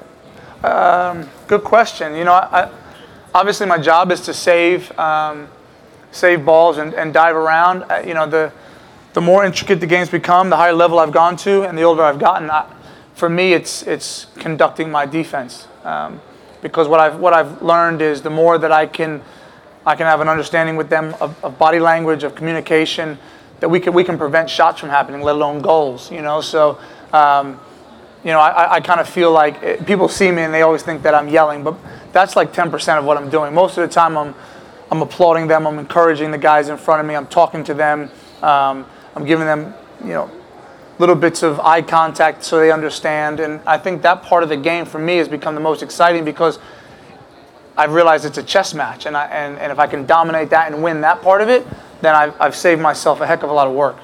um, 0.62 1.28
good 1.46 1.62
question. 1.64 2.14
You 2.14 2.24
know, 2.24 2.32
I, 2.32 2.70
obviously 3.34 3.66
my 3.66 3.78
job 3.78 4.12
is 4.12 4.20
to 4.22 4.34
save 4.34 4.96
um, 4.98 5.48
save 6.12 6.44
balls 6.44 6.78
and, 6.78 6.94
and 6.94 7.12
dive 7.12 7.34
around. 7.36 7.82
Uh, 7.84 8.02
you 8.06 8.14
know, 8.14 8.26
the 8.26 8.52
the 9.14 9.20
more 9.20 9.44
intricate 9.44 9.80
the 9.80 9.86
games 9.86 10.08
become, 10.10 10.50
the 10.50 10.56
higher 10.56 10.72
level 10.72 10.98
I've 10.98 11.12
gone 11.12 11.36
to, 11.38 11.62
and 11.62 11.78
the 11.78 11.82
older 11.82 12.02
I've 12.02 12.18
gotten. 12.18 12.50
I, 12.50 12.66
for 13.14 13.28
me, 13.28 13.52
it's 13.54 13.82
it's 13.82 14.26
conducting 14.36 14.90
my 14.90 15.06
defense 15.06 15.66
um, 15.84 16.20
because 16.62 16.88
what 16.88 17.00
I've 17.00 17.18
what 17.18 17.32
I've 17.32 17.62
learned 17.62 18.02
is 18.02 18.22
the 18.22 18.30
more 18.30 18.58
that 18.58 18.72
I 18.72 18.86
can 18.86 19.22
I 19.86 19.96
can 19.96 20.06
have 20.06 20.20
an 20.20 20.28
understanding 20.28 20.76
with 20.76 20.88
them 20.88 21.14
of, 21.20 21.42
of 21.44 21.58
body 21.58 21.80
language, 21.80 22.22
of 22.22 22.34
communication, 22.34 23.18
that 23.60 23.68
we 23.68 23.80
can 23.80 23.92
we 23.92 24.04
can 24.04 24.18
prevent 24.18 24.50
shots 24.50 24.80
from 24.80 24.88
happening, 24.88 25.22
let 25.22 25.34
alone 25.36 25.60
goals. 25.60 26.10
You 26.10 26.22
know, 26.22 26.40
so. 26.40 26.78
Um, 27.12 27.60
you 28.24 28.30
know, 28.30 28.40
I, 28.40 28.76
I 28.76 28.80
kind 28.80 29.00
of 29.00 29.08
feel 29.08 29.30
like 29.30 29.62
it, 29.62 29.86
people 29.86 30.08
see 30.08 30.30
me 30.30 30.42
and 30.42 30.52
they 30.52 30.62
always 30.62 30.82
think 30.82 31.02
that 31.02 31.14
I'm 31.14 31.28
yelling, 31.28 31.62
but 31.62 31.76
that's 32.12 32.36
like 32.36 32.54
10% 32.54 32.98
of 32.98 33.04
what 33.04 33.18
I'm 33.18 33.28
doing. 33.28 33.52
Most 33.52 33.76
of 33.76 33.86
the 33.86 33.94
time, 33.94 34.16
I'm, 34.16 34.34
I'm 34.90 35.02
applauding 35.02 35.46
them, 35.46 35.66
I'm 35.66 35.78
encouraging 35.78 36.30
the 36.30 36.38
guys 36.38 36.70
in 36.70 36.78
front 36.78 37.00
of 37.00 37.06
me, 37.06 37.14
I'm 37.14 37.26
talking 37.26 37.62
to 37.64 37.74
them, 37.74 38.10
um, 38.42 38.86
I'm 39.14 39.26
giving 39.26 39.46
them, 39.46 39.74
you 40.02 40.14
know, 40.14 40.30
little 40.98 41.14
bits 41.14 41.42
of 41.42 41.60
eye 41.60 41.82
contact 41.82 42.44
so 42.44 42.58
they 42.58 42.70
understand. 42.70 43.40
And 43.40 43.60
I 43.66 43.76
think 43.76 44.02
that 44.02 44.22
part 44.22 44.42
of 44.42 44.48
the 44.48 44.56
game 44.56 44.86
for 44.86 44.98
me 44.98 45.18
has 45.18 45.28
become 45.28 45.54
the 45.54 45.60
most 45.60 45.82
exciting 45.82 46.24
because 46.24 46.58
I've 47.76 47.92
realized 47.92 48.24
it's 48.24 48.38
a 48.38 48.42
chess 48.42 48.72
match, 48.74 49.06
and, 49.06 49.16
I, 49.16 49.26
and, 49.26 49.58
and 49.58 49.72
if 49.72 49.78
I 49.78 49.86
can 49.86 50.06
dominate 50.06 50.50
that 50.50 50.72
and 50.72 50.82
win 50.82 51.00
that 51.00 51.22
part 51.22 51.40
of 51.40 51.48
it, 51.48 51.66
then 52.00 52.14
I've, 52.14 52.40
I've 52.40 52.54
saved 52.56 52.80
myself 52.80 53.20
a 53.20 53.26
heck 53.26 53.42
of 53.42 53.50
a 53.50 53.52
lot 53.52 53.66
of 53.66 53.74
work. 53.74 53.96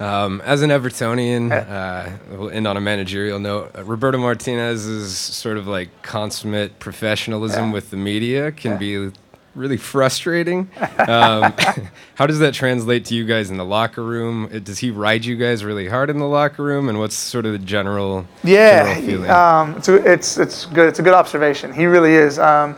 Um, 0.00 0.40
as 0.44 0.62
an 0.62 0.70
Evertonian, 0.70 1.52
uh, 1.52 2.10
we'll 2.30 2.50
end 2.50 2.66
on 2.66 2.76
a 2.76 2.80
managerial 2.80 3.38
note. 3.38 3.70
Uh, 3.78 3.84
Roberto 3.84 4.18
Martinez's 4.18 5.16
sort 5.16 5.56
of 5.56 5.68
like 5.68 5.90
consummate 6.02 6.80
professionalism 6.80 7.66
Yeah. 7.66 7.72
with 7.72 7.90
the 7.90 7.96
media 7.96 8.50
can 8.50 8.72
Yeah. 8.72 8.76
be 8.78 9.12
really 9.54 9.76
frustrating. 9.76 10.70
Um, 10.98 11.52
how 12.14 12.26
does 12.26 12.38
that 12.38 12.54
translate 12.54 13.04
to 13.06 13.14
you 13.14 13.24
guys 13.24 13.50
in 13.50 13.56
the 13.56 13.64
locker 13.64 14.02
room? 14.02 14.48
Uh, 14.52 14.58
Does 14.58 14.78
he 14.78 14.90
ride 14.90 15.24
you 15.24 15.36
guys 15.36 15.64
really 15.64 15.88
hard 15.88 16.08
in 16.10 16.18
the 16.18 16.26
locker 16.26 16.62
room? 16.62 16.88
And 16.88 16.98
what's 16.98 17.14
sort 17.16 17.44
of 17.46 17.52
the 17.52 17.58
general, 17.58 18.26
Yeah, 18.42 18.84
general 18.94 19.06
feeling? 19.06 19.30
um, 19.30 19.74
it's, 19.76 19.88
a- 19.88 20.12
it's 20.12 20.38
it's 20.38 20.66
good. 20.66 20.88
It's 20.88 20.98
a 20.98 21.02
good 21.02 21.14
observation. 21.14 21.72
He 21.72 21.86
really 21.86 22.14
is, 22.14 22.38
um, 22.38 22.76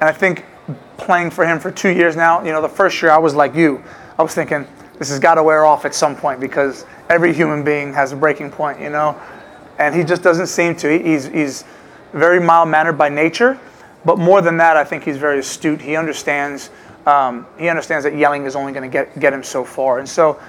and 0.00 0.08
I 0.08 0.12
think 0.12 0.44
playing 0.96 1.30
for 1.30 1.44
him 1.46 1.58
for 1.58 1.70
two 1.70 1.90
years 1.90 2.16
now. 2.16 2.42
You 2.44 2.52
know, 2.52 2.62
the 2.62 2.68
first 2.68 3.00
year 3.02 3.10
I 3.10 3.18
was 3.18 3.34
like 3.34 3.54
you. 3.54 3.82
I 4.18 4.22
was 4.22 4.34
thinking 4.34 4.66
this 4.98 5.08
has 5.10 5.18
got 5.18 5.34
to 5.34 5.42
wear 5.42 5.64
off 5.66 5.84
at 5.84 5.94
some 5.94 6.14
point 6.16 6.38
because 6.40 6.84
every 7.10 7.32
human 7.32 7.62
being 7.64 7.92
has 7.92 8.12
a 8.12 8.16
breaking 8.16 8.50
point. 8.52 8.80
You 8.80 8.90
know, 8.90 9.20
and 9.78 9.94
he 9.94 10.04
just 10.04 10.22
doesn't 10.22 10.46
seem 10.46 10.76
to. 10.76 10.88
He- 10.98 11.02
He's 11.12 11.26
he's 11.26 11.64
very 12.12 12.40
mild 12.40 12.68
mannered 12.68 12.96
by 12.98 13.08
nature, 13.08 13.58
but 14.04 14.18
more 14.18 14.40
than 14.42 14.56
that, 14.58 14.76
I 14.76 14.84
think 14.84 15.04
he's 15.04 15.16
very 15.16 15.38
astute. 15.38 15.80
He 15.80 15.96
understands. 15.96 16.70
Um, 17.06 17.46
he 17.58 17.68
understands 17.68 18.04
that 18.04 18.14
yelling 18.14 18.44
is 18.44 18.54
only 18.54 18.72
going 18.72 18.88
to 18.88 18.92
get 18.92 19.18
get 19.18 19.32
him 19.32 19.42
so 19.42 19.64
far, 19.64 19.98
and 19.98 20.08
so 20.08 20.40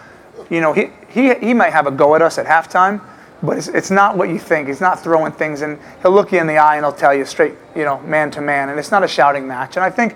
you 0.49 0.61
know, 0.61 0.73
he, 0.73 0.89
he, 1.09 1.33
he 1.35 1.53
might 1.53 1.73
have 1.73 1.87
a 1.87 1.91
go 1.91 2.15
at 2.15 2.21
us 2.21 2.37
at 2.37 2.45
halftime, 2.45 3.01
but 3.41 3.57
it's, 3.57 3.67
it's 3.67 3.91
not 3.91 4.17
what 4.17 4.29
you 4.29 4.39
think. 4.39 4.67
He's 4.67 4.81
not 4.81 5.01
throwing 5.01 5.31
things, 5.31 5.61
and 5.61 5.79
he'll 6.01 6.11
look 6.11 6.31
you 6.31 6.39
in 6.39 6.47
the 6.47 6.57
eye 6.57 6.77
and 6.77 6.85
he'll 6.85 6.93
tell 6.93 7.13
you 7.13 7.25
straight, 7.25 7.53
you 7.75 7.83
know, 7.83 7.99
man 8.01 8.31
to 8.31 8.41
man. 8.41 8.69
And 8.69 8.79
it's 8.79 8.91
not 8.91 9.03
a 9.03 9.07
shouting 9.07 9.47
match. 9.47 9.75
And 9.75 9.83
I 9.83 9.89
think, 9.89 10.15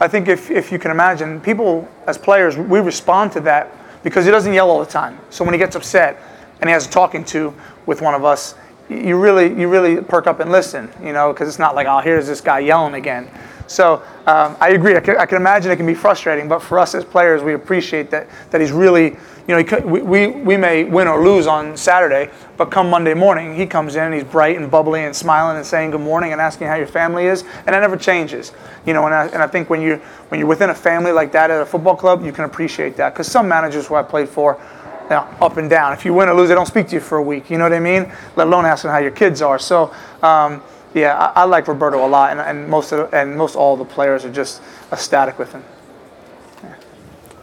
I 0.00 0.08
think 0.08 0.28
if, 0.28 0.50
if 0.50 0.70
you 0.70 0.78
can 0.78 0.90
imagine, 0.90 1.40
people 1.40 1.88
as 2.06 2.18
players, 2.18 2.56
we 2.56 2.80
respond 2.80 3.32
to 3.32 3.40
that 3.40 3.72
because 4.02 4.24
he 4.24 4.30
doesn't 4.30 4.52
yell 4.52 4.70
all 4.70 4.80
the 4.80 4.90
time. 4.90 5.18
So 5.30 5.44
when 5.44 5.54
he 5.54 5.58
gets 5.58 5.76
upset 5.76 6.20
and 6.60 6.68
he 6.68 6.72
has 6.72 6.86
a 6.86 6.90
talking 6.90 7.24
to 7.26 7.54
with 7.86 8.00
one 8.00 8.14
of 8.14 8.24
us, 8.24 8.54
you 8.88 9.18
really, 9.20 9.48
you 9.58 9.68
really 9.68 10.00
perk 10.00 10.26
up 10.26 10.40
and 10.40 10.50
listen, 10.50 10.90
you 11.02 11.12
know, 11.12 11.32
because 11.32 11.48
it's 11.48 11.58
not 11.58 11.74
like, 11.74 11.86
oh, 11.86 11.98
here's 12.00 12.26
this 12.26 12.40
guy 12.40 12.60
yelling 12.60 12.94
again. 12.94 13.30
So 13.66 14.02
um, 14.26 14.56
I 14.60 14.70
agree. 14.70 14.96
I 14.96 15.00
can, 15.00 15.18
I 15.18 15.26
can 15.26 15.36
imagine 15.36 15.70
it 15.70 15.76
can 15.76 15.84
be 15.86 15.94
frustrating, 15.94 16.48
but 16.48 16.60
for 16.60 16.78
us 16.78 16.94
as 16.94 17.04
players, 17.04 17.42
we 17.42 17.52
appreciate 17.52 18.10
that 18.10 18.26
that 18.50 18.62
he's 18.62 18.72
really, 18.72 19.10
you 19.46 19.54
know, 19.54 19.62
could- 19.62 19.84
we, 19.84 20.00
we 20.00 20.28
we 20.28 20.56
may 20.56 20.84
win 20.84 21.06
or 21.06 21.22
lose 21.22 21.46
on 21.46 21.76
Saturday, 21.76 22.30
but 22.56 22.70
come 22.70 22.88
Monday 22.88 23.12
morning, 23.12 23.54
he 23.54 23.66
comes 23.66 23.94
in 23.96 24.04
and 24.04 24.14
he's 24.14 24.24
bright 24.24 24.56
and 24.56 24.70
bubbly 24.70 25.04
and 25.04 25.14
smiling 25.14 25.58
and 25.58 25.66
saying 25.66 25.90
good 25.90 26.00
morning 26.00 26.32
and 26.32 26.40
asking 26.40 26.66
how 26.66 26.76
your 26.76 26.86
family 26.86 27.26
is, 27.26 27.42
and 27.66 27.66
that 27.74 27.80
never 27.80 27.98
changes. 27.98 28.52
You 28.86 28.94
know, 28.94 29.04
and 29.04 29.14
I, 29.14 29.26
and 29.26 29.42
I 29.42 29.46
think 29.46 29.68
when 29.68 29.82
you 29.82 29.96
when 30.30 30.40
you're 30.40 30.48
within 30.48 30.70
a 30.70 30.74
family 30.74 31.12
like 31.12 31.30
that 31.32 31.50
at 31.50 31.60
a 31.60 31.66
football 31.66 31.94
club, 31.94 32.24
you 32.24 32.32
can 32.32 32.44
appreciate 32.44 32.96
that 32.96 33.12
because 33.12 33.30
some 33.30 33.46
managers 33.46 33.86
who 33.86 33.96
I 33.96 34.02
played 34.02 34.30
for. 34.30 34.58
You 35.08 35.16
know, 35.16 35.28
up 35.40 35.56
and 35.56 35.70
down. 35.70 35.92
If 35.94 36.04
you 36.04 36.12
win 36.12 36.28
or 36.28 36.34
lose, 36.34 36.48
they 36.48 36.54
don't 36.54 36.66
speak 36.66 36.88
to 36.88 36.94
you 36.94 37.00
for 37.00 37.16
a 37.18 37.22
week. 37.22 37.50
You 37.50 37.56
know 37.58 37.64
what 37.64 37.72
I 37.72 37.80
mean? 37.80 38.12
Let 38.36 38.46
alone 38.46 38.66
asking 38.66 38.90
how 38.90 38.98
your 38.98 39.10
kids 39.10 39.40
are. 39.40 39.58
So, 39.58 39.94
um, 40.22 40.62
yeah, 40.94 41.16
I, 41.34 41.42
I 41.42 41.44
like 41.44 41.66
Roberto 41.66 42.04
a 42.04 42.08
lot, 42.08 42.30
and, 42.32 42.40
and 42.40 42.68
most 42.68 42.92
of 42.92 43.10
the, 43.10 43.18
and 43.18 43.36
most 43.36 43.56
all 43.56 43.76
the 43.76 43.84
players 43.84 44.24
are 44.24 44.32
just 44.32 44.60
ecstatic 44.92 45.38
with 45.38 45.52
him. 45.52 45.64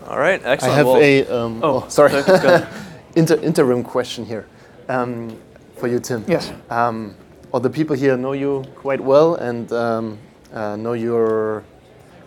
All 0.08 0.20
right, 0.20 0.40
excellent. 0.44 0.74
I 0.74 0.78
have 0.78 0.86
Well- 0.86 0.98
a 0.98 1.26
um, 1.28 1.64
oh, 1.64 1.84
oh, 1.84 1.90
sorry 1.90 2.12
go 2.24 2.34
ahead. 2.36 2.68
Inter- 3.16 3.40
interim 3.40 3.82
question 3.82 4.26
here 4.26 4.46
um, 4.90 5.36
for 5.78 5.88
you, 5.88 6.00
Tim. 6.00 6.24
Yes. 6.28 6.52
Um, 6.70 7.16
all 7.52 7.60
the 7.62 7.70
people 7.70 7.96
here 7.96 8.18
know 8.18 8.34
you 8.34 8.64
quite 8.76 9.00
well 9.00 9.36
and 9.36 9.72
um, 9.72 10.18
uh, 10.54 10.76
know 10.76 10.94
your 10.94 11.64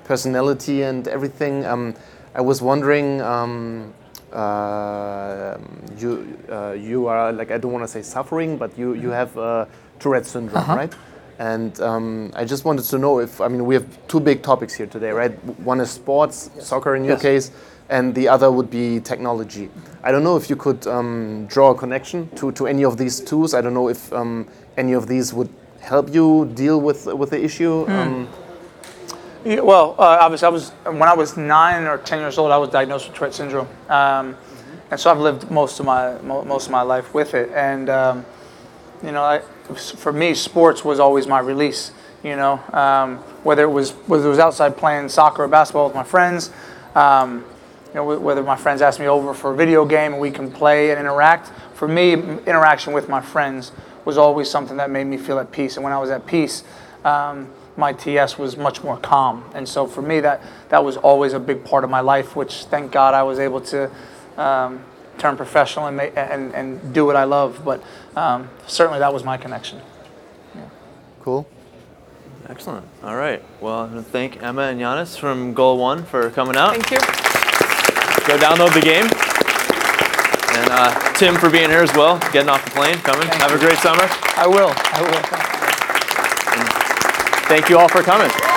personality 0.05 0.83
and 0.83 1.07
everything. 1.07 1.65
Um, 1.67 1.95
I 2.35 2.41
was 2.41 2.63
wondering, 2.63 3.21
um, 3.21 3.93
uh, 3.93 3.98
you 5.99 6.39
uh, 6.51 6.73
you 6.73 7.07
are 7.07 7.33
like 7.33 7.51
I 7.51 7.59
don't 7.59 7.73
want 7.73 7.85
to 7.85 7.89
say 7.89 8.03
suffering, 8.03 8.57
but 8.59 8.77
you 8.79 8.95
you 8.95 9.11
have 9.11 9.37
uh, 9.39 9.65
Tourette 9.99 10.27
syndrome, 10.27 10.63
Uh-huh. 10.63 10.77
right? 10.77 10.95
And 11.41 11.81
um, 11.81 12.33
I 12.35 12.45
just 12.45 12.65
wanted 12.65 12.85
to 12.91 12.99
know 12.99 13.21
if 13.21 13.41
I 13.41 13.49
mean 13.49 13.65
we 13.67 13.75
have 13.75 13.87
two 14.09 14.21
big 14.21 14.43
topics 14.43 14.75
here 14.75 14.87
today, 14.89 15.11
right? 15.13 15.33
One 15.65 15.81
is 15.81 15.91
sports, 15.91 16.51
soccer 16.61 16.97
in 16.97 17.05
your 17.05 17.15
Yes. 17.17 17.23
case, 17.23 17.51
and 17.89 18.15
the 18.15 18.29
other 18.29 18.51
would 18.51 18.71
be 18.71 19.01
technology. 19.01 19.71
I 20.03 20.11
don't 20.13 20.23
know 20.25 20.37
if 20.37 20.51
you 20.51 20.57
could 20.57 20.87
um, 20.87 21.47
draw 21.47 21.71
a 21.71 21.75
connection 21.75 22.29
to, 22.37 22.51
to 22.53 22.67
any 22.67 22.85
of 22.85 22.97
these 22.97 23.21
tools. 23.21 23.55
I 23.55 23.61
don't 23.61 23.75
know 23.75 23.89
if 23.89 24.13
um, 24.13 24.47
any 24.77 24.95
of 24.95 25.07
these 25.07 25.33
would 25.33 25.49
help 25.81 26.13
you 26.13 26.47
deal 26.55 26.81
with 26.81 27.07
with 27.07 27.31
the 27.31 27.39
issue. 27.45 27.85
Hmm. 27.87 28.25
Yeah, 29.49 29.61
well, 29.61 29.95
uh, 29.99 30.19
obviously, 30.21 30.45
I 30.45 30.51
was 30.51 30.69
when 30.85 31.05
I 31.05 31.15
was 31.15 31.39
nine 31.39 31.85
or 31.85 31.97
ten 31.97 32.19
years 32.19 32.37
old, 32.37 32.53
I 32.53 32.59
was 32.59 32.69
diagnosed 32.69 33.09
with 33.09 33.17
Tourette 33.17 33.33
syndrome, 33.33 33.67
um, 33.89 34.37
and 34.91 35.01
so 35.01 35.11
I've 35.11 35.21
lived 35.21 35.51
most 35.51 35.81
of 35.81 35.87
my 35.87 36.21
mo- 36.21 36.45
most 36.45 36.67
of 36.67 36.73
my 36.73 36.83
life 36.83 37.15
with 37.15 37.33
it. 37.33 37.49
And 37.55 37.89
um, 37.89 38.27
you 39.03 39.11
know, 39.11 39.23
I 39.23 39.39
for 39.75 40.13
me, 40.13 40.35
sports 40.35 40.85
was 40.85 41.01
always 41.01 41.27
my 41.27 41.39
release. 41.39 41.93
You 42.23 42.37
know, 42.37 42.63
um, 42.75 43.17
whether 43.43 43.63
it 43.63 43.71
was 43.71 43.93
whether 44.07 44.27
it 44.27 44.29
was 44.29 44.39
outside 44.39 44.77
playing 44.77 45.09
soccer 45.09 45.45
or 45.45 45.49
basketball 45.49 45.87
with 45.87 45.95
my 45.95 46.05
friends, 46.05 46.51
um, 46.95 47.43
you 47.87 47.95
know, 47.95 48.19
whether 48.19 48.43
my 48.43 48.57
friends 48.57 48.83
ask 48.83 49.01
me 49.01 49.07
over 49.07 49.33
for 49.33 49.53
a 49.53 49.57
video 49.57 49.87
game 49.87 50.13
and 50.13 50.21
we 50.21 50.31
can 50.31 50.53
play 50.53 50.91
and 50.91 51.01
interact. 51.01 51.51
For 51.73 51.89
me, 51.89 52.13
interaction 52.13 52.93
with 52.93 53.09
my 53.09 53.23
friends 53.23 53.73
was 54.05 54.19
always 54.19 54.51
something 54.51 54.77
that 54.77 54.91
made 54.91 55.05
me 55.05 55.17
feel 55.17 55.39
at 55.39 55.51
peace. 55.53 55.79
And 55.79 55.85
when 55.85 55.95
I 55.95 55.99
was 55.99 56.11
at 56.11 56.27
peace, 56.27 56.65
um, 57.03 57.51
my 57.79 57.93
TS 57.95 58.37
was 58.37 58.57
much 58.57 58.83
more 58.83 58.99
calm. 58.99 59.45
And 59.55 59.67
so 59.67 59.87
for 59.87 60.03
me, 60.03 60.21
that 60.21 60.43
that 60.69 60.85
was 60.85 60.99
always 60.99 61.33
a 61.33 61.41
big 61.41 61.65
part 61.65 61.85
of 61.85 61.91
my 61.91 62.01
life. 62.01 62.37
Which 62.37 62.65
thank 62.65 62.93
God 62.93 63.15
I 63.15 63.23
was 63.23 63.39
able 63.39 63.61
to. 63.63 63.91
Um, 64.37 64.85
turn 65.19 65.37
professional 65.37 65.87
and, 65.87 65.97
make, 65.97 66.17
and 66.17 66.55
and 66.55 66.95
do 66.95 67.05
what 67.05 67.17
I 67.17 67.25
love, 67.25 67.63
but 67.65 67.83
um, 68.15 68.49
certainly 68.69 69.01
that 69.01 69.13
was 69.13 69.25
my 69.25 69.37
connection. 69.37 69.81
Cool. 71.23 71.47
Excellent. 72.49 72.87
All 73.03 73.17
right. 73.17 73.43
Well, 73.61 73.75
I 73.75 73.83
want 73.83 73.97
to 73.97 74.03
thank 74.03 74.43
Emma 74.43 74.63
and 74.63 74.81
Giannis 74.81 75.19
from 75.19 75.53
Goal 75.53 75.77
One 75.77 76.05
for 76.05 76.31
coming 76.31 76.57
out. 76.57 76.71
Thank 76.71 76.91
you. 76.91 76.99
Go 78.27 78.39
download 78.39 78.73
the 78.73 78.81
game. 78.81 79.05
And 80.57 80.71
uh, 80.71 81.13
Tim 81.15 81.35
for 81.35 81.51
being 81.51 81.69
here 81.69 81.83
as 81.83 81.93
well, 81.93 82.19
getting 82.33 82.49
off 82.49 82.65
the 82.65 82.71
plane, 82.71 82.97
coming. 82.97 83.29
Have 83.29 83.53
a 83.53 83.59
great 83.59 83.77
summer. 83.79 84.09
I 84.37 84.47
will. 84.47 84.73
I 84.75 85.03
will. 85.03 85.48
Thank 87.49 87.71
you 87.71 87.79
all 87.79 87.89
for 87.89 88.03
coming. 88.03 88.48